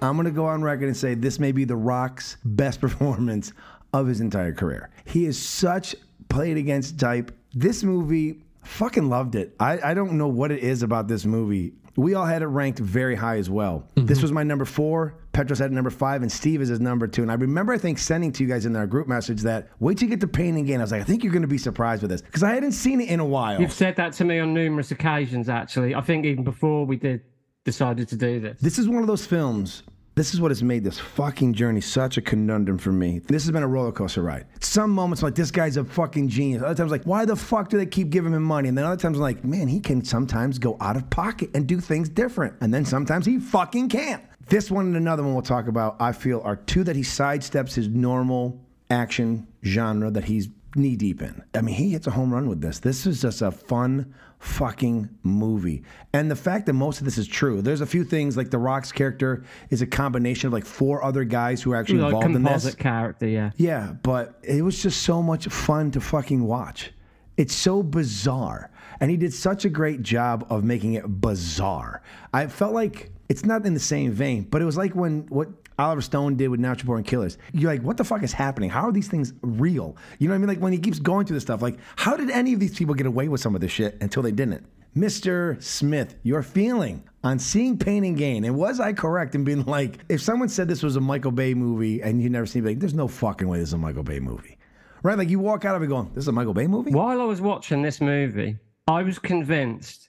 [0.00, 3.52] I'm going to go on record and say this may be The Rock's best performance
[3.92, 4.90] of his entire career.
[5.04, 5.94] He is such
[6.28, 7.36] played against type.
[7.52, 9.54] This movie, fucking loved it.
[9.60, 11.74] I, I don't know what it is about this movie.
[11.96, 13.86] We all had it ranked very high as well.
[13.96, 14.06] Mm-hmm.
[14.06, 15.14] This was my number four.
[15.32, 17.22] Petros had it number five, and Steve is his number two.
[17.22, 19.98] And I remember, I think, sending to you guys in our group message that wait
[19.98, 20.80] till you get to Pain and Gain.
[20.80, 22.72] I was like, I think you're going to be surprised with this because I hadn't
[22.72, 23.60] seen it in a while.
[23.60, 25.94] You've said that to me on numerous occasions, actually.
[25.94, 27.22] I think even before we did
[27.64, 28.60] decided to do this.
[28.60, 29.82] This is one of those films.
[30.14, 33.20] This is what has made this fucking journey such a conundrum for me.
[33.20, 34.44] This has been a roller coaster ride.
[34.60, 36.62] Some moments I'm like this guy's a fucking genius.
[36.62, 38.68] Other times like why the fuck do they keep giving him money?
[38.68, 41.66] And then other times I'm like man he can sometimes go out of pocket and
[41.66, 42.54] do things different.
[42.60, 44.22] And then sometimes he fucking can't.
[44.48, 47.74] This one and another one we'll talk about I feel are two that he sidesteps
[47.74, 48.60] his normal
[48.90, 51.42] action genre that he's knee deep in.
[51.54, 52.78] I mean, he hits a home run with this.
[52.80, 55.82] This is just a fun fucking movie.
[56.12, 58.58] And the fact that most of this is true, there's a few things like The
[58.58, 62.26] Rock's character is a combination of like four other guys who are actually Like involved
[62.26, 62.50] in this.
[62.50, 63.50] composite character, yeah.
[63.56, 66.92] Yeah, but it was just so much fun to fucking watch.
[67.36, 68.70] It's so bizarre.
[69.00, 72.02] And he did such a great job of making it bizarre.
[72.32, 75.48] I felt like it's not in the same vein, but it was like when what
[75.78, 77.38] Oliver Stone did with Natural Born Killers.
[77.52, 78.70] You're like, what the fuck is happening?
[78.70, 79.96] How are these things real?
[80.18, 80.48] You know what I mean?
[80.48, 82.94] Like when he keeps going through this stuff, like, how did any of these people
[82.94, 84.66] get away with some of this shit until they didn't?
[84.96, 85.62] Mr.
[85.62, 89.98] Smith, your feeling on seeing Pain and Gain, and was I correct in being like,
[90.10, 92.78] if someone said this was a Michael Bay movie and you never seen it, like,
[92.80, 94.58] there's no fucking way this is a Michael Bay movie.
[95.02, 95.16] Right?
[95.16, 96.92] Like you walk out of it going, this is a Michael Bay movie?
[96.92, 100.01] While I was watching this movie, I was convinced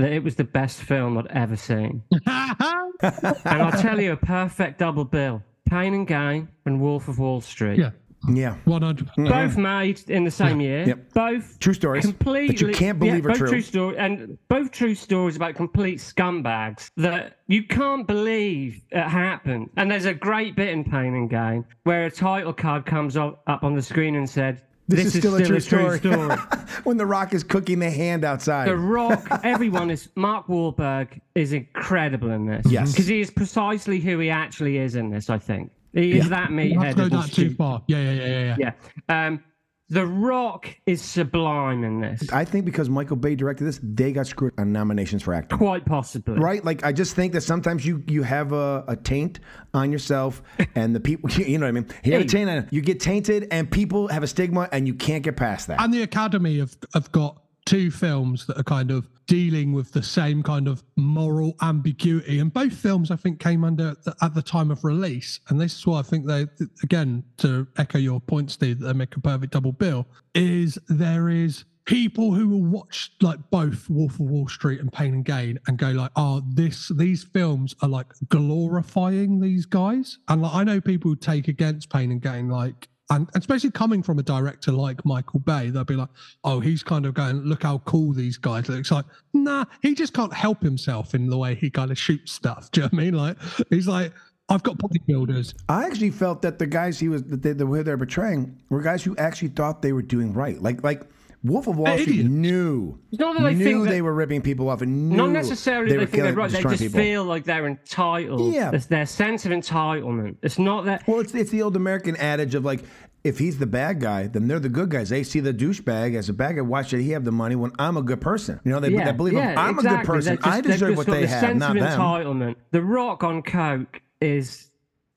[0.00, 2.02] that it was the best film I'd ever seen.
[2.26, 7.40] and I'll tell you a perfect double bill Pain and Gain and Wolf of Wall
[7.40, 7.78] Street.
[7.78, 7.90] yeah,
[8.28, 8.56] Yeah.
[8.64, 9.08] 100.
[9.16, 10.84] Both made in the same year.
[10.88, 11.14] Yep.
[11.14, 13.48] Both True stories that you completely can't believe yeah, are both true.
[13.48, 19.70] true story, and both true stories about complete scumbags that you can't believe it happened.
[19.76, 23.42] And there's a great bit in Pain and Gain where a title card comes up,
[23.46, 25.98] up on the screen and said, This, is, still, a true story.
[25.98, 26.36] story."
[26.84, 28.68] when The Rock is cooking the hand outside.
[28.68, 30.08] The Rock, everyone is.
[30.16, 32.66] Mark Wahlberg is incredible in this.
[32.70, 32.92] Yes.
[32.92, 35.70] Because he is precisely who he actually is in this, I think.
[35.92, 36.96] He is that You have meatheaded.
[36.96, 37.82] to go that too far.
[37.88, 38.56] Yeah, yeah, yeah, yeah.
[38.58, 38.72] yeah.
[39.08, 39.26] Yeah.
[39.26, 39.44] Um,
[39.90, 42.32] the Rock is sublime in this.
[42.32, 45.58] I think because Michael Bay directed this, they got screwed on nominations for acting.
[45.58, 46.38] Quite possibly.
[46.38, 46.64] Right?
[46.64, 49.40] Like I just think that sometimes you you have a, a taint
[49.74, 50.42] on yourself
[50.76, 51.88] and the people you know what I mean?
[52.04, 54.94] You have a taint on you get tainted and people have a stigma and you
[54.94, 55.80] can't get past that.
[55.80, 60.02] And the Academy have, have got two films that are kind of dealing with the
[60.02, 62.40] same kind of moral ambiguity.
[62.40, 65.38] And both films, I think, came under at the, at the time of release.
[65.48, 66.48] And this is why I think they,
[66.82, 70.04] again, to echo your point, Steve, that they make a perfect double bill,
[70.34, 75.14] is there is people who will watch like both Wolf of Wall Street and Pain
[75.14, 80.18] and Gain and go like, oh, this these films are like glorifying these guys.
[80.26, 84.02] And like I know people who take against Pain and Gain, like and especially coming
[84.02, 86.08] from a director like Michael Bay, they'll be like,
[86.44, 89.94] "Oh, he's kind of going, look how cool these guys look." It's like, nah, he
[89.94, 92.70] just can't help himself in the way he kind of shoots stuff.
[92.72, 93.14] Do you know what I mean?
[93.14, 93.36] Like,
[93.68, 94.12] he's like,
[94.48, 98.56] "I've got bodybuilders." I actually felt that the guys he was the way they're portraying
[98.68, 100.60] were guys who actually thought they were doing right.
[100.62, 101.02] Like like
[101.42, 104.68] Wolf of Wall Street knew not that they knew think that- they were ripping people
[104.68, 106.50] off and knew Not necessarily they they, were think they're right.
[106.50, 107.00] They just people.
[107.00, 108.52] feel like they're entitled.
[108.52, 108.70] Yeah.
[108.74, 110.36] It's their sense of entitlement.
[110.42, 111.06] It's not that.
[111.08, 112.82] Well, it's it's the old American adage of like,
[113.24, 115.08] if he's the bad guy, then they're the good guys.
[115.08, 116.62] They see the douchebag as a bad guy.
[116.62, 118.60] Why should he have the money when I'm a good person?
[118.64, 120.36] You know, they, yeah, they believe yeah, I'm a good person.
[120.36, 122.00] Just- I deserve what they the have, sense not of them.
[122.00, 122.56] entitlement.
[122.70, 124.70] The Rock on coke is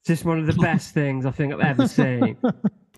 [0.05, 2.38] just one of the best things I think I've ever seen.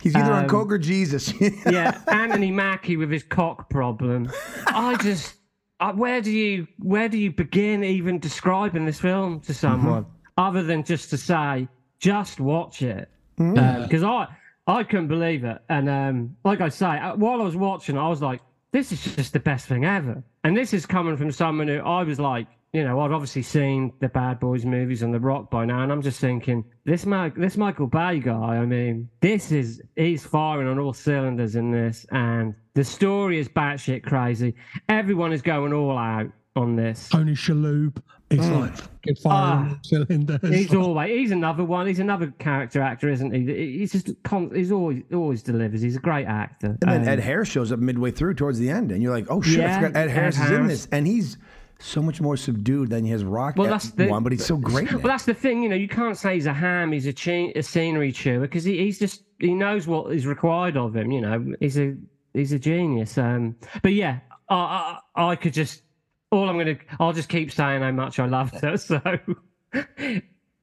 [0.02, 1.34] He's either on Um, coke or Jesus.
[1.66, 4.32] yeah, Anthony Mackie with his cock problem.
[4.68, 5.36] I just,
[5.80, 10.06] I, where do you, where do you begin even describing this film to someone
[10.38, 11.68] other than just to say,
[12.00, 13.10] just watch it?
[13.38, 14.28] Because I,
[14.68, 18.08] I couldn't believe it, and um, like I say, uh, while I was watching, I
[18.08, 18.42] was like,
[18.72, 20.24] this is just the best thing ever.
[20.44, 23.94] And this is coming from someone who I was like, you know, I'd obviously seen
[24.02, 27.30] the Bad Boys movies and The Rock by now, and I'm just thinking, this Ma-
[27.36, 32.06] this Michael Bay guy, I mean, this is he's firing on all cylinders in this,
[32.12, 34.56] and the story is batshit crazy.
[34.90, 37.08] Everyone is going all out on this.
[37.10, 37.98] Tony Shalhoub
[38.30, 39.80] is like fucking firing Ah.
[39.84, 40.40] cylinders.
[40.54, 41.88] He's always he's another one.
[41.88, 43.78] He's another character actor, isn't he?
[43.80, 45.82] He's just con- he's always always delivers.
[45.82, 46.78] He's a great actor.
[46.82, 49.28] And then Um, Ed Harris shows up midway through towards the end, and you're like,
[49.30, 51.38] oh shit, I Yeah, forgot Ed Ed Harris is in this, and he's
[51.80, 54.92] so much more subdued than his Rock Well, that's the one, but he's so great.
[54.92, 55.64] Well, that's the thing.
[55.64, 56.92] You know, you can't say he's a ham.
[56.92, 60.78] He's a, che- a scenery chewer because he, he's just he knows what is required
[60.78, 61.12] of him.
[61.12, 61.96] You know, he's a
[62.34, 63.18] he's a genius.
[63.18, 64.20] Um, but yeah,
[64.50, 65.84] I, I I could just
[66.32, 66.78] all I'm gonna.
[67.00, 68.82] I'll just keep saying how much I loved it.
[68.82, 69.02] So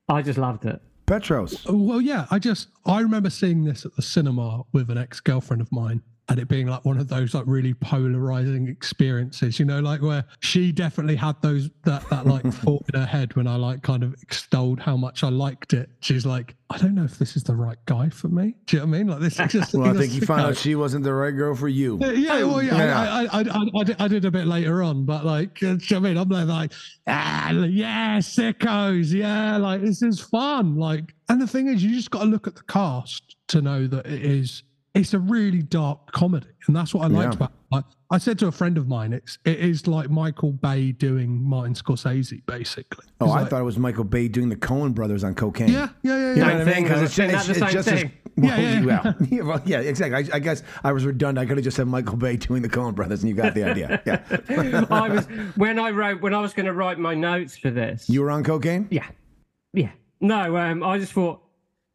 [0.08, 0.80] I just loved it.
[1.06, 1.64] Petros.
[1.68, 5.60] Well, yeah, I just I remember seeing this at the cinema with an ex girlfriend
[5.60, 6.02] of mine,
[6.32, 9.58] and it being like one of those like really polarizing experiences.
[9.58, 13.36] You know, like where she definitely had those that that like thought in her head
[13.36, 15.90] when I like kind of extolled how much I liked it.
[16.00, 18.54] She's like, I don't know if this is the right guy for me.
[18.64, 19.08] Do you know what I mean?
[19.08, 19.74] Like this is just.
[19.82, 21.98] Well, I think you found out she wasn't the right girl for you.
[22.00, 23.00] Yeah, well, yeah, Yeah.
[23.00, 25.92] I, I, I, I, did, a bit later on, but like, do you know what
[25.92, 26.16] I mean?
[26.18, 26.72] I'm there like,
[27.06, 30.76] ah, yeah, sickos, yeah, like this is fun.
[30.76, 33.86] Like, and the thing is, you just got to look at the cast to know
[33.86, 34.62] that it is.
[34.94, 37.36] It's a really dark comedy, and that's what I liked Yeah.
[37.46, 37.50] about.
[37.50, 37.56] It.
[37.74, 41.42] Like, I said to a friend of mine, it's it is like Michael Bay doing
[41.42, 43.06] Martin Scorsese, basically.
[43.18, 45.68] Oh, It's I like- thought it was Michael Bay doing the Coen brothers on cocaine.
[45.68, 46.74] Yeah, yeah, yeah, You know what I mean?
[46.74, 47.04] thing, 'Cause though.
[47.04, 48.12] it's, Isn't it's, that it's same just as thing?
[48.36, 49.12] well, Yeah, yeah.
[49.30, 50.30] yeah, well, yeah, exactly.
[50.30, 51.42] I, I guess I was redundant.
[51.42, 53.64] I could have just said Michael Bay doing the Coen brothers, and you got the
[53.64, 54.02] idea.
[54.06, 55.24] Yeah, I was
[55.56, 58.10] when I wrote when I was going to write my notes for this.
[58.10, 58.88] you were on cocaine.
[58.90, 59.06] Yeah,
[59.72, 59.90] yeah.
[60.20, 61.41] No, um, I just thought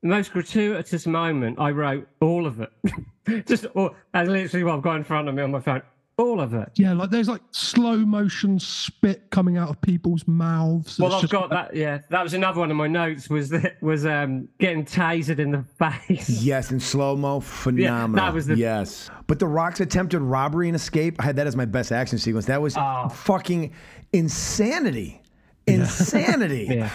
[0.01, 1.59] the most gratuitous moment.
[1.59, 2.71] I wrote all of it.
[3.47, 5.81] just all, that's literally what I've got in front of me on my phone.
[6.19, 6.69] All of it.
[6.73, 10.97] Yeah, like there's like slow motion spit coming out of people's mouths.
[10.97, 11.75] Well, I've just got that.
[11.75, 13.29] Yeah, that was another one of my notes.
[13.29, 15.63] Was that was um getting tasered in the
[16.07, 16.27] face.
[16.41, 18.25] Yes, in slow mo, phenomenal.
[18.25, 19.11] That was the- yes.
[19.27, 22.45] But The Rock's attempted robbery and escape, I had that as my best action sequence.
[22.47, 23.09] That was Oh.
[23.09, 23.73] fucking
[24.11, 25.21] insanity.
[25.68, 26.68] Insanity.
[26.78, 26.89] Yeah.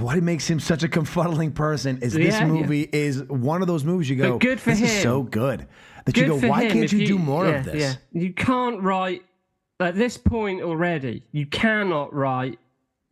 [0.00, 2.46] What makes him such a confuddling person is this Yeah, yeah.
[2.46, 5.66] movie is one of those movies you go, But good for this is so good.
[6.04, 7.98] That Good you go, why can't if you, do more yeah, of this?
[8.12, 8.20] Yeah.
[8.20, 9.22] You can't write
[9.80, 11.22] at this point already.
[11.32, 12.58] You cannot write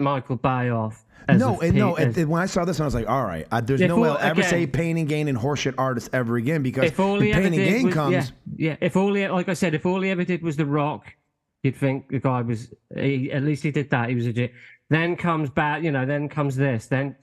[0.01, 1.03] Michael Bay off.
[1.29, 1.95] As No, and no.
[1.95, 4.09] as- and when I saw this, I was like, "All right, uh, there's no way
[4.11, 7.15] I'll ever again- say Pain and Gain and horseshit artist ever again because if all
[7.15, 8.25] when he ever Pain and Gain was, comes, yeah,
[8.71, 8.77] yeah.
[8.81, 11.07] If all he, like I said, if all he ever did was The Rock,
[11.65, 12.73] you'd think the guy was.
[12.95, 14.09] He, at least he did that.
[14.09, 14.53] He was a.
[14.91, 16.07] Then comes back, you know.
[16.07, 16.87] Then comes this.
[16.87, 17.17] Then,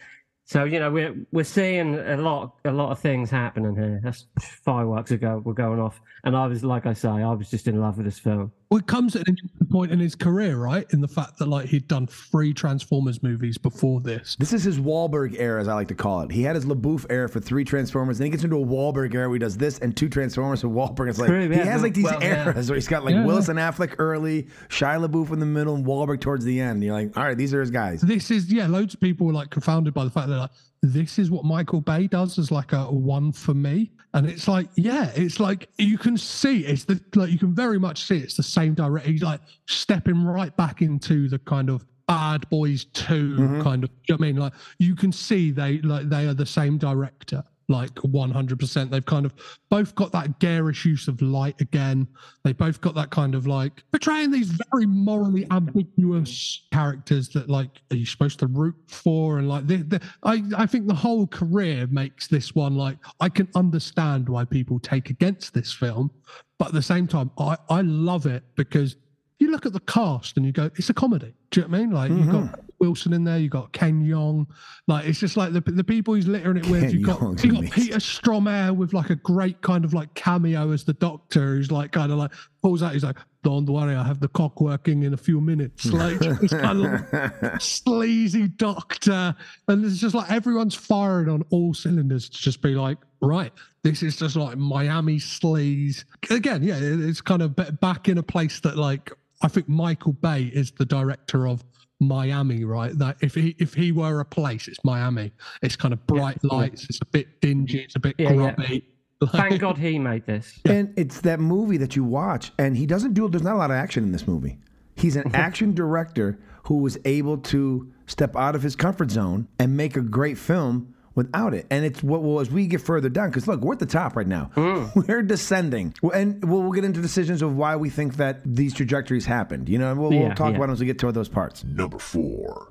[0.45, 4.01] so you know, we're we're seeing a lot a lot of things happening here.
[4.03, 5.41] That's fireworks ago.
[5.43, 8.05] We're going off, and I was like I say, I was just in love with
[8.05, 8.51] this film.
[8.73, 10.87] Well, it comes at an interesting point in his career, right?
[10.93, 14.35] In the fact that like he'd done three Transformers movies before this.
[14.39, 16.31] This is his Wahlberg era, as I like to call it.
[16.31, 19.29] He had his LaBeouf era for three Transformers, then he gets into a Wahlberg era
[19.29, 21.07] where he does this and two Transformers with Wahlberg.
[21.07, 22.47] It's like True, he has like these well, yeah.
[22.47, 25.75] eras where he's got like Yeah, Willis and Affleck early, Shia LaBeouf in the middle,
[25.75, 26.83] and Wahlberg towards the end.
[26.83, 28.01] You're like, all right, these are his guys.
[28.01, 30.51] This is yeah, loads of people were like confounded by the fact that like
[30.83, 33.89] this is what Michael Bay does as like a one for me.
[34.13, 37.79] And it's like, yeah, it's like you can see it's the like you can very
[37.79, 39.07] much see it's the same direct.
[39.07, 43.61] He's like stepping right back into the kind of Bad Boys 2 mm-hmm.
[43.61, 43.89] kind of.
[44.07, 46.77] You know what I mean, like you can see they like they are the same
[46.77, 48.91] director, like one hundred percent.
[48.91, 49.33] They've kind of
[49.69, 52.07] both got that garish use of light again.
[52.43, 57.69] They both got that kind of like portraying these very morally ambiguous characters that like
[57.91, 61.27] are you supposed to root for and like the, the, I I think the whole
[61.27, 66.11] career makes this one like I can understand why people take against this film,
[66.59, 68.97] but at the same time I I love it because
[69.39, 71.33] you look at the cast and you go, it's a comedy.
[71.51, 71.91] Do you know what I mean?
[71.91, 72.61] Like you've got mm-hmm.
[72.83, 74.45] Wilson in there, you got Ken Jeong.
[74.87, 76.93] Like it's just like the the people he's littering it with.
[76.93, 77.71] You've got you got.
[77.71, 81.93] Peter Stormare with like a great kind of like cameo as the Doctor, who's like
[81.93, 82.31] kind of like
[82.61, 82.91] pulls out.
[82.91, 86.19] He's like, "Don't worry, I have the cock working in a few minutes." Like
[86.49, 89.33] kind of sleazy Doctor,
[89.69, 93.53] and it's just like everyone's firing on all cylinders to just be like, right,
[93.83, 96.03] this is just like Miami sleaze.
[96.29, 99.09] Again, yeah, it's kind of back in a place that like
[99.41, 101.63] I think Michael Bay is the director of
[102.07, 102.97] Miami, right?
[102.97, 105.31] That if he if he were a place, it's Miami.
[105.61, 106.85] It's kind of bright lights.
[106.89, 107.79] It's a bit dingy.
[107.79, 108.35] It's a bit Yeah, yeah.
[108.55, 108.87] grubby.
[109.31, 110.59] Thank God he made this.
[110.65, 113.29] And it's that movie that you watch, and he doesn't do.
[113.29, 114.57] There's not a lot of action in this movie.
[114.95, 119.75] He's an action director who was able to step out of his comfort zone and
[119.77, 121.65] make a great film without it.
[121.69, 124.15] And it's what well as we get further down, because look, we're at the top
[124.15, 124.51] right now.
[124.55, 124.85] Hmm.
[125.07, 129.25] We're descending, and we'll, we'll get into decisions of why we think that these trajectories
[129.25, 129.69] happened.
[129.69, 130.57] You know, and we'll, we'll talk yeah.
[130.57, 131.63] about it as we get to those parts.
[131.63, 132.69] Number four.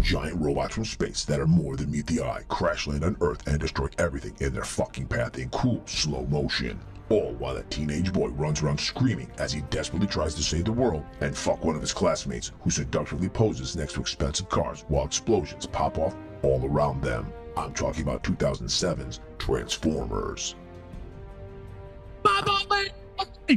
[0.00, 3.44] Giant robots from space that are more than meet the eye crash land on Earth
[3.48, 6.78] and destroy everything in their fucking path in cool slow motion.
[7.08, 10.72] All while a teenage boy runs around screaming as he desperately tries to save the
[10.72, 15.04] world and fuck one of his classmates who seductively poses next to expensive cars while
[15.04, 17.32] explosions pop off all around them.
[17.56, 20.56] I'm talking about 2007's Transformers.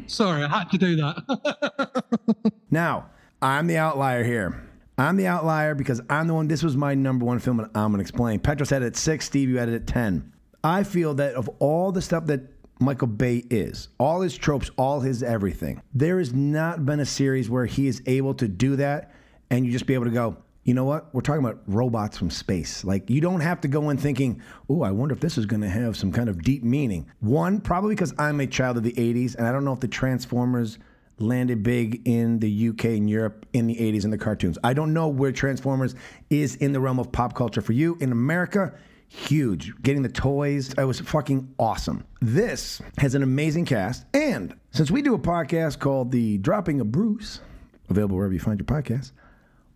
[0.08, 2.04] Sorry, I had to do that.
[2.72, 3.10] Now,
[3.42, 4.62] I'm the outlier here.
[5.00, 6.48] I'm the outlier because I'm the one.
[6.48, 8.40] This was my number one film, and I'm going to explain.
[8.40, 9.26] Petros had it at six.
[9.26, 10.32] Steve, you had it at ten.
[10.64, 12.42] I feel that of all the stuff that
[12.80, 13.90] Michael Bay is.
[14.00, 15.82] All his tropes, all his everything.
[15.94, 19.12] There has not been a series where he is able to do that
[19.50, 21.14] and you just be able to go, you know what?
[21.14, 22.84] We're talking about robots from space.
[22.84, 25.62] Like, you don't have to go in thinking, oh, I wonder if this is going
[25.62, 27.10] to have some kind of deep meaning.
[27.22, 29.88] One, probably because I'm a child of the 80s, and I don't know if the
[29.88, 30.78] Transformers
[31.18, 34.58] landed big in the UK and Europe in the 80s in the cartoons.
[34.64, 35.96] I don't know where Transformers
[36.30, 37.98] is in the realm of pop culture for you.
[38.00, 38.74] In America,
[39.10, 39.74] huge.
[39.82, 42.06] Getting the toys, it was fucking awesome.
[42.22, 46.92] This has an amazing cast, and since we do a podcast called The Dropping of
[46.92, 47.42] Bruce,
[47.90, 49.12] available wherever you find your podcasts,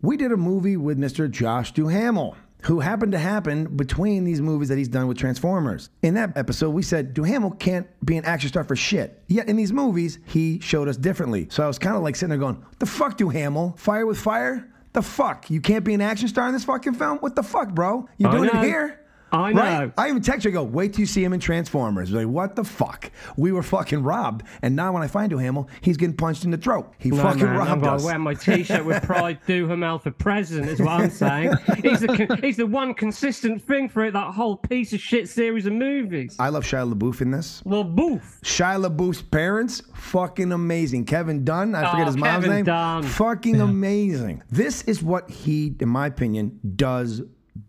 [0.02, 1.30] we did a movie with Mr.
[1.30, 5.90] Josh Duhamel, who happened to happen between these movies that he's done with Transformers.
[6.02, 9.22] In that episode, we said Duhamel can't be an action star for shit.
[9.28, 11.48] Yet in these movies, he showed us differently.
[11.50, 13.76] So I was kind of like sitting there going, the fuck, Duhamel?
[13.78, 14.70] Fire with fire?
[14.94, 15.50] The fuck?
[15.50, 17.18] You can't be an action star in this fucking film?
[17.18, 18.08] What the fuck, bro?
[18.18, 19.00] You're oh, doing it here?
[19.34, 19.62] I know.
[19.62, 19.94] Right?
[19.98, 22.12] I even text you, I go, wait till you see him in Transformers.
[22.12, 23.12] Like, what the fuck?
[23.36, 24.46] We were fucking robbed.
[24.62, 26.94] And now when I find Duhamel, he's getting punched in the throat.
[27.00, 30.70] He No, fucking man, I'm robbed gonna wear my T-shirt with Pride Duhamel for president.
[30.70, 31.54] Is what I'm saying.
[31.82, 34.14] He's the he's the one consistent thing for it.
[34.14, 36.36] That whole piece of shit series of movies.
[36.40, 37.62] I love Shia LaBeouf in this.
[37.66, 38.40] Well, boof.
[38.44, 41.06] Shia LaBeouf's parents, fucking amazing.
[41.06, 42.66] Kevin Dunn, I forget Oh, his mom's Kevin name.
[42.66, 43.04] Dunn.
[43.04, 44.44] Fucking amazing.
[44.52, 47.22] This is what he, in my opinion, does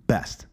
[0.06, 0.46] best.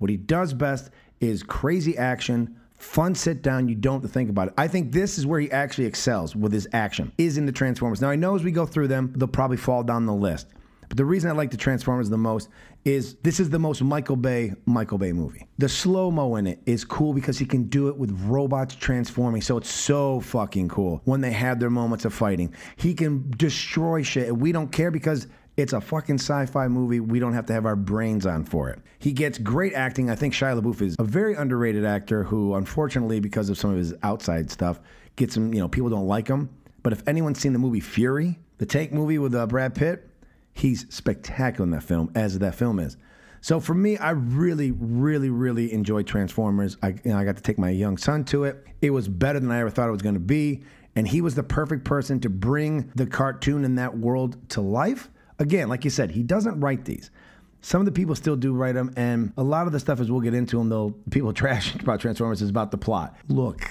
[0.00, 0.90] What he does best
[1.20, 3.68] is crazy action, fun sit down.
[3.68, 4.54] You don't think about it.
[4.56, 8.00] I think this is where he actually excels with his action, is in the Transformers.
[8.00, 10.48] Now, I know as we go through them, they'll probably fall down the list.
[10.88, 12.48] But the reason I like the Transformers the most
[12.86, 15.46] is this is the most Michael Bay Michael Bay movie.
[15.58, 19.42] The slow mo in it is cool because he can do it with robots transforming,
[19.42, 22.54] so it's so fucking cool when they have their moments of fighting.
[22.76, 25.26] He can destroy shit, and we don't care because
[25.60, 27.00] it's a fucking sci-fi movie.
[27.00, 28.80] We don't have to have our brains on for it.
[28.98, 30.10] He gets great acting.
[30.10, 33.76] I think Shia LaBeouf is a very underrated actor who, unfortunately, because of some of
[33.76, 34.80] his outside stuff,
[35.16, 35.54] gets him.
[35.54, 36.50] You know, people don't like him.
[36.82, 40.08] But if anyone's seen the movie Fury, the tank movie with uh, Brad Pitt,
[40.54, 42.96] he's spectacular in that film, as that film is.
[43.42, 46.76] So for me, I really, really, really enjoyed Transformers.
[46.82, 48.66] I, you know, I got to take my young son to it.
[48.82, 50.62] It was better than I ever thought it was going to be,
[50.94, 55.10] and he was the perfect person to bring the cartoon in that world to life.
[55.40, 57.10] Again, like you said, he doesn't write these.
[57.62, 60.10] Some of the people still do write them, and a lot of the stuff, as
[60.10, 63.16] we'll get into them, though, people trash about Transformers is about the plot.
[63.28, 63.66] Look,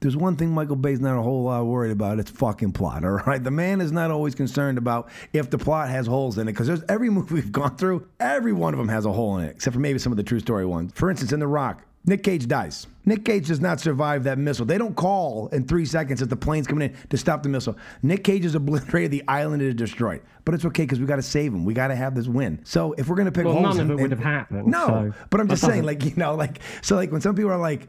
[0.00, 2.18] there's one thing Michael Bay's not a whole lot worried about.
[2.18, 3.42] It's fucking plot, all right?
[3.42, 6.66] The man is not always concerned about if the plot has holes in it, because
[6.66, 9.50] there's every movie we've gone through, every one of them has a hole in it,
[9.50, 10.92] except for maybe some of the true story ones.
[10.94, 12.86] For instance, in The Rock, Nick Cage dies.
[13.04, 14.64] Nick Cage does not survive that missile.
[14.64, 17.76] They don't call in three seconds as the plane's coming in to stop the missile.
[18.02, 20.22] Nick Cage is obliterated the island is destroyed.
[20.44, 21.64] But it's okay because we got to save him.
[21.64, 22.60] We got to have this win.
[22.64, 24.86] So if we're going to pick Well, holes none of it would have happened, No,
[24.86, 27.58] so but I'm just saying, like, you know, like, so like when some people are
[27.58, 27.88] like,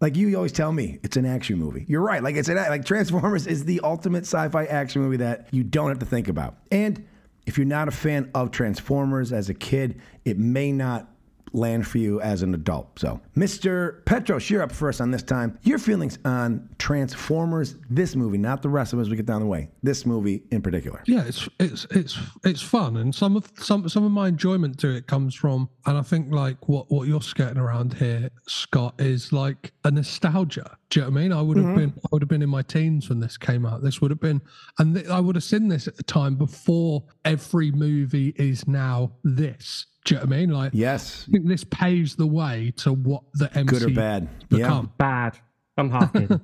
[0.00, 1.84] like you always tell me, it's an action movie.
[1.88, 2.22] You're right.
[2.22, 5.98] Like it's an like Transformers is the ultimate sci-fi action movie that you don't have
[5.98, 6.56] to think about.
[6.70, 7.04] And
[7.46, 11.08] if you're not a fan of Transformers as a kid, it may not
[11.52, 12.98] land for you as an adult.
[12.98, 14.04] So, Mr.
[14.04, 15.58] Petros, you're up first on this time.
[15.62, 19.40] Your feelings on Transformers, this movie, not the rest of them as we get down
[19.40, 19.70] the way.
[19.82, 21.02] This movie in particular.
[21.06, 24.88] Yeah, it's it's it's it's fun, and some of some some of my enjoyment to
[24.94, 29.32] it comes from, and I think like what what you're skirting around here, Scott, is
[29.32, 30.76] like a nostalgia.
[30.90, 31.32] Do you know what I mean?
[31.32, 31.76] I would have mm-hmm.
[31.76, 33.82] been I would have been in my teens when this came out.
[33.82, 34.40] This would have been,
[34.78, 39.12] and th- I would have seen this at the time before every movie is now
[39.24, 39.86] this.
[40.08, 40.50] Do you know what I mean?
[40.50, 41.26] Like, Yes.
[41.28, 44.28] I think this paves the way to what the MC Good or bad?
[44.50, 44.58] Yeah.
[44.58, 44.92] become.
[44.98, 45.38] Bad.
[45.76, 46.28] I'm happy.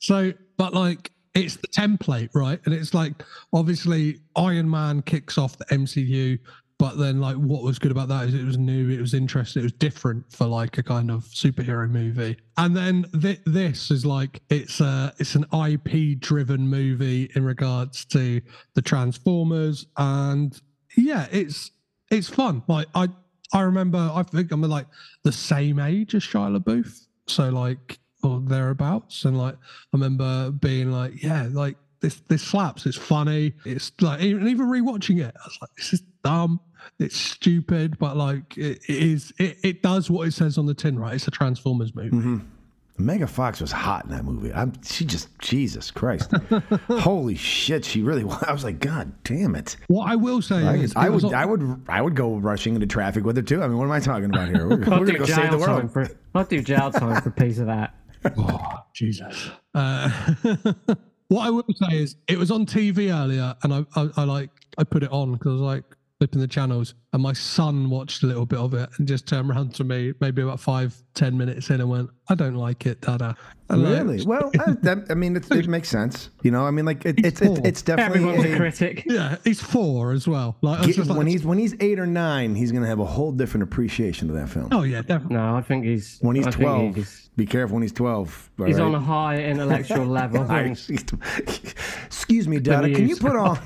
[0.00, 2.60] So, but like, it's the template, right?
[2.64, 3.14] And it's like,
[3.52, 6.38] obviously, Iron Man kicks off the MCU,
[6.78, 9.58] but then, like, what was good about that is it was new, it was interesting,
[9.58, 12.36] it was different for like a kind of superhero movie.
[12.58, 18.04] And then th- this is like, it's a, it's an IP driven movie in regards
[18.04, 18.40] to
[18.74, 20.60] the Transformers, and
[20.96, 21.72] yeah, it's
[22.10, 22.62] it's fun.
[22.68, 23.08] Like, I
[23.52, 24.86] I remember, I think I'm like
[25.24, 29.58] the same age as Shia LaBeouf, so like or thereabouts, and like I
[29.92, 32.86] remember being like, yeah, like this this slaps.
[32.86, 33.54] It's funny.
[33.64, 36.60] It's like even even rewatching it, I was like, this is dumb.
[36.98, 39.32] It's stupid, but like it, it is.
[39.38, 41.14] It, it does what it says on the tin, right?
[41.14, 42.10] It's a Transformers movie.
[42.10, 42.38] Mm-hmm.
[42.98, 44.52] Megan Fox was hot in that movie.
[44.52, 46.32] I'm, she just, Jesus Christ.
[46.88, 48.42] Holy shit, she really was.
[48.42, 49.76] I was like, God damn it.
[49.86, 52.16] What I will say I, is, I it was would, on- I would, I would
[52.16, 53.62] go rushing into traffic with her too.
[53.62, 54.66] I mean, what am I talking about here?
[54.68, 55.92] We're, we're I'll gonna do go save the jail time world.
[55.92, 57.94] for I'll do jail time for a piece of that.
[58.36, 58.58] Oh,
[58.94, 59.48] Jesus.
[59.74, 60.10] Uh,
[61.28, 64.50] what I will say is, it was on TV earlier, and I, I, I like,
[64.76, 65.84] I put it on because I was like
[66.18, 69.50] flipping the channels, and my son watched a little bit of it and just turned
[69.50, 73.00] around to me maybe about five, ten minutes in and went, "I don't like it,
[73.00, 73.34] Dada."
[73.70, 74.24] And like, Really?
[74.24, 76.30] Well, I, that, I mean, it, it makes sense.
[76.42, 79.02] You know, I mean, like it, it's it's it's definitely Everyone's a a- critic.
[79.06, 80.56] yeah, he's four as well.
[80.62, 83.04] Like, Get- just like, when he's when he's eight or nine, he's gonna have a
[83.06, 84.68] whole different appreciation of that film.
[84.72, 85.36] oh yeah, definitely.
[85.36, 88.50] No, I think he's When he's I twelve, He's, be careful when he's twelve.
[88.58, 88.84] all he's right?
[88.84, 90.40] on a high intellectual level.
[90.40, 91.22] All right, and
[92.06, 92.90] Excuse me, Dada.
[92.92, 93.56] Can you put on?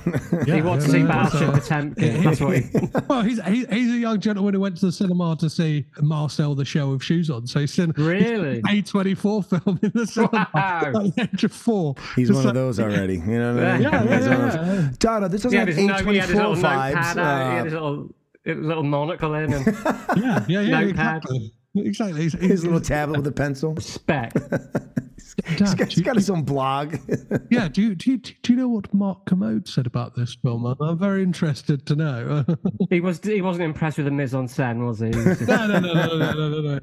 [0.47, 2.23] he Yeah, wants to yeah, see yeah, Battleship so- Potemkin.
[2.25, 2.65] That's what he.
[3.09, 6.55] Well, he's he, he's a young gentleman who went to the cinema to see Marcel
[6.55, 7.47] the Shell with Shoes on.
[7.47, 8.63] So he's seen Really?
[8.69, 10.83] a twenty four film in the cinema Wow.
[10.87, 11.95] at the age of four.
[12.17, 13.15] He's It's one of those already.
[13.15, 13.83] You know what I mean?
[13.83, 14.89] Yeah, yeah, He's yeah, yeah.
[14.99, 17.15] Dada, this doesn't He had have his, he had his little A24 vibes.
[17.15, 17.17] notepad.
[17.17, 17.19] He had
[17.61, 18.15] Uh, his little,
[18.47, 19.67] little monocle in and
[20.17, 21.17] Yeah, yeah, yeah, Notepad.
[21.19, 21.53] exactly.
[21.75, 22.23] Exactly.
[22.23, 23.75] He's, his little tablet with a pencil.
[23.81, 24.33] spec.
[25.47, 26.97] He's Dad, got, do he's you- got his own blog.
[27.51, 30.65] yeah, do you, do, you, do you know what Mark Kermode said about this film?
[30.67, 32.45] I'm, I'm very interested to know.
[32.91, 35.07] He was he wasn't impressed with the mise en scène, was he?
[35.11, 36.81] He was just- no, no, no, no, no, no, no, no.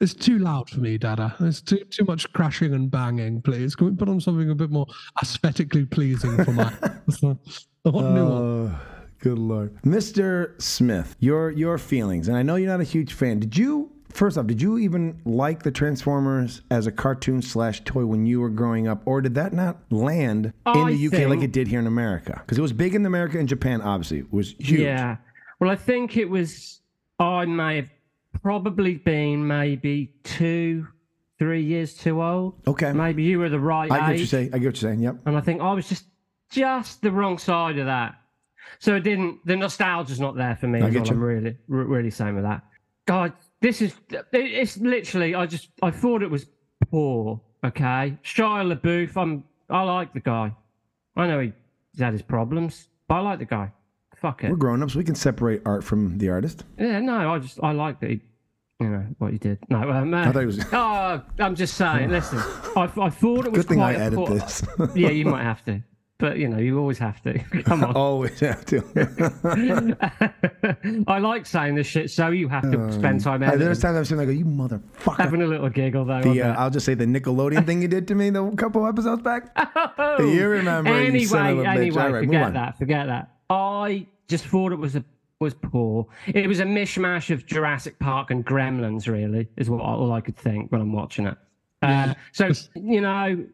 [0.00, 1.34] It's too loud for me, Dada.
[1.40, 3.42] It's too too much crashing and banging.
[3.42, 4.86] Please, can we put on something a bit more
[5.22, 6.72] aesthetically pleasing for my?
[6.82, 8.42] I want new one.
[8.42, 8.80] Oh,
[9.20, 10.60] good lord, Mr.
[10.60, 13.38] Smith, your your feelings, and I know you're not a huge fan.
[13.40, 13.92] Did you?
[14.16, 18.40] First off, did you even like the Transformers as a cartoon slash toy when you
[18.40, 21.78] were growing up, or did that not land in the UK like it did here
[21.78, 22.40] in America?
[22.40, 24.80] Because it was big in America and Japan, obviously, it was huge.
[24.80, 25.18] Yeah.
[25.60, 26.80] Well, I think it was.
[27.18, 27.90] I may have
[28.42, 30.86] probably been maybe two,
[31.38, 32.54] three years too old.
[32.66, 32.94] Okay.
[32.94, 34.20] Maybe you were the right I get what age.
[34.20, 34.40] you say.
[34.40, 35.00] I get what you're saying.
[35.00, 35.16] Yep.
[35.26, 36.06] And I think I was just
[36.50, 38.14] just the wrong side of that.
[38.78, 39.44] So it didn't.
[39.44, 40.80] The nostalgia's not there for me.
[40.80, 41.16] I get what you.
[41.16, 42.62] I'm really, really saying with that.
[43.06, 43.94] God, this is
[44.32, 45.34] it's literally.
[45.34, 45.70] I just.
[45.82, 46.46] I thought it was
[46.90, 47.40] poor.
[47.64, 49.16] Okay, Shia LaBeouf.
[49.16, 49.44] I'm.
[49.68, 50.54] I like the guy.
[51.16, 51.52] I know he,
[51.92, 53.72] he's had his problems, but I like the guy.
[54.20, 54.50] Fuck it.
[54.50, 54.94] We're grown ups.
[54.94, 56.64] We can separate art from the artist.
[56.78, 58.20] Yeah, no, I just I like that he,
[58.80, 59.58] you know, what he did.
[59.68, 60.64] No, um, uh, I thought he was.
[60.72, 62.10] oh, I'm just saying.
[62.10, 62.38] Listen,
[62.76, 64.62] I, I thought it was Good thing I quite a edit this.
[64.94, 65.82] yeah, you might have to,
[66.18, 67.38] but you know, you always have to.
[67.64, 67.94] Come on.
[67.94, 69.96] Always have to.
[71.06, 74.04] I like saying this shit, so you have to spend time Uh, There's times I'm
[74.04, 75.16] sitting there, I go, you motherfucker.
[75.16, 76.22] having a little giggle though.
[76.22, 76.54] The, uh.
[76.54, 79.50] I'll just say the Nickelodeon thing you did to me the couple episodes back.
[80.18, 80.90] you remember?
[80.90, 81.76] you anyway, son of a bitch.
[81.76, 82.78] anyway, right, forget that.
[82.78, 83.30] Forget that.
[83.50, 85.04] I just thought it was a
[85.38, 86.06] was poor.
[86.26, 89.06] It was a mishmash of Jurassic Park and Gremlins.
[89.06, 91.36] Really, is what all I could think when I'm watching it.
[91.82, 93.44] Um, so you know,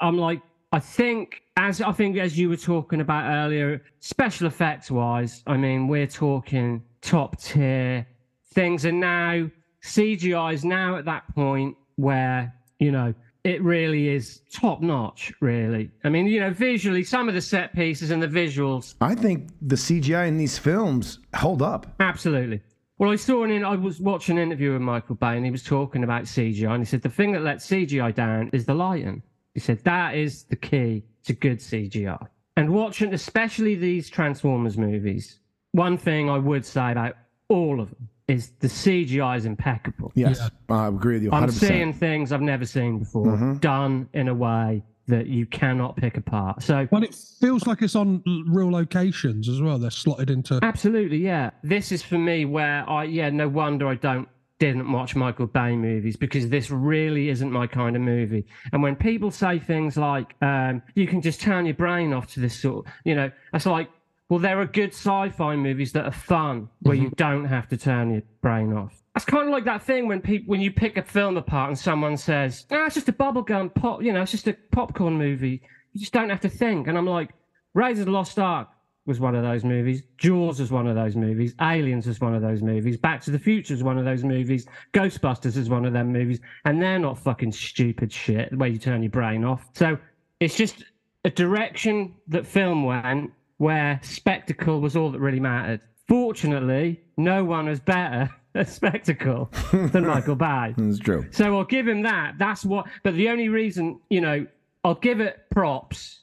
[0.00, 0.40] I'm like,
[0.70, 5.56] I think as I think as you were talking about earlier, special effects wise, I
[5.56, 8.06] mean, we're talking top tier
[8.52, 9.50] things, and now
[9.82, 13.14] CGI is now at that point where you know
[13.44, 15.32] it really is top notch.
[15.40, 19.14] Really, I mean, you know, visually, some of the set pieces and the visuals, I
[19.14, 21.86] think the CGI in these films hold up.
[22.00, 22.60] absolutely.
[22.98, 25.52] Well, I saw an in, I was watching an interview with Michael Bay, and he
[25.52, 28.74] was talking about CGI, and he said the thing that lets CGI down is the
[28.74, 29.22] lighting.
[29.58, 32.28] He said that is the key to good CGI.
[32.56, 35.40] And watching, especially these Transformers movies,
[35.72, 37.16] one thing I would say about
[37.48, 40.12] all of them is the CGI is impeccable.
[40.14, 41.42] Yes, I agree with you 100%.
[41.42, 43.54] I'm seeing things I've never seen before mm-hmm.
[43.54, 46.62] done in a way that you cannot pick apart.
[46.62, 49.76] So Well, it feels like it's on real locations as well.
[49.76, 50.60] They're slotted into.
[50.62, 51.50] Absolutely, yeah.
[51.64, 54.28] This is for me where I yeah, no wonder I don't
[54.58, 58.46] didn't watch Michael Bay movies because this really isn't my kind of movie.
[58.72, 62.40] And when people say things like, um, you can just turn your brain off to
[62.40, 63.88] this sort you know, that's like,
[64.28, 68.12] well, there are good sci-fi movies that are fun where you don't have to turn
[68.12, 69.02] your brain off.
[69.14, 71.78] That's kind of like that thing when people when you pick a film apart and
[71.78, 75.62] someone says, "Ah, it's just a bubblegum pop, you know, it's just a popcorn movie.
[75.92, 77.30] You just don't have to think." And I'm like,
[77.74, 78.68] Raiders of the Lost Ark
[79.08, 80.02] was one of those movies.
[80.18, 81.54] Jaws was one of those movies.
[81.60, 82.96] Aliens was one of those movies.
[82.96, 84.66] Back to the Future is one of those movies.
[84.92, 86.40] Ghostbusters is one of them movies.
[86.66, 89.66] And they're not fucking stupid shit where you turn your brain off.
[89.72, 89.98] So
[90.40, 90.84] it's just
[91.24, 95.80] a direction that film went where spectacle was all that really mattered.
[96.06, 100.74] Fortunately, no one is better at spectacle than Michael Bay.
[100.76, 101.26] It's true.
[101.30, 102.34] So I'll give him that.
[102.38, 102.86] That's what.
[103.02, 104.46] But the only reason, you know,
[104.84, 106.20] I'll give it props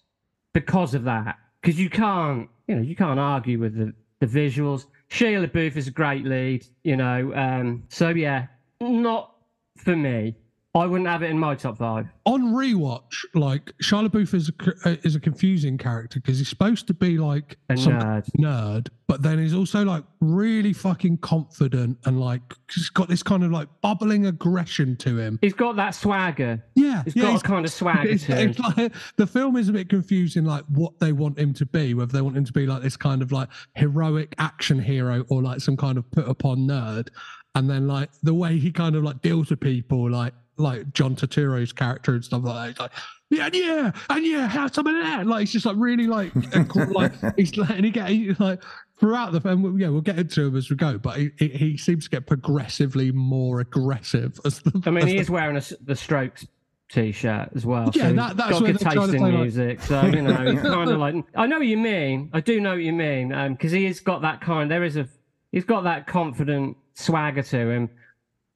[0.53, 1.37] because of that.
[1.61, 4.85] Because you can't, you know, you can't argue with the, the visuals.
[5.09, 7.33] Shia LaBeouf is a great lead, you know.
[7.35, 8.47] Um, so yeah,
[8.81, 9.35] not
[9.77, 10.35] for me.
[10.75, 12.05] I wouldn't have it in my top five.
[12.25, 16.85] on rewatch, like Shia LaBeouf is a uh, is a confusing character because he's supposed
[16.87, 18.29] to be like A some nerd.
[18.37, 22.41] nerd, but then he's also like really fucking confident and like
[22.73, 25.39] he's got this kind of like bubbling aggression to him.
[25.41, 26.61] He's got that swagger.
[26.75, 28.55] Yeah, He's yeah, got he's- a kind of swagger it's, to him.
[28.75, 32.11] like the film is a bit confusing, like what they want him to be, whether
[32.11, 35.61] they want him to be like this kind of like heroic action hero or like
[35.61, 37.07] some kind of put upon nerd,
[37.55, 41.15] and then like the way he kind of like deals with people, like like John
[41.15, 42.67] Turturro's character and stuff like that.
[42.69, 42.91] He's like,
[43.29, 45.25] yeah, and yeah, and yeah, have some of that.
[45.25, 46.31] Like it's just like really like
[46.75, 48.63] like he's letting he get like
[48.99, 49.79] throughout the film.
[49.79, 53.11] Yeah, we'll get into him as we go, but he, he, seems to get progressively
[53.11, 54.81] more aggressive as the.
[54.85, 56.45] I mean, he the- is wearing a the Strokes
[56.91, 57.89] t-shirt as well.
[57.95, 59.81] Yeah, so that- that's got good taste in say, like- music.
[59.81, 62.29] So you know, he's kind of like I know what you mean.
[62.31, 64.69] I do know what you mean um, because he has got that kind.
[64.69, 65.07] There is a
[65.51, 67.89] he's got that confident swagger to him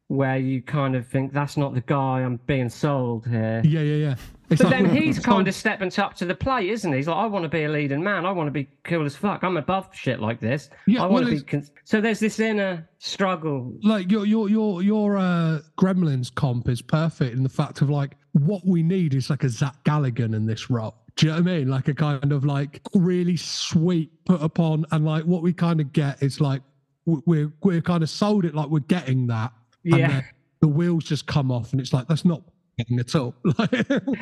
[0.10, 3.62] where you kind of think that's not the guy I'm being sold here.
[3.64, 4.16] Yeah, yeah, yeah.
[4.50, 6.98] It's But then he's kind of stepping up to the plate, isn't he?
[6.98, 8.26] He's like, I want to be a leading man.
[8.26, 9.44] I want to be cool as fuck.
[9.44, 10.72] I'm above shit like this.
[10.88, 11.44] Yeah, I want well, to be.
[11.44, 13.72] Con- so there's this inner struggle.
[13.84, 18.18] like your your your your uh gremlins comp is perfect in the fact of like
[18.34, 21.50] what we need is like a zach galligan in this role do you know what
[21.50, 25.54] i mean like a kind of like really sweet put upon and like what we
[25.54, 26.62] kind of get is like
[27.06, 29.54] we're we're kind of sold it like we're getting that
[29.84, 30.08] Yeah.
[30.08, 30.26] then
[30.62, 32.42] the wheels just come off and it's like that's not
[32.78, 33.70] getting at all like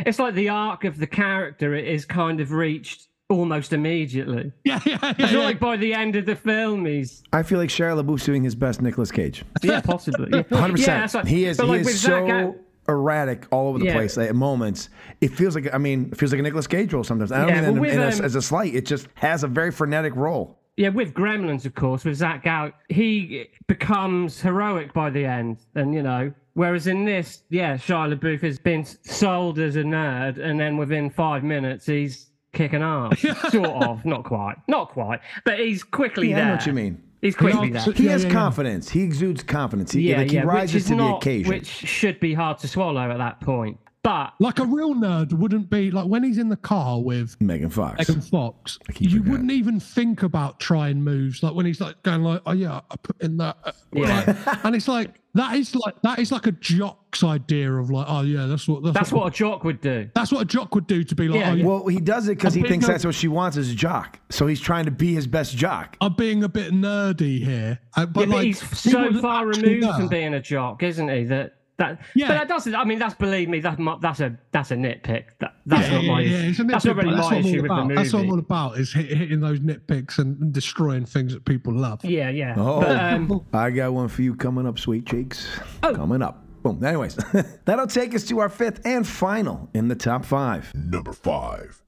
[0.06, 4.52] It's like the arc of the character is kind of reached almost immediately.
[4.64, 5.40] yeah yeah yeah, It's yeah.
[5.40, 8.56] like by the end of the film, he's I feel like Shia LaBeouf's doing his
[8.56, 9.44] best Nicolas Cage.
[9.64, 10.30] yeah, possibly.
[10.34, 10.78] Yeah, 100%.
[10.80, 12.56] Yeah, that's like- he is, he like is so Zac Gal-
[12.88, 13.96] erratic all over the Yeah.
[13.96, 14.90] place at moments.
[15.20, 17.34] It feels like, I mean, it feels like a Nicolas Cage role sometimes.
[17.34, 18.74] I don't Yeah, mean but that in, with, in a, um, as a slight.
[18.74, 20.58] It just has a very frenetic role.
[20.78, 25.94] Yeah, with Gremlins, of course, with Zach Gal, he becomes heroic by the end, and
[25.94, 26.32] you know.
[26.54, 31.10] Whereas in this, yeah, Shia LaBeouf has been sold as a nerd, and then within
[31.12, 33.20] five minutes, he's kicking ass,
[33.52, 36.44] sort of, not quite, not quite, but he's quickly Yeah, there.
[36.46, 37.04] I know what you mean.
[37.22, 37.94] He's quickly Yeah, there.
[37.94, 38.34] He has yeah, yeah.
[38.34, 38.90] confidence.
[38.90, 39.92] He exudes confidence.
[39.92, 41.50] He, Yeah, like, he yeah, which rises is to the not, occasion.
[41.54, 43.78] which should be hard to swallow at that point.
[44.08, 47.70] But like a real nerd wouldn't be like when he's in the car with Megan
[47.70, 47.98] Fox.
[48.08, 49.32] Megan Fox, you forgetting.
[49.32, 51.44] wouldn't even think about trying moves.
[51.44, 54.24] Like when he's like going like, "Oh yeah, I put in that," uh, Yeah.
[54.46, 58.06] like- and it's like that is like that is like a jock's idea of like,
[58.08, 60.10] "Oh yeah, that's what that's, that's what a jock would do.
[60.16, 61.60] that's what a jock would do to be like, Yeah, oh, yeah.
[61.64, 61.66] yeah.
[61.68, 64.22] Well, he does it because he thinks nerd- that's what she wants as a jock.
[64.30, 65.98] So he's trying to be his best jock.
[66.00, 69.50] I'm being a bit nerdy here, uh, but yeah, but like he's so wasn't far
[69.50, 71.26] actually removed from being a jock, isn't he?
[71.26, 72.00] That that.
[72.16, 72.28] Yeah.
[72.28, 72.76] But that doesn't.
[72.76, 73.60] I mean, that's believe me.
[73.60, 75.26] That's my, that's a that's a nitpick.
[75.40, 76.22] That, that's Yeah, not yeah, my.
[76.22, 77.96] yeah, it's a nitpick, that's not really that's my what I'm issue with the movie.
[77.96, 81.46] That's what I'm all about is hit, hitting those nitpicks and, and destroying things that
[81.46, 82.04] people love.
[82.04, 82.56] yeah, yeah.
[82.58, 85.48] Oh, But, um, I got one for you coming up, sweet cheeks.
[85.84, 85.94] Oh.
[85.94, 86.44] Coming up.
[86.64, 86.84] Boom.
[86.84, 87.16] Anyways,
[87.66, 90.74] that'll take us to our fifth and final in the top five.
[90.74, 91.82] Number five.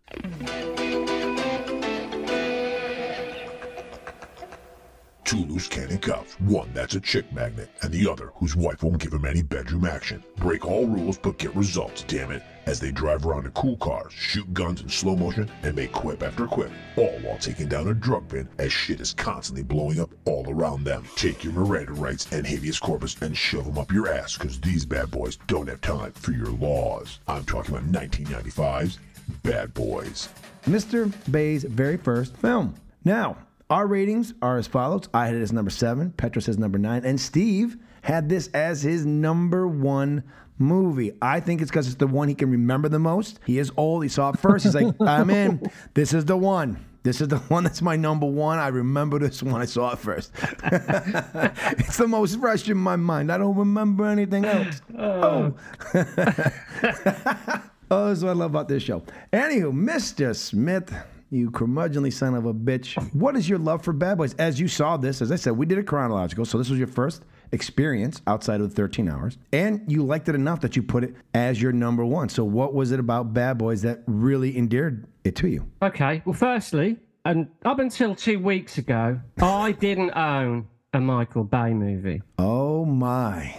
[5.30, 8.98] Two loose cannon cops, one that's a chick magnet, and the other whose wife won't
[8.98, 10.24] give him any bedroom action.
[10.38, 14.12] Break all rules but get results, damn it, as they drive around in cool cars,
[14.12, 17.94] shoot guns in slow motion, and make quip after quip, all while taking down a
[17.94, 21.04] drug bin as shit is constantly blowing up all around them.
[21.16, 24.84] Take your Miranda rights and habeas corpus and shove them up your ass, cause these
[24.84, 27.20] bad boys don't have time for your laws.
[27.28, 28.98] I'm talking about 1995's
[29.44, 30.30] Bad Boys.
[30.66, 31.14] Mr.
[31.32, 32.74] Bay's very first film.
[33.06, 33.38] Now,
[33.70, 35.09] our ratings are as follows.
[35.13, 38.82] I had it as number seven, Petros says number nine, and Steve had this as
[38.82, 40.24] his number one
[40.57, 41.13] movie.
[41.22, 43.39] I think it's because it's the one he can remember the most.
[43.45, 44.03] He is old.
[44.03, 44.65] He saw it first.
[44.65, 45.61] He's like, I'm in.
[45.93, 46.86] This is the one.
[47.01, 48.59] This is the one that's my number one.
[48.59, 49.61] I remember this one.
[49.61, 50.32] I saw it first.
[50.63, 53.32] it's the most fresh in my mind.
[53.32, 54.82] I don't remember anything else.
[54.97, 55.55] Oh.
[55.93, 55.93] Oh,
[57.91, 59.01] oh this is what I love about this show.
[59.32, 60.36] Anywho, Mr.
[60.36, 60.93] Smith,
[61.32, 62.98] you curmudgeonly son of a bitch.
[63.14, 64.34] What is your love for Bad Boys?
[64.36, 66.88] As you saw this, as I said, we did it chronological, so this was your
[66.88, 69.38] first experience outside of the 13 hours.
[69.54, 72.30] And you liked it enough that you put it as your number one.
[72.30, 75.66] So what was it about Bad Boys that really endeared it to you?
[75.82, 76.22] okay.
[76.26, 82.22] Well, firstly, and up until two weeks ago, I didn't own a Michael Bay movie.
[82.38, 83.56] Oh my.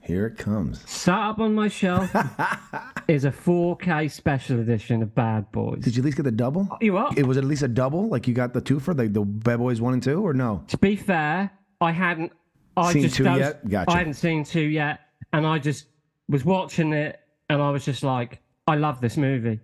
[0.00, 0.88] Here it comes.
[0.88, 2.14] Sat up on my shelf
[3.08, 5.80] is a 4K special edition of Bad Boys.
[5.82, 6.68] Did you at least get the double?
[6.80, 7.16] You what?
[7.16, 8.08] It was at least a double?
[8.08, 10.64] Like you got the two for the, the Bad Boys one and two, or no?
[10.68, 11.50] To be fair,
[11.80, 12.32] I hadn't.
[12.76, 13.68] I Seen just two dozed- yet?
[13.68, 13.90] Gotcha.
[13.90, 15.00] I hadn't seen two yet,
[15.32, 15.86] and I just
[16.28, 19.60] was watching it, and I was just like, I love this movie.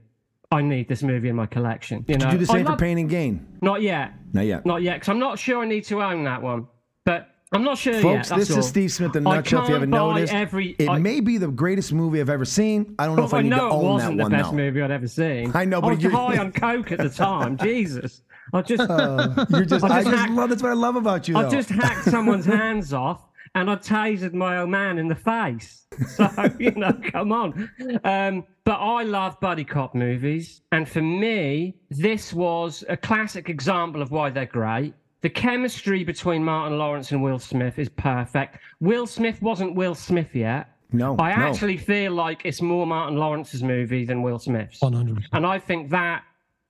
[0.51, 2.05] I need this movie in my collection.
[2.09, 3.59] You know, Did you do the I same for love- Pain and Gain?
[3.61, 4.12] Not yet.
[4.32, 4.64] Not yet.
[4.66, 6.68] Not yet, because I'm not sure I need to own that one.
[7.05, 8.01] But I'm not sure.
[8.01, 8.59] Folks, that's this all.
[8.61, 9.63] is Steve Smith, in I Nutshell.
[9.63, 12.95] If you haven't noticed, every, it I, may be the greatest movie I've ever seen.
[12.99, 14.57] I don't know if I, I need know to it own wasn't the best though.
[14.57, 15.51] movie I'd ever seen.
[15.55, 17.57] I know, I was you- high on coke at the time.
[17.63, 18.23] Jesus,
[18.55, 20.49] I just, Uh, you're just, I I just just hacked- love.
[20.51, 21.37] That's what I love about you.
[21.37, 25.85] I just hacked someone's hands off and I tasered my old man in the face.
[26.17, 26.29] So,
[26.59, 27.71] you know, come on.
[28.03, 30.63] Um, but I love buddy cop movies.
[30.73, 34.95] And for me, this was a classic example of why they're great.
[35.23, 38.59] The chemistry between Martin Lawrence and Will Smith is perfect.
[38.81, 40.69] Will Smith wasn't Will Smith yet.
[40.93, 41.47] no, I no.
[41.47, 44.81] actually feel like it's more Martin Lawrence's movie than Will Smith's.
[44.81, 45.24] 100%.
[45.32, 46.24] And I think that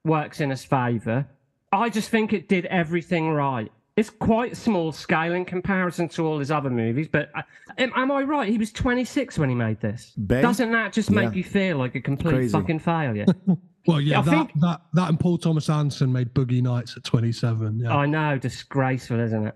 [0.04, 1.26] works in his favour.
[1.72, 3.72] I just think it did everything right.
[3.96, 7.42] It's quite small scale in comparison to all his other movies, but I,
[7.78, 8.48] am, am I right?
[8.50, 10.12] He was 26 when he made this.
[10.26, 10.40] Bay?
[10.42, 11.36] Doesn't that just make Yeah.
[11.36, 12.52] you feel like a complete Crazy.
[12.52, 13.26] fucking failure?
[13.86, 17.04] Well, yeah, I that, think- that that and Paul Thomas Anderson made Boogie Nights at
[17.04, 17.80] 27.
[17.80, 17.96] Yeah.
[17.96, 19.54] I know, disgraceful, isn't it?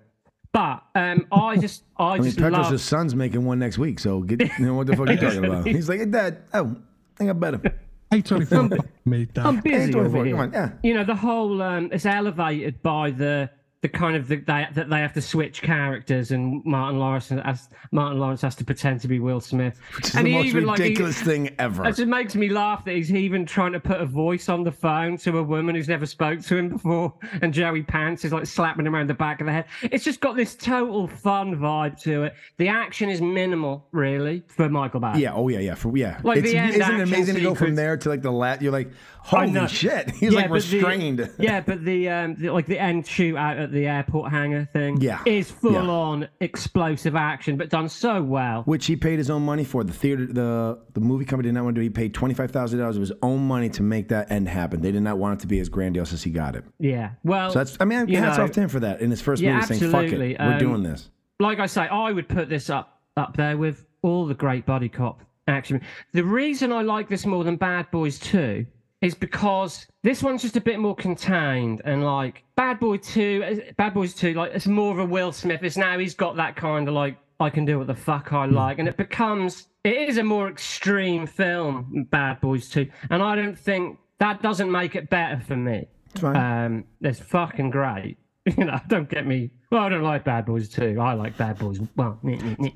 [0.53, 2.81] But um, I just, I, I mean, just Petros' love.
[2.81, 5.45] son's making one next week, so get, you know what the fuck are you talking
[5.45, 5.67] about?
[5.67, 7.59] He's like, hey, Dad, oh, I think I better.
[8.13, 9.47] A24 me, Dad.
[9.47, 10.35] I'm busy over here.
[10.37, 10.71] come on, yeah.
[10.83, 13.51] You know, the whole um, it's elevated by the
[13.87, 17.69] the kind of the, they, that they have to switch characters, and Martin Lawrence has
[17.93, 20.65] Martin Lawrence has to pretend to be Will Smith, Which is and the most even
[20.67, 21.87] like he- ridiculous thing ever.
[21.87, 24.73] It just makes me laugh that he's even trying to put a voice on the
[24.73, 28.47] phone to a woman who's never spoke to him before, and Joey Pants is like
[28.47, 29.67] slapping him around the back of the head.
[29.83, 32.35] It's just got this total fun vibe to it.
[32.57, 35.13] The action is minimal, really, for Michael Bay.
[35.17, 36.21] Yeah, oh yeah, yeah, for yeah.
[36.25, 38.61] Like it's, the end isn't it amazing to go from there to like the lat?
[38.61, 38.91] You're like,
[39.27, 40.11] holy shit!
[40.17, 41.31] He's Yeah, like but the- restrained.
[41.39, 45.21] yeah, but the um, the, like the end shootout at the airport hangar thing, Yeah.
[45.27, 45.81] is full Yeah.
[45.89, 48.63] on explosive action, but done so well.
[48.65, 49.85] Which he paid his own money for.
[49.85, 51.83] The theater, the the movie company did not want to do.
[51.83, 51.85] it.
[51.85, 54.81] He paid twenty five thousand dollars of his own money to make that end happen.
[54.81, 56.65] They did not want it to be as grandiose as he got it.
[56.79, 57.77] Yeah, well, So that's.
[57.81, 59.91] I mean, hats know, off to him for that in his first Yeah, movie, saying,
[59.93, 60.37] "Fuck it, absolutely.
[60.39, 63.85] we're Um, doing this." like I say, I would put this up up there with
[64.03, 65.81] all the great buddy cop action.
[66.13, 68.67] The reason I like this more than Bad Boys Two
[69.03, 73.73] is because this one's just a bit more contained and like Bad Boy Two, uh,
[73.77, 75.63] Bad Boys Two, like it's more of a Will Smith.
[75.63, 78.47] It's now he's got that kind of like I can do what the fuck I
[78.47, 83.37] like, and it becomes it is a more extreme film, Bad Boys Two, and I
[83.37, 85.89] don't think that doesn't make it better for me.
[86.15, 86.37] Fine.
[86.37, 88.17] Um, it's fucking great.
[88.57, 89.51] You know, don't get me.
[89.73, 91.01] Well, I don't like Bad Boys too.
[91.01, 91.81] I like Bad Boys.
[91.97, 92.21] Well,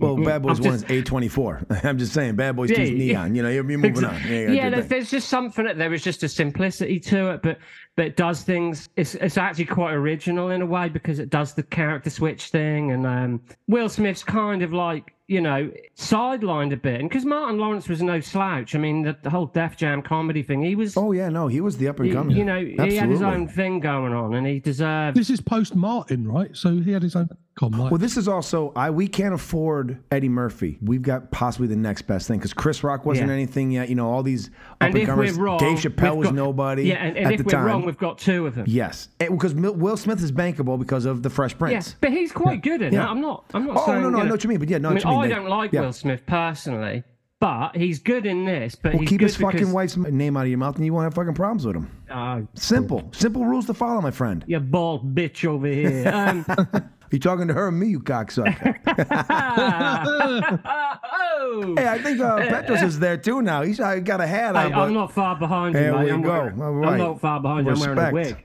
[0.01, 0.17] well.
[0.17, 1.65] Bad Boys I'm One just- is A twenty four.
[1.85, 3.35] I'm just saying, Bad Boys Two is Yeah, neon.
[3.37, 4.21] You know, you're, moving on.
[4.27, 7.59] Yeah, Yeah, there's, there's just something that there is just a simplicity to it, but
[7.97, 8.89] but it does things.
[8.97, 12.91] It's it's actually quite original in a way because it does the character switch thing,
[12.91, 17.57] and um, Will Smith's kind of like you know sidelined a bit, and because Martin
[17.57, 18.75] Lawrence was no slouch.
[18.75, 20.97] I mean, the, the whole Def Jam comedy thing, he was.
[20.97, 22.37] Oh yeah, no, he was the up and coming.
[22.37, 25.17] you know, he had his own thing going on, and he deserved.
[25.17, 26.55] This is post Martin, right?
[26.57, 27.29] So he had his own.
[27.63, 28.89] On, Well, this is also I.
[28.91, 30.79] We can't afford Eddie Murphy.
[30.81, 33.35] We've got possibly the next best thing because Chris Rock wasn't Yeah.
[33.35, 33.89] anything yet.
[33.91, 35.39] You know, all these up and and if we're comers.
[35.39, 36.85] wrong, Dave Chappelle was got- nobody.
[36.85, 37.65] Yeah, and, and at if the we're time.
[37.67, 38.65] wrong, we've got two of them.
[38.69, 41.97] Yes, because Will Smith is bankable because of the Fresh Yeah, Prince.
[42.01, 43.05] but he's quite good in Yeah.
[43.05, 43.11] it.
[43.11, 43.45] I'm not.
[43.53, 44.03] I'm not Oh, saying.
[44.03, 45.19] no, no, I you know what you mean, but yeah, no, I mean, mean.
[45.19, 45.83] I don't like yeah.
[45.83, 47.05] Will Smith personally,
[47.41, 48.75] but he's good in this.
[48.75, 51.15] But Well, keep his fucking wife's name out of your mouth, and you won't have
[51.15, 51.91] fucking problems with him.
[52.11, 54.45] Oh, Simple, simple rules to follow, my friend.
[54.47, 56.11] you bald bitch over here.
[56.15, 56.45] Um,
[57.11, 58.77] You talking to her or me, you cocksucker?
[61.79, 63.63] hey, I think uh, Petros is there too now.
[63.63, 64.73] He's uh, got a hat on.
[64.73, 66.05] But- I'm not far behind you, There mate.
[66.05, 66.29] we I'm go.
[66.31, 66.93] Wearing, All right.
[66.93, 67.73] I'm not far behind you.
[67.73, 68.37] I'm wearing a wig.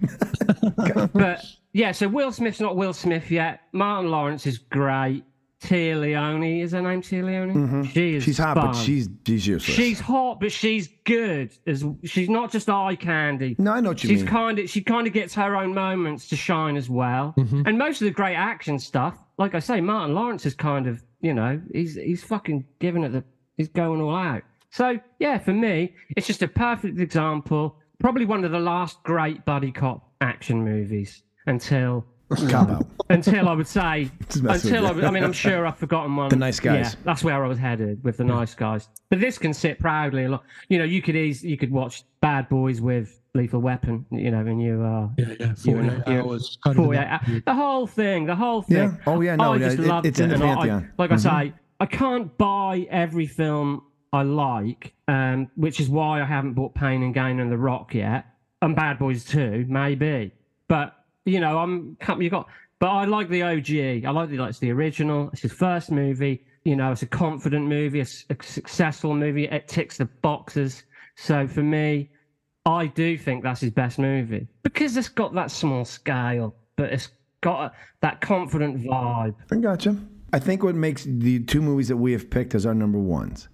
[1.13, 3.61] But yeah, so Will Smith's not Will Smith yet.
[3.71, 5.23] Martin Lawrence is great.
[5.65, 7.01] Téa Leoni is her name.
[7.01, 7.53] Téa Leoni.
[7.87, 8.23] She is.
[8.23, 8.25] Mm-hmm.
[8.25, 9.75] She's hot, but she's she's useless.
[9.75, 11.53] She's hot, but she's good.
[11.65, 13.55] As she's not just eye candy.
[13.57, 14.27] no, I know what you she's mean.
[14.27, 17.33] kind of she kind of gets her own moments to shine as well.
[17.37, 17.63] Mm-hmm.
[17.65, 21.03] And most of the great action stuff, like I say, Martin Lawrence is kind of
[21.21, 23.23] you know he's he's fucking giving it the
[23.57, 24.43] he's going all out.
[24.69, 27.77] So yeah, for me, it's just a perfect example.
[27.99, 32.05] Probably one of the last great buddy cop action movies until
[32.49, 32.85] Cop out.
[33.09, 36.29] until I would say until I, would- I mean I'm sure I've forgotten one.
[36.29, 36.93] The Nice Guys.
[36.93, 38.89] Yeah, that's where I was headed with the nice guys.
[39.09, 40.41] But this can sit proudly along.
[40.69, 44.05] You know, you could easily you could watch Bad Boys with Lethal Weapon.
[44.11, 46.57] You know, and you uh, yeah, yeah, you 48 and- you- hours.
[46.63, 48.77] Kind of 48 that- the whole thing, the whole thing.
[48.77, 48.95] Yeah.
[49.05, 50.23] Oh, yeah, no, I yeah, just it- loved it's it.
[50.23, 50.91] in the and I- pantheon.
[50.97, 53.83] like I say, I can't buy every film
[54.13, 57.93] I like, um, which is why I haven't bought Pain and Gain and The Rock
[57.93, 58.25] yet,
[58.61, 60.31] and Bad Boys too, maybe.
[60.69, 60.94] But
[61.25, 62.47] you know, I'm you got.
[62.79, 64.05] But I like the OG.
[64.05, 65.29] I like the like the original.
[65.31, 66.43] It's his first movie.
[66.65, 69.45] You know, it's a confident movie, a, s- a successful movie.
[69.45, 70.83] It ticks the boxes.
[71.15, 72.09] So for me,
[72.65, 77.09] I do think that's his best movie because it's got that small scale, but it's
[77.41, 77.71] got a,
[78.01, 79.35] that confident vibe.
[79.51, 79.95] I gotcha.
[80.33, 83.47] I think what makes the two movies that we have picked as our number ones,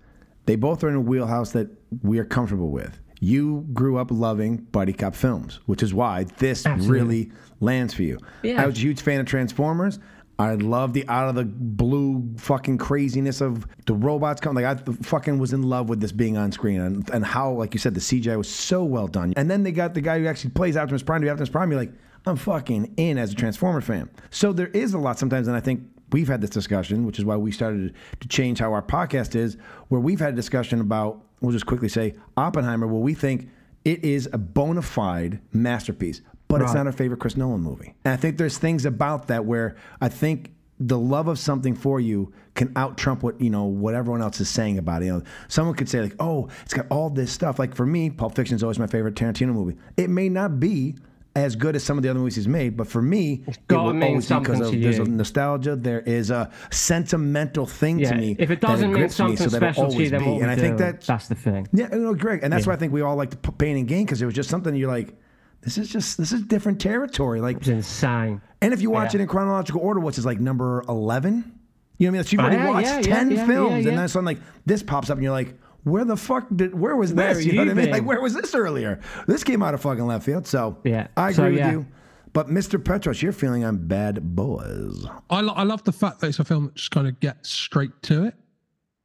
[0.46, 1.68] they both are in a wheelhouse that
[2.02, 3.00] we are comfortable with.
[3.24, 7.00] You grew up loving buddy cop films, which is why this Absolutely.
[7.00, 8.18] really lands for you.
[8.42, 8.62] Yeah.
[8.62, 10.00] I was a huge fan of Transformers.
[10.40, 14.64] I love the out of the blue fucking craziness of the robots coming.
[14.64, 17.76] Like I fucking was in love with this being on screen and, and how, like
[17.76, 19.34] you said, the CGI was so well done.
[19.38, 21.70] And then they got the guy who actually plays Optimus Prime to be Optimus Prime.
[21.70, 21.94] You're like,
[22.26, 24.10] I'm fucking in as a Transformer fan.
[24.32, 27.26] So there is a lot sometimes, and I think we've had this discussion, which is
[27.26, 29.58] why we started to change how our podcast is,
[29.90, 33.50] where we've had a discussion about, we'll just quickly say, Oppenheimer, well, we think
[33.84, 37.96] it is a bona fide masterpiece, but it's not our favorite Chris Nolan movie.
[38.06, 42.00] And I think there's things about that where I think the love of something for
[42.00, 45.06] you can out trump what you know what everyone else is saying about it.
[45.06, 48.10] You know, someone could say like, "Oh, it's got all this stuff." Like for me,
[48.10, 49.78] Pulp Fiction is always my favorite Tarantino movie.
[49.96, 50.96] It may not be
[51.36, 53.94] as good as some of the other movies he's made, but for me, it gotta
[53.94, 55.76] will always be because of there's a nostalgia.
[55.78, 58.36] There is a sentimental thing Yeah, to me.
[58.38, 60.30] if it doesn't mean grips me, something so special to you, then be.
[60.30, 61.68] what And I think that that's the thing.
[61.72, 64.06] yeah, no, Greg, and that's why I think we all like the pain and gain
[64.06, 65.14] because it was just something you're like,
[65.62, 67.40] this is just this is different territory.
[67.40, 68.42] Like, It's insane.
[68.62, 69.20] and if you watch Yeah.
[69.20, 71.60] it in chronological order, what's is like number eleven?
[71.98, 72.24] You know what I mean?
[72.26, 73.90] So you've already yeah, watched yeah, yeah, ten yeah, films, yeah, and yeah.
[73.92, 75.54] then all of a sudden like this pops up, and you're like,
[75.84, 76.74] where the fuck did?
[76.78, 77.38] Where was Where this?
[77.38, 77.92] have You know you what I mean?
[77.92, 79.00] Like, where was this earlier?
[79.28, 80.46] This came out of fucking left field.
[80.48, 81.08] So Yeah.
[81.18, 81.72] I agree So, with yeah.
[81.72, 81.86] you.
[82.34, 82.84] But Mr.
[82.84, 85.06] Petros, you're feeling on Bad Boys.
[85.30, 87.50] I, lo- I love the fact that it's a film that just kind of gets
[87.50, 88.36] straight to it.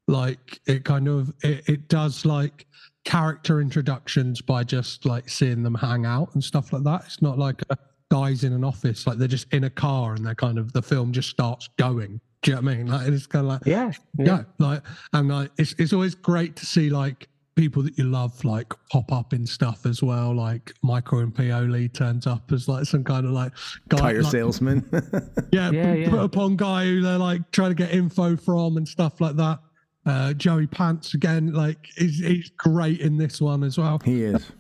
[0.09, 2.67] Like it kind of it, it does like
[3.05, 7.03] character introductions by just like seeing them hang out and stuff like that.
[7.07, 7.77] It's not like a
[8.09, 10.81] guys in an office like they're just in a car and they're kind of the
[10.83, 12.21] film just starts going.
[12.43, 12.87] Do you know what I mean?
[12.87, 13.93] Like it's kind of like Yeah.
[14.19, 14.25] Yeah.
[14.27, 14.83] yeah, like
[15.13, 19.11] and like it's it's always great to see like people that you love like pop
[19.11, 20.35] up in stuff as well.
[20.35, 23.53] Like Michael Imperioli turns up as like some kind of like
[23.89, 24.87] guy Tire like, salesman.
[25.53, 26.11] yeah, Yeah, p- yeah.
[26.11, 29.59] put upon guy who they're like trying to get info from and stuff like that.
[30.05, 34.01] Uh, Joey Pants again, like he's, he's great in this one as well.
[34.05, 34.53] he is.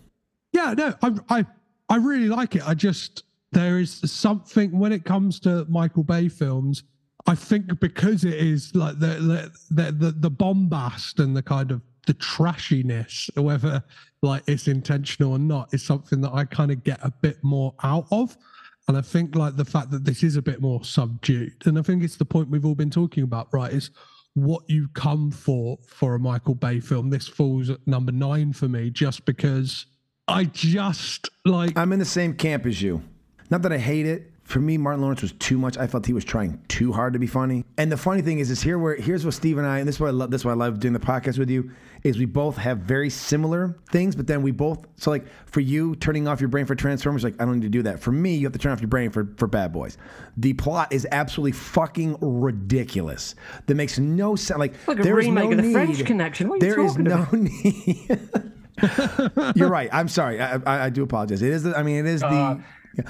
[0.52, 1.46] Yeah, no, I, I
[1.88, 2.66] I really like it.
[2.66, 6.82] I just there is something when it comes to Michael Bay films.
[7.26, 11.82] I think because it is like the the the the, bombast and the kind of
[12.06, 13.82] the trashiness, whether
[14.22, 17.74] like it's intentional or not, is something that I kind of get a bit more
[17.82, 18.36] out of.
[18.88, 21.82] And I think like the fact that this is a bit more subdued, and I
[21.82, 23.72] think it's the point we've all been talking about, right?
[23.72, 23.90] Is
[24.34, 27.10] what you come for for a Michael Bay film.
[27.10, 29.86] This falls at number nine for me, just because
[30.28, 33.02] I just like I'm in the same camp as you.
[33.50, 34.32] Not that I hate it.
[34.46, 35.76] For me, Martin Lawrence was too much.
[35.76, 37.64] I felt he was trying too hard to be funny.
[37.78, 39.96] And the funny thing is, is here where here's what Steve and I, and this
[39.96, 41.72] is why I love this is why I love doing the podcast with you,
[42.04, 45.96] is we both have very similar things, but then we both so like for you,
[45.96, 47.98] turning off your brain for Transformers, like I don't need to do that.
[47.98, 49.98] For me, you have to turn off your brain for, for bad boys.
[50.36, 53.34] The plot is absolutely fucking ridiculous.
[53.66, 54.60] That makes no sense.
[54.60, 56.48] Like, Like a there is no The French need- Connection.
[56.48, 57.32] What are you there is no about?
[57.32, 58.30] need.
[59.56, 59.88] You're right.
[59.92, 60.40] I'm sorry.
[60.40, 61.42] I, I, I do apologize.
[61.42, 61.62] It is.
[61.62, 62.26] The, I mean, it is the.
[62.28, 62.58] Uh,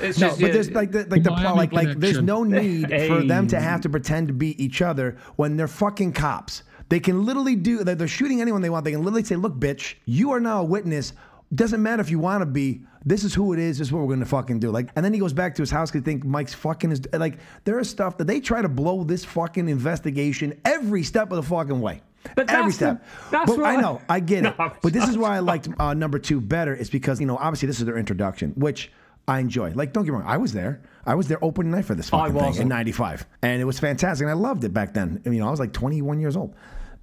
[0.01, 2.43] It's no, just, but there's like the like the plot, Miami like like there's no
[2.43, 6.63] need for them to have to pretend to be each other when they're fucking cops.
[6.89, 7.83] They can literally do.
[7.85, 8.85] They're, they're shooting anyone they want.
[8.85, 11.13] They can literally say, "Look, bitch, you are now a witness.
[11.55, 12.83] Doesn't matter if you want to be.
[13.05, 13.79] This is who it is.
[13.79, 15.63] This is what we're going to fucking do." Like, and then he goes back to
[15.63, 17.39] his house because think Mike's fucking is like.
[17.65, 21.43] There is stuff that they try to blow this fucking investigation every step of the
[21.43, 22.03] fucking way.
[22.35, 23.05] But every that's the- step.
[23.31, 24.55] that's but what I I- know, I get it.
[24.59, 26.75] No, I'm but this is why I liked uh, number two better.
[26.75, 28.91] Is because you know obviously this is their introduction, which
[29.29, 29.73] I enjoy.
[29.73, 30.83] Like don't get me wrong, I was there.
[31.05, 32.69] I was there opening night for this fucking thing in wasn't.
[32.69, 34.25] '95, and it was fantastic.
[34.25, 35.23] And I loved it back then.
[35.25, 36.55] I mean, I was like 21 years old,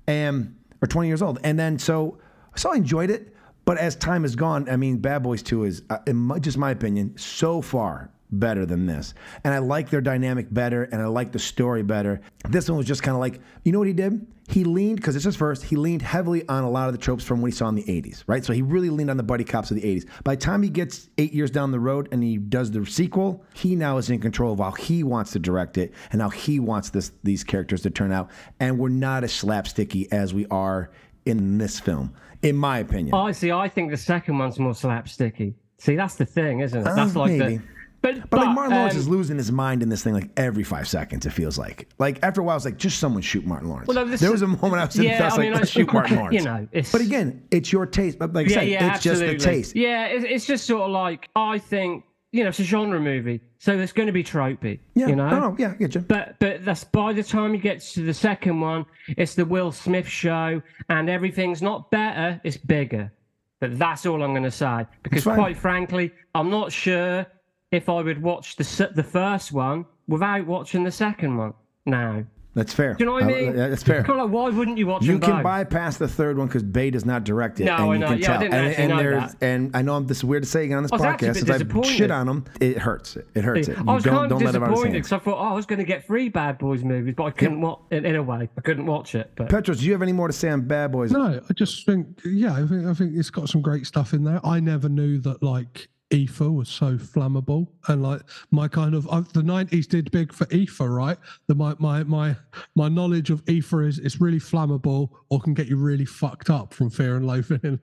[0.08, 2.18] and or 20 years old, and then so
[2.56, 3.30] so I enjoyed it.
[3.66, 6.58] But as time has gone, I mean, Bad Boys 2 is, uh, in my, just
[6.58, 9.14] my opinion, so far better than this.
[9.46, 12.20] And I like their dynamic better, and I like the story better.
[12.50, 14.28] This one was just kind of like, you know what he did?
[14.54, 17.24] He leaned, because it's his first, he leaned heavily on a lot of the tropes
[17.24, 18.46] from what he saw in the 80s, right?
[18.46, 20.06] So he really leaned on the buddy cops of the 80s.
[20.24, 23.44] By the time he gets eight years down the road and he does the sequel,
[23.56, 26.60] he now is in control of how he wants to direct it and how he
[26.60, 28.30] wants this these characters to turn out.
[28.60, 30.92] And we're not as slapsticky as we are
[31.26, 32.14] in this film,
[32.44, 33.16] in my opinion.
[33.16, 33.52] I see.
[33.52, 35.56] I think the second one's more slapsticky.
[35.80, 36.84] See, that's the thing, isn't it?
[36.84, 37.58] That's Uh, like maybe.
[37.58, 37.64] the.
[38.04, 40.66] But, But, like Martin Lawrence um, is losing his mind in this thing like every
[40.66, 41.26] five seconds.
[41.26, 43.88] It feels like like after a while, it's like just someone shoot Martin Lawrence.
[43.88, 45.72] Well, no, there was a moment I was yeah, I was I like, mean, let's
[45.72, 46.36] shoot Martin Lawrence.
[46.36, 46.74] you Lawrence.
[46.74, 48.20] know, but again, it's your taste.
[48.20, 49.34] But like I yeah, said, yeah, it's absolutely.
[49.36, 49.76] just the taste.
[49.78, 52.04] Yeah, it's, it's just sort of like I think
[52.34, 54.80] you know it's a genre movie, so it's going to be tropey.
[54.96, 55.30] Yeah, you know.
[55.30, 56.02] no, no, yeah, I get you.
[56.02, 59.72] But but that's by the time you get to the second one, it's the Will
[59.72, 63.14] Smith show, and everything's not better, it's bigger.
[63.62, 67.26] But that's all I'm going to say because quite frankly, I'm not sure
[67.74, 71.54] if I would watch the the first one without watching the second one.
[71.86, 72.24] Now,
[72.56, 72.94] That's fair.
[72.94, 73.56] do you know what I Uh, mean?
[73.56, 74.04] that's fair.
[74.04, 75.44] Kind of like, why wouldn't you watch You them can both?
[75.44, 78.08] bypass the third one because Bay does not direct it, No, and I you know.
[78.10, 78.40] can Yeah, I tell.
[78.42, 79.44] didn't and, and know there's that.
[79.46, 81.36] and I know this is weird to say again on this I was podcast bit
[81.38, 81.90] since I disappointed.
[81.90, 82.46] shit on them.
[82.62, 83.16] It hurts.
[83.18, 83.78] It, it hurts it.
[83.78, 85.38] You I was don't kind of don't let it out of disappointed because I thought,
[85.40, 88.06] oh, I was going to get three Bad Boys movies, but I couldn't watch in,
[88.06, 88.48] in a way.
[88.56, 89.32] I couldn't watch it.
[89.36, 91.12] But Petros, do you have any more to say on Bad Boys?
[91.12, 94.24] No, I just think, yeah, I think I think it's got some great stuff in
[94.24, 94.40] there.
[94.46, 98.22] I never knew that like ether was so flammable, and like
[98.52, 101.18] my kind of uh, the nineties did big for ether, right?
[101.48, 102.36] The my my my
[102.76, 106.74] my knowledge of ether is it's really flammable or can get you really fucked up
[106.74, 107.60] from fear and loathing.
[107.64, 107.80] In,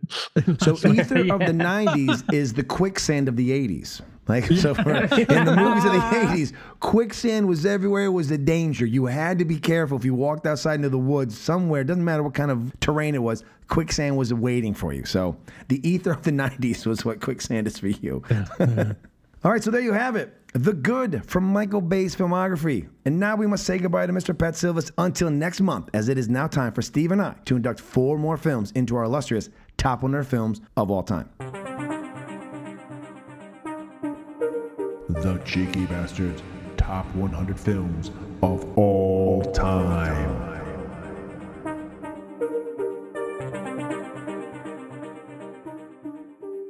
[0.47, 1.07] in So Las Vegas.
[1.13, 4.01] ether of the '90s is the quicksand of the '80s.
[4.29, 8.05] Like so, for, in the movies of the '80s, quicksand was everywhere.
[8.05, 8.87] It was a danger.
[8.87, 11.83] You had to be careful if you walked outside into the woods somewhere.
[11.85, 13.45] Doesn't matter what kind of terrain it was.
[13.69, 15.05] Quicksand was waiting for you.
[15.05, 15.37] So
[15.69, 18.23] the ether of the '90s was what quicksand is for you.
[19.43, 20.37] All right, so there you have it.
[20.53, 22.89] The Good from Michael Bay's filmography.
[23.07, 24.35] And now we must say goodbye to Mr.
[24.35, 27.81] Patsilivas until next month, as it is now time for Steve and I to induct
[27.81, 29.49] four more films into our illustrious
[29.79, 31.31] top 100 films of all time.
[35.15, 36.41] The Cheeky Basterds
[36.77, 38.11] Top 100 Films
[38.43, 40.51] of All Time.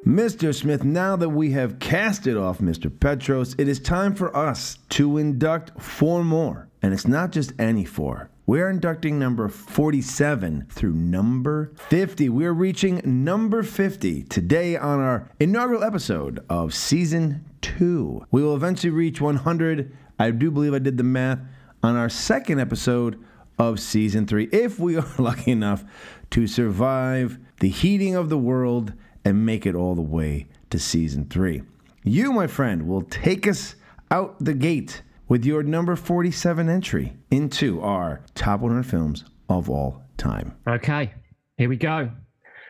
[0.06, 0.54] Mr.
[0.54, 2.90] Smith, now that we have casted off Mr.
[2.90, 6.68] Petros, it is time for us to induct four more.
[6.82, 8.30] And it's not just any four.
[8.50, 12.30] We're inducting number 47 through number 50.
[12.30, 18.26] We're reaching number 50 today on our inaugural episode of season two.
[18.32, 19.96] We will eventually reach 100.
[20.18, 21.38] I do believe I did the math
[21.84, 23.24] on our second episode
[23.56, 25.84] of season three, if we are lucky enough
[26.30, 28.94] to survive the heating of the world
[29.24, 31.62] and make it all the way to season three.
[32.02, 33.76] You, my friend, will take us
[34.10, 40.02] out the gate with your number 47 entry into our top 100 films of all
[40.18, 40.56] time.
[40.66, 41.14] Okay,
[41.56, 42.10] here we go.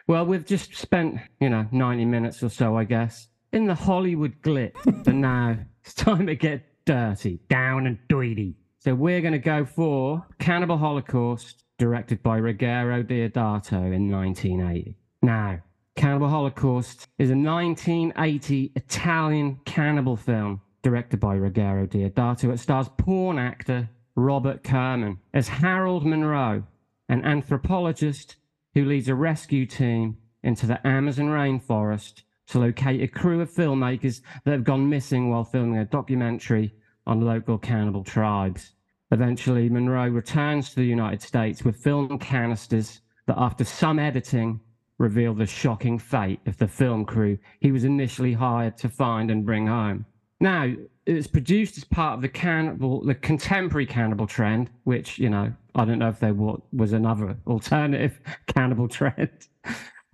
[0.06, 4.42] Well, we've just spent, you know, 90 minutes or so, I guess, in the Hollywood
[4.42, 4.74] glitz.
[5.04, 8.56] but now it's time to get dirty, down and dirty.
[8.80, 14.98] So we're going to go for Cannibal Holocaust, directed by Ruggero Deodato in 1980.
[15.22, 15.60] Now,
[15.96, 22.52] Cannibal Holocaust is a 1980 Italian cannibal film directed by Ruggero Deodato.
[22.52, 26.64] It stars porn actor Robert Kerman as Harold Monroe,
[27.08, 28.36] an anthropologist
[28.74, 34.22] who leads a rescue team into the Amazon rainforest to locate a crew of filmmakers
[34.44, 36.74] that have gone missing while filming a documentary
[37.06, 38.72] on local cannibal tribes.
[39.12, 44.60] Eventually, Monroe returns to the United States with film canisters that, after some editing,
[44.98, 49.46] reveal the shocking fate of the film crew he was initially hired to find and
[49.46, 50.04] bring home.
[50.40, 50.72] Now,
[51.04, 55.84] it's produced as part of the cannibal, the contemporary cannibal trend, which, you know, I
[55.84, 59.30] don't know if there was another alternative cannibal trend.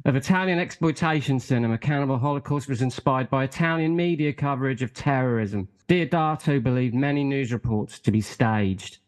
[0.04, 5.68] Of Italian exploitation cinema, Cannibal Holocaust was inspired by Italian media coverage of terrorism.
[5.88, 8.98] Deodato believed many news reports to be staged,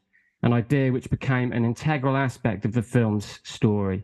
[0.42, 4.02] an idea which became an integral aspect of the film's story.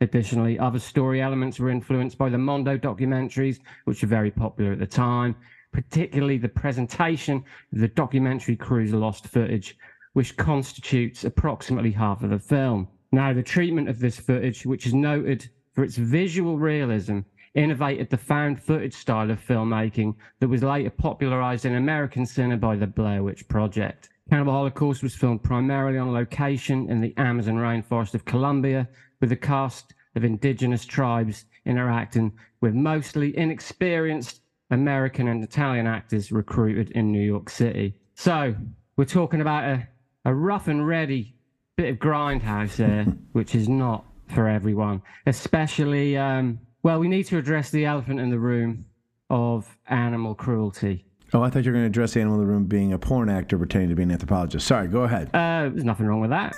[0.00, 4.80] Additionally, other story elements were influenced by the Mondo documentaries, which were very popular at
[4.80, 5.36] the time,
[5.74, 9.76] particularly the presentation of the documentary crew's lost footage,
[10.12, 12.86] which constitutes approximately half of the film.
[13.10, 17.20] Now, the treatment of this footage, which is noted for its visual realism,
[17.56, 22.76] innovated the found footage style of filmmaking that was later popularized in American cinema by
[22.76, 24.10] the Blair Witch Project.
[24.30, 28.88] Cannibal Holocaust was filmed primarily on location in the Amazon rainforest of Colombia,
[29.20, 34.40] with a cast of indigenous tribes interacting with mostly inexperienced
[34.70, 37.94] American and Italian actors recruited in New York City.
[38.14, 38.54] So,
[38.96, 39.88] we're talking about a,
[40.24, 41.34] a rough and ready
[41.76, 47.38] bit of grindhouse here, which is not for everyone, especially, um, well, we need to
[47.38, 48.84] address the elephant in the room
[49.30, 51.04] of animal cruelty.
[51.32, 52.98] Oh, I thought you were going to address the animal in the room being a
[52.98, 54.66] porn actor pretending to be an anthropologist.
[54.68, 55.30] Sorry, go ahead.
[55.34, 56.54] Uh, there's nothing wrong with that.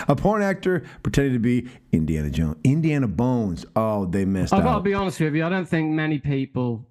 [0.08, 2.56] a porn actor pretending to be Indiana Jones.
[2.64, 3.66] Indiana Bones.
[3.76, 6.87] Oh, they missed I've got to be honest with you, I don't think many people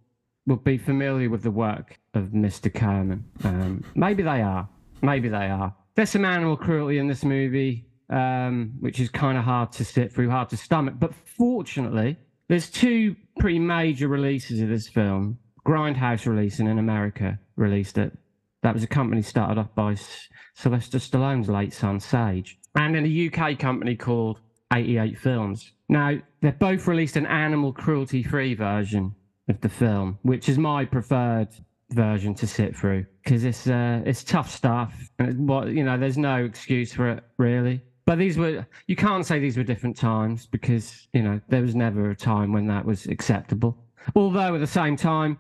[0.48, 2.74] would be familiar with the work of Mr.
[2.74, 3.26] Kerman.
[3.44, 4.68] Um, maybe they are.
[5.02, 5.76] Maybe they are.
[5.96, 10.12] There's some animal cruelty in this movie, um, which is kind of hard to sit
[10.12, 10.96] through, hard to stomach.
[10.98, 12.18] But fortunately,
[12.48, 15.38] there's two pretty major releases of this film.
[15.66, 18.18] Grindhouse releasing in America released it.
[18.64, 19.98] That was a company started off by
[20.56, 22.58] Sylvester Stallone's late son, Sage.
[22.76, 24.40] And then a UK company called
[24.74, 25.74] 88 Films.
[25.90, 29.14] Now, they've both released an animal cruelty free version
[29.48, 31.50] of the film, which is my preferred
[31.92, 35.10] version to sit through because it's uh, it's tough stuff.
[35.18, 37.82] What you know, there's no excuse for it really.
[38.06, 41.76] But these were you can't say these were different times because you know there was
[41.76, 43.78] never a time when that was acceptable.
[44.16, 45.38] Although at the same time,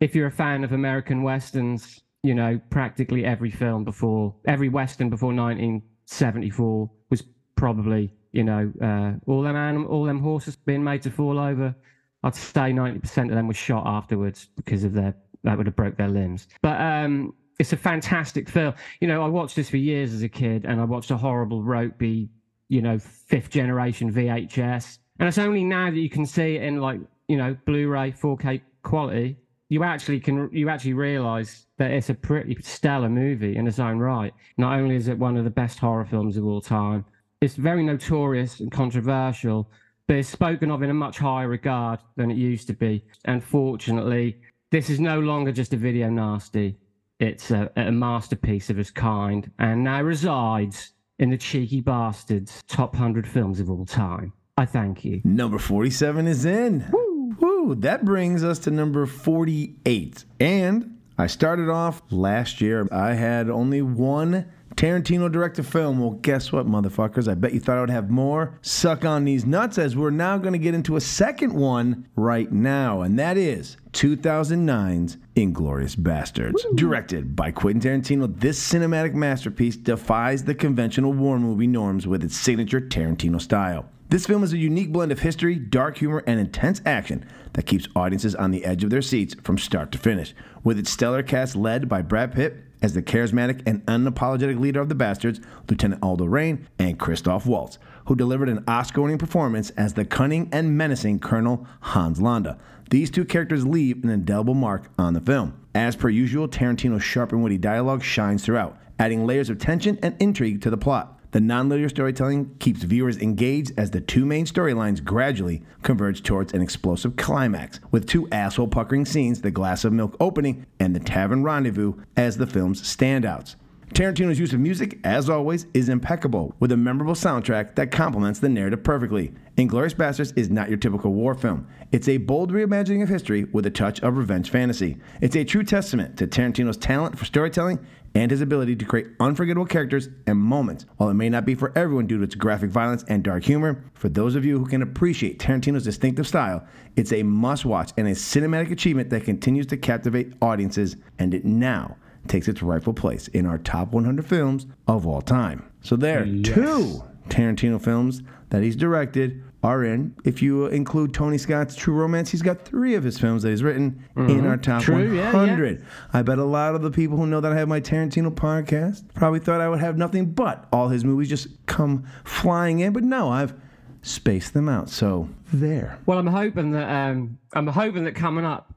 [0.00, 5.08] if you're a fan of American westerns, you know practically every film before every western
[5.08, 7.22] before 1974 was
[7.56, 11.74] probably you know uh, all them anim- all them horses being made to fall over.
[12.22, 15.96] I'd say 90% of them were shot afterwards because of their that would have broke
[15.96, 16.48] their limbs.
[16.60, 18.74] But um, it's a fantastic film.
[19.00, 21.62] You know, I watched this for years as a kid, and I watched a horrible
[21.62, 22.28] ropey,
[22.68, 26.80] you know, fifth generation VHS, and it's only now that you can see it in
[26.80, 29.36] like you know Blu-ray 4K quality.
[29.68, 33.98] You actually can you actually realize that it's a pretty stellar movie in its own
[33.98, 34.34] right.
[34.58, 37.04] Not only is it one of the best horror films of all time,
[37.40, 39.70] it's very notorious and controversial,
[40.10, 43.00] but it's spoken of in a much higher regard than it used to be.
[43.26, 44.36] Unfortunately,
[44.72, 46.76] this is no longer just a video nasty.
[47.20, 52.94] It's a, a masterpiece of its kind and now resides in the Cheeky Basterds top
[52.94, 54.32] 100 films of all time.
[54.58, 55.20] I thank you.
[55.22, 56.84] Number 47 is in.
[56.90, 57.36] Woo.
[57.38, 57.74] Woo.
[57.76, 60.24] That brings us to number 48.
[60.40, 62.88] And I started off last year.
[62.90, 64.50] I had only one
[64.80, 65.98] Tarantino directed film.
[65.98, 67.30] Well, guess what, motherfuckers?
[67.30, 68.58] I bet you thought I would have more.
[68.62, 72.50] Suck on these nuts, as we're now going to get into a second one right
[72.50, 76.64] now, and that is 2009's Inglourious Basterds.
[76.76, 82.34] Directed by Quentin Tarantino, this cinematic masterpiece defies the conventional war movie norms with its
[82.34, 83.84] signature Tarantino style.
[84.08, 87.86] This film is a unique blend of history, dark humor, and intense action that keeps
[87.94, 90.34] audiences on the edge of their seats from start to finish.
[90.64, 94.88] With its stellar cast led by Brad Pitt as the charismatic and unapologetic leader of
[94.88, 99.94] the Bastards, Lieutenant Aldo Raine, and Christoph Waltz, who delivered an Oscar winning performance as
[99.94, 102.58] the cunning and menacing Colonel Hans Landa.
[102.90, 105.54] These two characters leave an indelible mark on the film.
[105.74, 110.16] As per usual, Tarantino's sharp and witty dialogue shines throughout, adding layers of tension and
[110.18, 111.19] intrigue to the plot.
[111.32, 116.60] The nonlinear storytelling keeps viewers engaged as the two main storylines gradually converge towards an
[116.60, 121.44] explosive climax, with two asshole puckering scenes, the glass of milk opening and the tavern
[121.44, 123.54] rendezvous, as the film's standouts.
[123.94, 128.48] Tarantino's use of music, as always, is impeccable, with a memorable soundtrack that complements the
[128.48, 129.32] narrative perfectly.
[129.56, 131.66] Inglourious Basterds is not your typical war film.
[131.90, 134.96] It's a bold reimagining of history with a touch of revenge fantasy.
[135.20, 137.84] It's a true testament to Tarantino's talent for storytelling
[138.14, 140.86] and his ability to create unforgettable characters and moments.
[140.96, 143.84] While it may not be for everyone due to its graphic violence and dark humor,
[143.94, 146.66] for those of you who can appreciate Tarantino's distinctive style,
[146.96, 151.44] it's a must watch and a cinematic achievement that continues to captivate audiences, and it
[151.44, 151.96] now
[152.26, 155.70] takes its rightful place in our top 100 films of all time.
[155.82, 160.14] So, there, are two Tarantino films that he's directed are in.
[160.24, 163.62] If you include Tony Scott's True Romance, he's got three of his films that he's
[163.62, 164.92] written in our top Mm-hmm.
[164.92, 165.84] True, yeah, 100.
[166.12, 169.04] I bet a lot of the people who know that I have my Tarantino podcast
[169.14, 173.02] probably thought I would have nothing but all his movies just come flying in, but
[173.02, 173.54] no, I've
[174.02, 174.88] spaced them out.
[174.88, 175.98] So, there.
[176.06, 178.74] Well, I'm hoping that um, I'm hoping that coming up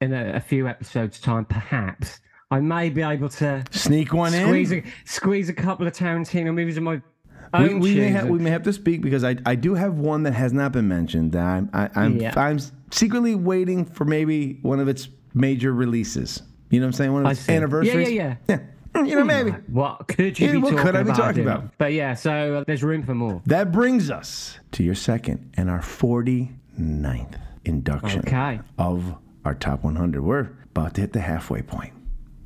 [0.00, 4.72] in a, a few episodes' time, perhaps I may be able to Sneak one squeeze
[4.72, 4.80] in.
[4.80, 7.00] a, squeeze a couple of Tarantino movies in my
[7.56, 10.22] We, we may have we may have to speak because I, I do have one
[10.24, 12.32] that has not been mentioned that I'm I, I'm Yeah.
[12.36, 12.58] I'm
[12.90, 16.42] secretly waiting for maybe one of its major releases.
[16.70, 17.12] You know what I'm saying?
[17.12, 18.10] One of its anniversaries.
[18.10, 18.58] Yeah, yeah,
[18.94, 19.02] yeah.
[19.04, 19.50] You know maybe.
[19.68, 21.16] What could you Yeah, be what talking could I be about?
[21.16, 21.78] talking about?
[21.78, 23.40] But yeah, so uh, there's room for more.
[23.46, 27.34] That brings us to your second and our 49th
[27.64, 28.60] induction Okay.
[28.78, 29.14] of
[29.44, 30.20] our top 100.
[30.22, 31.92] We're about to hit the halfway point.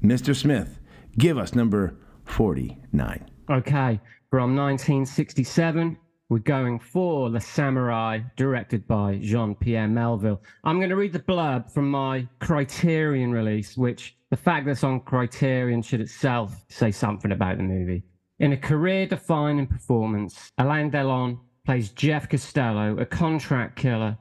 [0.03, 0.35] Mr.
[0.37, 0.79] Smith,
[1.16, 3.24] give us number 49.
[3.51, 4.01] Okay,
[4.33, 5.95] from 1967,
[6.31, 10.41] we're going for The Samurai, directed by Jean Pierre Melville.
[10.65, 14.85] I'm going to read the blurb from my Criterion release, which the fact that it's
[14.85, 18.05] on Criterion should itself say something about the movie.
[18.39, 24.17] In a career defining performance, Alain Delon plays Jeff Costello, a contract killer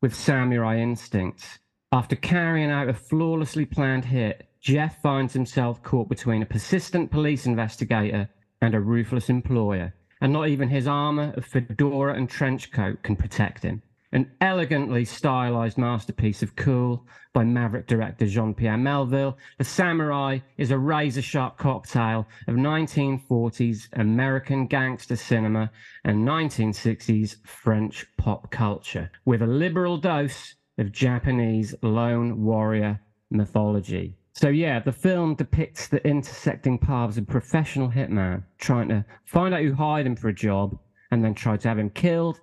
[0.00, 1.58] with samurai instincts.
[1.90, 7.46] After carrying out a flawlessly planned hit, Jeff finds himself caught between a persistent police
[7.46, 8.28] investigator
[8.60, 13.16] and a ruthless employer, and not even his armor of fedora and trench coat can
[13.16, 13.82] protect him.
[14.12, 20.70] An elegantly stylized masterpiece of cool by maverick director Jean Pierre Melville, The Samurai is
[20.70, 25.70] a razor sharp cocktail of 1940s American gangster cinema
[26.04, 33.00] and 1960s French pop culture, with a liberal dose of Japanese lone warrior
[33.30, 34.16] mythology.
[34.38, 39.54] So, yeah, the film depicts the intersecting paths of a professional hitman trying to find
[39.54, 40.78] out who hired him for a job
[41.10, 42.38] and then try to have him killed,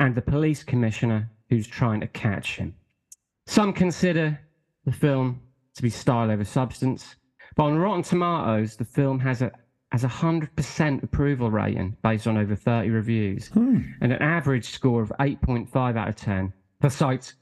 [0.00, 2.74] and the police commissioner who's trying to catch him.
[3.46, 4.40] Some consider
[4.86, 5.40] the film
[5.76, 7.14] to be style over substance.
[7.54, 9.52] But on Rotten Tomatoes, the film has a
[9.92, 13.82] has a hundred percent approval rating based on over 30 reviews hmm.
[14.00, 16.52] and an average score of 8.5 out of 10.
[16.80, 17.34] The site's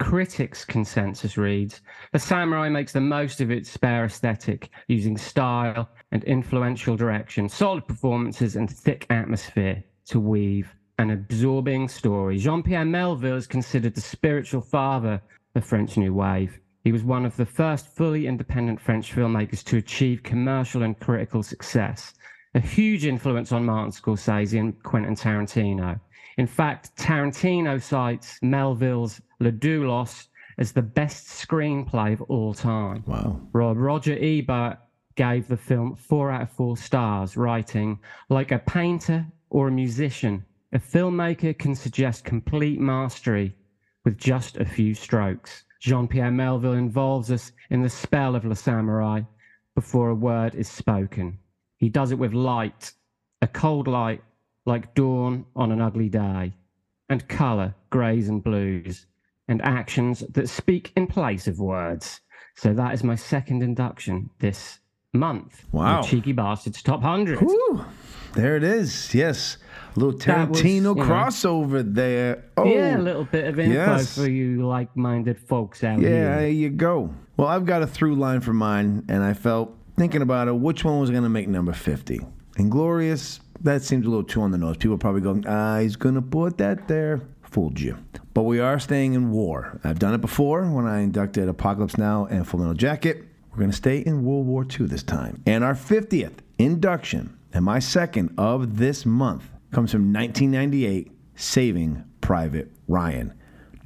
[0.00, 1.82] critics' consensus reads
[2.12, 7.86] The Samurai makes the most of its spare aesthetic, using style and influential direction, solid
[7.86, 12.38] performances, and thick atmosphere to weave an absorbing story.
[12.38, 15.20] Jean Pierre Melville is considered the spiritual father
[15.54, 16.58] of French New Wave.
[16.82, 21.42] He was one of the first fully independent French filmmakers to achieve commercial and critical
[21.42, 22.14] success,
[22.54, 26.00] a huge influence on Martin Scorsese and Quentin Tarantino.
[26.40, 33.04] In fact, Tarantino cites Melville's Le Doulos as the best screenplay of all time.
[33.06, 33.42] Wow.
[33.52, 34.78] Roger Ebert
[35.16, 37.98] gave the film four out of four stars, writing,
[38.30, 40.42] like a painter or a musician,
[40.72, 43.54] a filmmaker can suggest complete mastery
[44.06, 45.64] with just a few strokes.
[45.78, 49.26] Jean Pierre Melville involves us in the spell of Le Samouraï
[49.74, 51.38] before a word is spoken.
[51.76, 52.92] He does it with light,
[53.42, 54.22] a cold light
[54.66, 56.52] like dawn on an ugly day,
[57.08, 59.06] and colour, greys and blues,
[59.48, 62.20] and actions that speak in place of words.
[62.56, 64.78] So that is my second induction this
[65.12, 65.64] month.
[65.72, 66.02] Wow.
[66.02, 67.40] Cheeky Basterds Top 100.
[67.40, 67.84] Whew.
[68.34, 69.12] There it is.
[69.14, 69.56] Yes.
[69.96, 72.44] A little That was, Tarantino know- crossover there.
[72.56, 74.14] Oh, Yeah, a little bit of info yes.
[74.16, 76.08] for you like minded folks out there.
[76.10, 76.36] Yeah, here.
[76.36, 77.12] there you go.
[77.36, 80.84] Well, I've got a through line for mine, and I felt thinking about it, which
[80.84, 82.20] one was going to make number 50?
[82.58, 84.76] Inglourious, that seems a little too on the nose.
[84.76, 87.20] People are probably going, ah, he's going to put that there.
[87.42, 87.98] Fooled you.
[88.32, 89.80] But we are staying in war.
[89.82, 93.24] I've done it before when I inducted Apocalypse Now and Full Metal Jacket.
[93.50, 95.42] We're going to stay in World War II this time.
[95.46, 102.70] And our 50th induction, and my second of this month, comes from 1998 Saving Private
[102.86, 103.34] Ryan.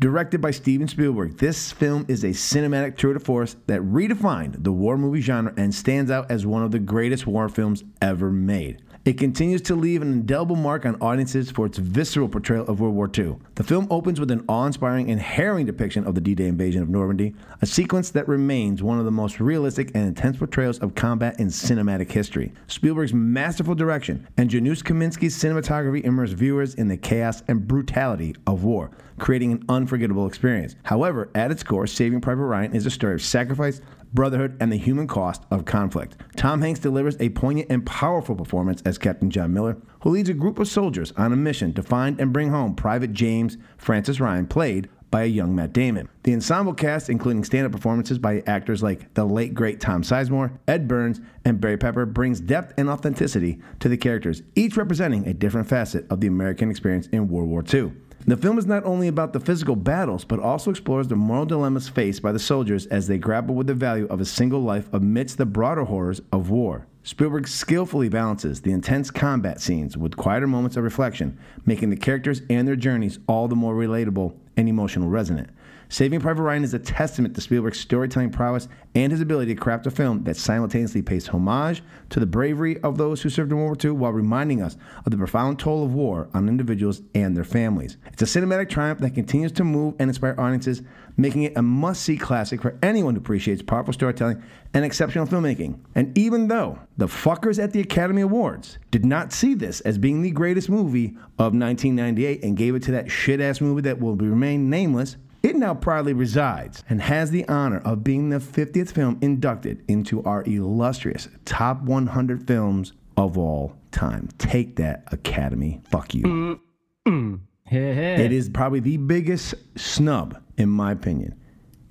[0.00, 4.72] Directed by Steven Spielberg, this film is a cinematic tour de force that redefined the
[4.72, 8.82] war movie genre and stands out as one of the greatest war films ever made.
[9.04, 12.94] It continues to leave an indelible mark on audiences for its visceral portrayal of World
[12.94, 13.36] War II.
[13.54, 16.80] The film opens with an awe inspiring and harrowing depiction of the D Day invasion
[16.80, 20.94] of Normandy, a sequence that remains one of the most realistic and intense portrayals of
[20.94, 22.50] combat in cinematic history.
[22.66, 28.64] Spielberg's masterful direction and Janusz Kaminski's cinematography immerse viewers in the chaos and brutality of
[28.64, 30.76] war, creating an unforgettable experience.
[30.82, 33.82] However, at its core, Saving Private Ryan is a story of sacrifice,
[34.14, 36.16] brotherhood, and the human cost of conflict.
[36.36, 40.34] Tom Hanks delivers a poignant and powerful performance as Captain John Miller, who leads a
[40.34, 44.46] group of soldiers on a mission to find and bring home Private James Francis Ryan,
[44.46, 46.08] played by a young Matt Damon.
[46.24, 50.58] The ensemble cast, including stand up performances by actors like the late great Tom Sizemore,
[50.66, 55.32] Ed Burns, and Barry Pepper, brings depth and authenticity to the characters, each representing a
[55.32, 57.92] different facet of the American experience in World War II.
[58.26, 61.90] The film is not only about the physical battles, but also explores the moral dilemmas
[61.90, 65.36] faced by the soldiers as they grapple with the value of a single life amidst
[65.36, 66.86] the broader horrors of war.
[67.02, 72.40] Spielberg skillfully balances the intense combat scenes with quieter moments of reflection, making the characters
[72.48, 75.50] and their journeys all the more relatable and emotional resonant.
[75.88, 79.86] Saving Private Ryan is a testament to Spielberg's storytelling prowess and his ability to craft
[79.86, 83.84] a film that simultaneously pays homage to the bravery of those who served in World
[83.84, 87.44] War II while reminding us of the profound toll of war on individuals and their
[87.44, 87.96] families.
[88.12, 90.82] It's a cinematic triumph that continues to move and inspire audiences,
[91.16, 94.42] making it a must see classic for anyone who appreciates powerful storytelling
[94.72, 95.78] and exceptional filmmaking.
[95.94, 100.22] And even though the fuckers at the Academy Awards did not see this as being
[100.22, 104.16] the greatest movie of 1998 and gave it to that shit ass movie that will
[104.16, 109.18] remain nameless, it now proudly resides and has the honor of being the 50th film
[109.20, 114.28] inducted into our illustrious top 100 films of all time.
[114.38, 115.80] Take that, Academy.
[115.88, 116.58] Fuck you.
[117.06, 121.34] It is probably the biggest snub, in my opinion,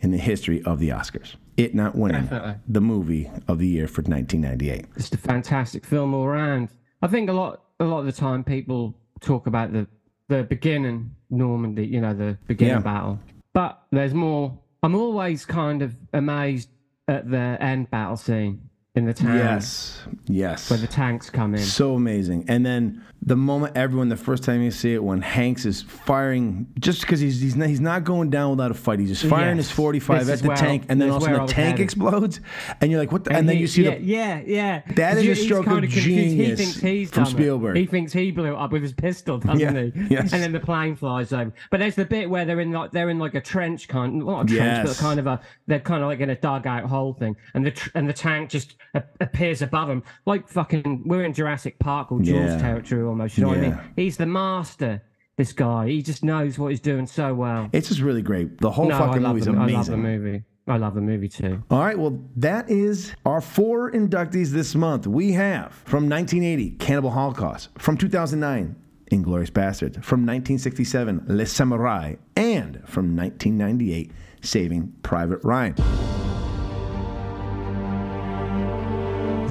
[0.02, 1.36] in the history of the Oscars.
[1.56, 2.56] It not winning Definitely.
[2.68, 4.86] the movie of the year for 1998.
[4.96, 6.70] It's a fantastic film all around.
[7.02, 9.88] I think a lot a lot of the time people talk about the
[10.30, 12.80] the beginning Normandy, you know, the beginning Yeah.
[12.82, 13.20] battle.
[13.54, 14.60] But there's more.
[14.82, 16.70] I'm always kind of amazed
[17.08, 20.70] at the end battle scene in the town Yes, yes.
[20.70, 21.62] where the tanks come in.
[21.62, 22.46] So amazing.
[22.48, 26.68] And then the moment everyone, the first time you see it, when Hanks is firing,
[26.80, 29.00] just because he's he's not, he's not going down without a fight.
[29.00, 29.70] He's just firing Yes.
[29.70, 31.52] his 45 This at the where- tank, and then this all of a sudden the
[31.54, 31.84] tank headed.
[31.86, 32.40] explodes,
[32.82, 33.24] and you're like, what?
[33.24, 33.32] The?
[33.34, 34.04] And, then he- you see yeah, the.
[34.04, 34.82] yeah, yeah.
[34.96, 35.96] That is a stroke confused.
[36.06, 37.36] genius He thinks he's from done it.
[37.36, 37.78] Spielberg.
[37.78, 39.72] He thinks he blew it up with his pistol, doesn't Yeah,
[40.04, 40.08] he?
[40.14, 40.34] yes.
[40.34, 41.52] And then the plane flies over.
[41.72, 44.52] But there's the bit where they're in like they're in like a trench kind, not
[44.52, 44.88] a trench, Yes.
[44.88, 47.72] but kind of a they're kind of like in a dugout hole thing, and the
[47.72, 48.76] tr- and the tank just
[49.20, 52.58] appears above him, like fucking we're in Jurassic Park or Jaws Yeah.
[52.58, 53.38] territory almost.
[53.38, 53.80] You know what I mean?
[53.96, 55.02] He's the master.
[55.36, 57.68] This guy, he just knows what he's doing so well.
[57.74, 58.60] It's just really great.
[58.62, 60.44] The whole no, fucking movie's the, I love the movie.
[60.68, 61.64] I love the movie too.
[61.72, 65.08] All right, well, that is our four inductees this month.
[65.08, 68.76] We have from 1980, Cannibal Holocaust, from 2009,
[69.12, 74.12] Inglourious Basterd, from 1967, Le Samouraï, and from 1998,
[74.42, 75.76] Saving Private Ryan.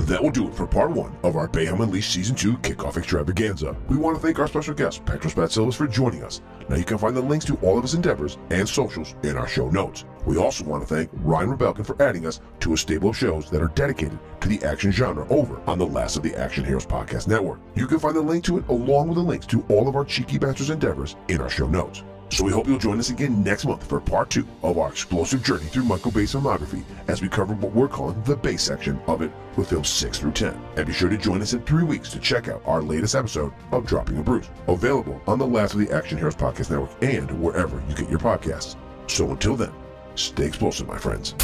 [0.03, 3.77] That will do it for part one of our Bayhem Unleashed Season 2 kickoff extravaganza.
[3.89, 6.41] We want to thank our special guest, Petros Patsilivas, for joining us.
[6.69, 9.47] Now you can find the links to all of his endeavors and socials in our
[9.47, 10.05] show notes.
[10.27, 13.49] We also want to thank Ryan Rebelkin for adding us to a stable of shows
[13.51, 16.87] that are dedicated to the action genre over on the Last of the Action Heroes
[16.87, 17.61] Podcast Network.
[17.77, 20.05] You can find the link to it along with the links to all of our
[20.05, 22.03] Cheeky Basterds endeavors in our show notes.
[22.33, 25.43] So we hope you'll join us again next month for part two of our explosive
[25.43, 29.21] journey through Michael Bay's filmography as we cover what we're calling the Bay section of
[29.21, 30.59] it with films 6 through 10.
[30.79, 33.53] And be sure to join us in three weeks to check out our latest episode
[33.71, 37.31] of Dropping a Bruce, available on the Last of the Action Heroes Podcast Network and
[37.43, 38.77] wherever you get your podcasts.
[39.09, 39.73] So until then,
[40.15, 41.35] stay explosive, my friends.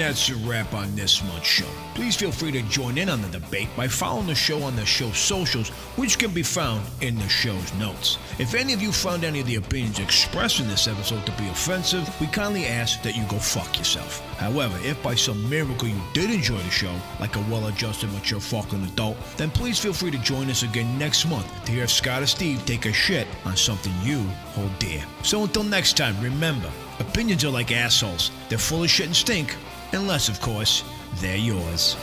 [0.00, 1.68] That's a wrap on this month's show.
[1.94, 4.86] Please feel free to join in on the debate by following the show on the
[4.86, 8.16] show's socials, which can be found in the show's notes.
[8.38, 11.48] If any of you found any of the opinions expressed in this episode to be
[11.48, 14.20] offensive, we kindly ask that you go fuck yourself.
[14.38, 18.40] However, if by some miracle you did enjoy the show, like a well adjusted, mature
[18.40, 22.22] fucking adult, then please feel free to join us again next month to hear Scott
[22.22, 24.22] or Steve take a shit on something you
[24.54, 25.04] hold dear.
[25.22, 26.70] So until next time, remember
[27.00, 29.56] opinions are like assholes, they're full of shit and stink,
[29.92, 30.84] unless, of course,
[31.16, 31.96] they're yours.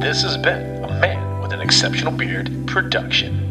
[0.00, 3.45] This has been a Man with an Exceptional Beard production.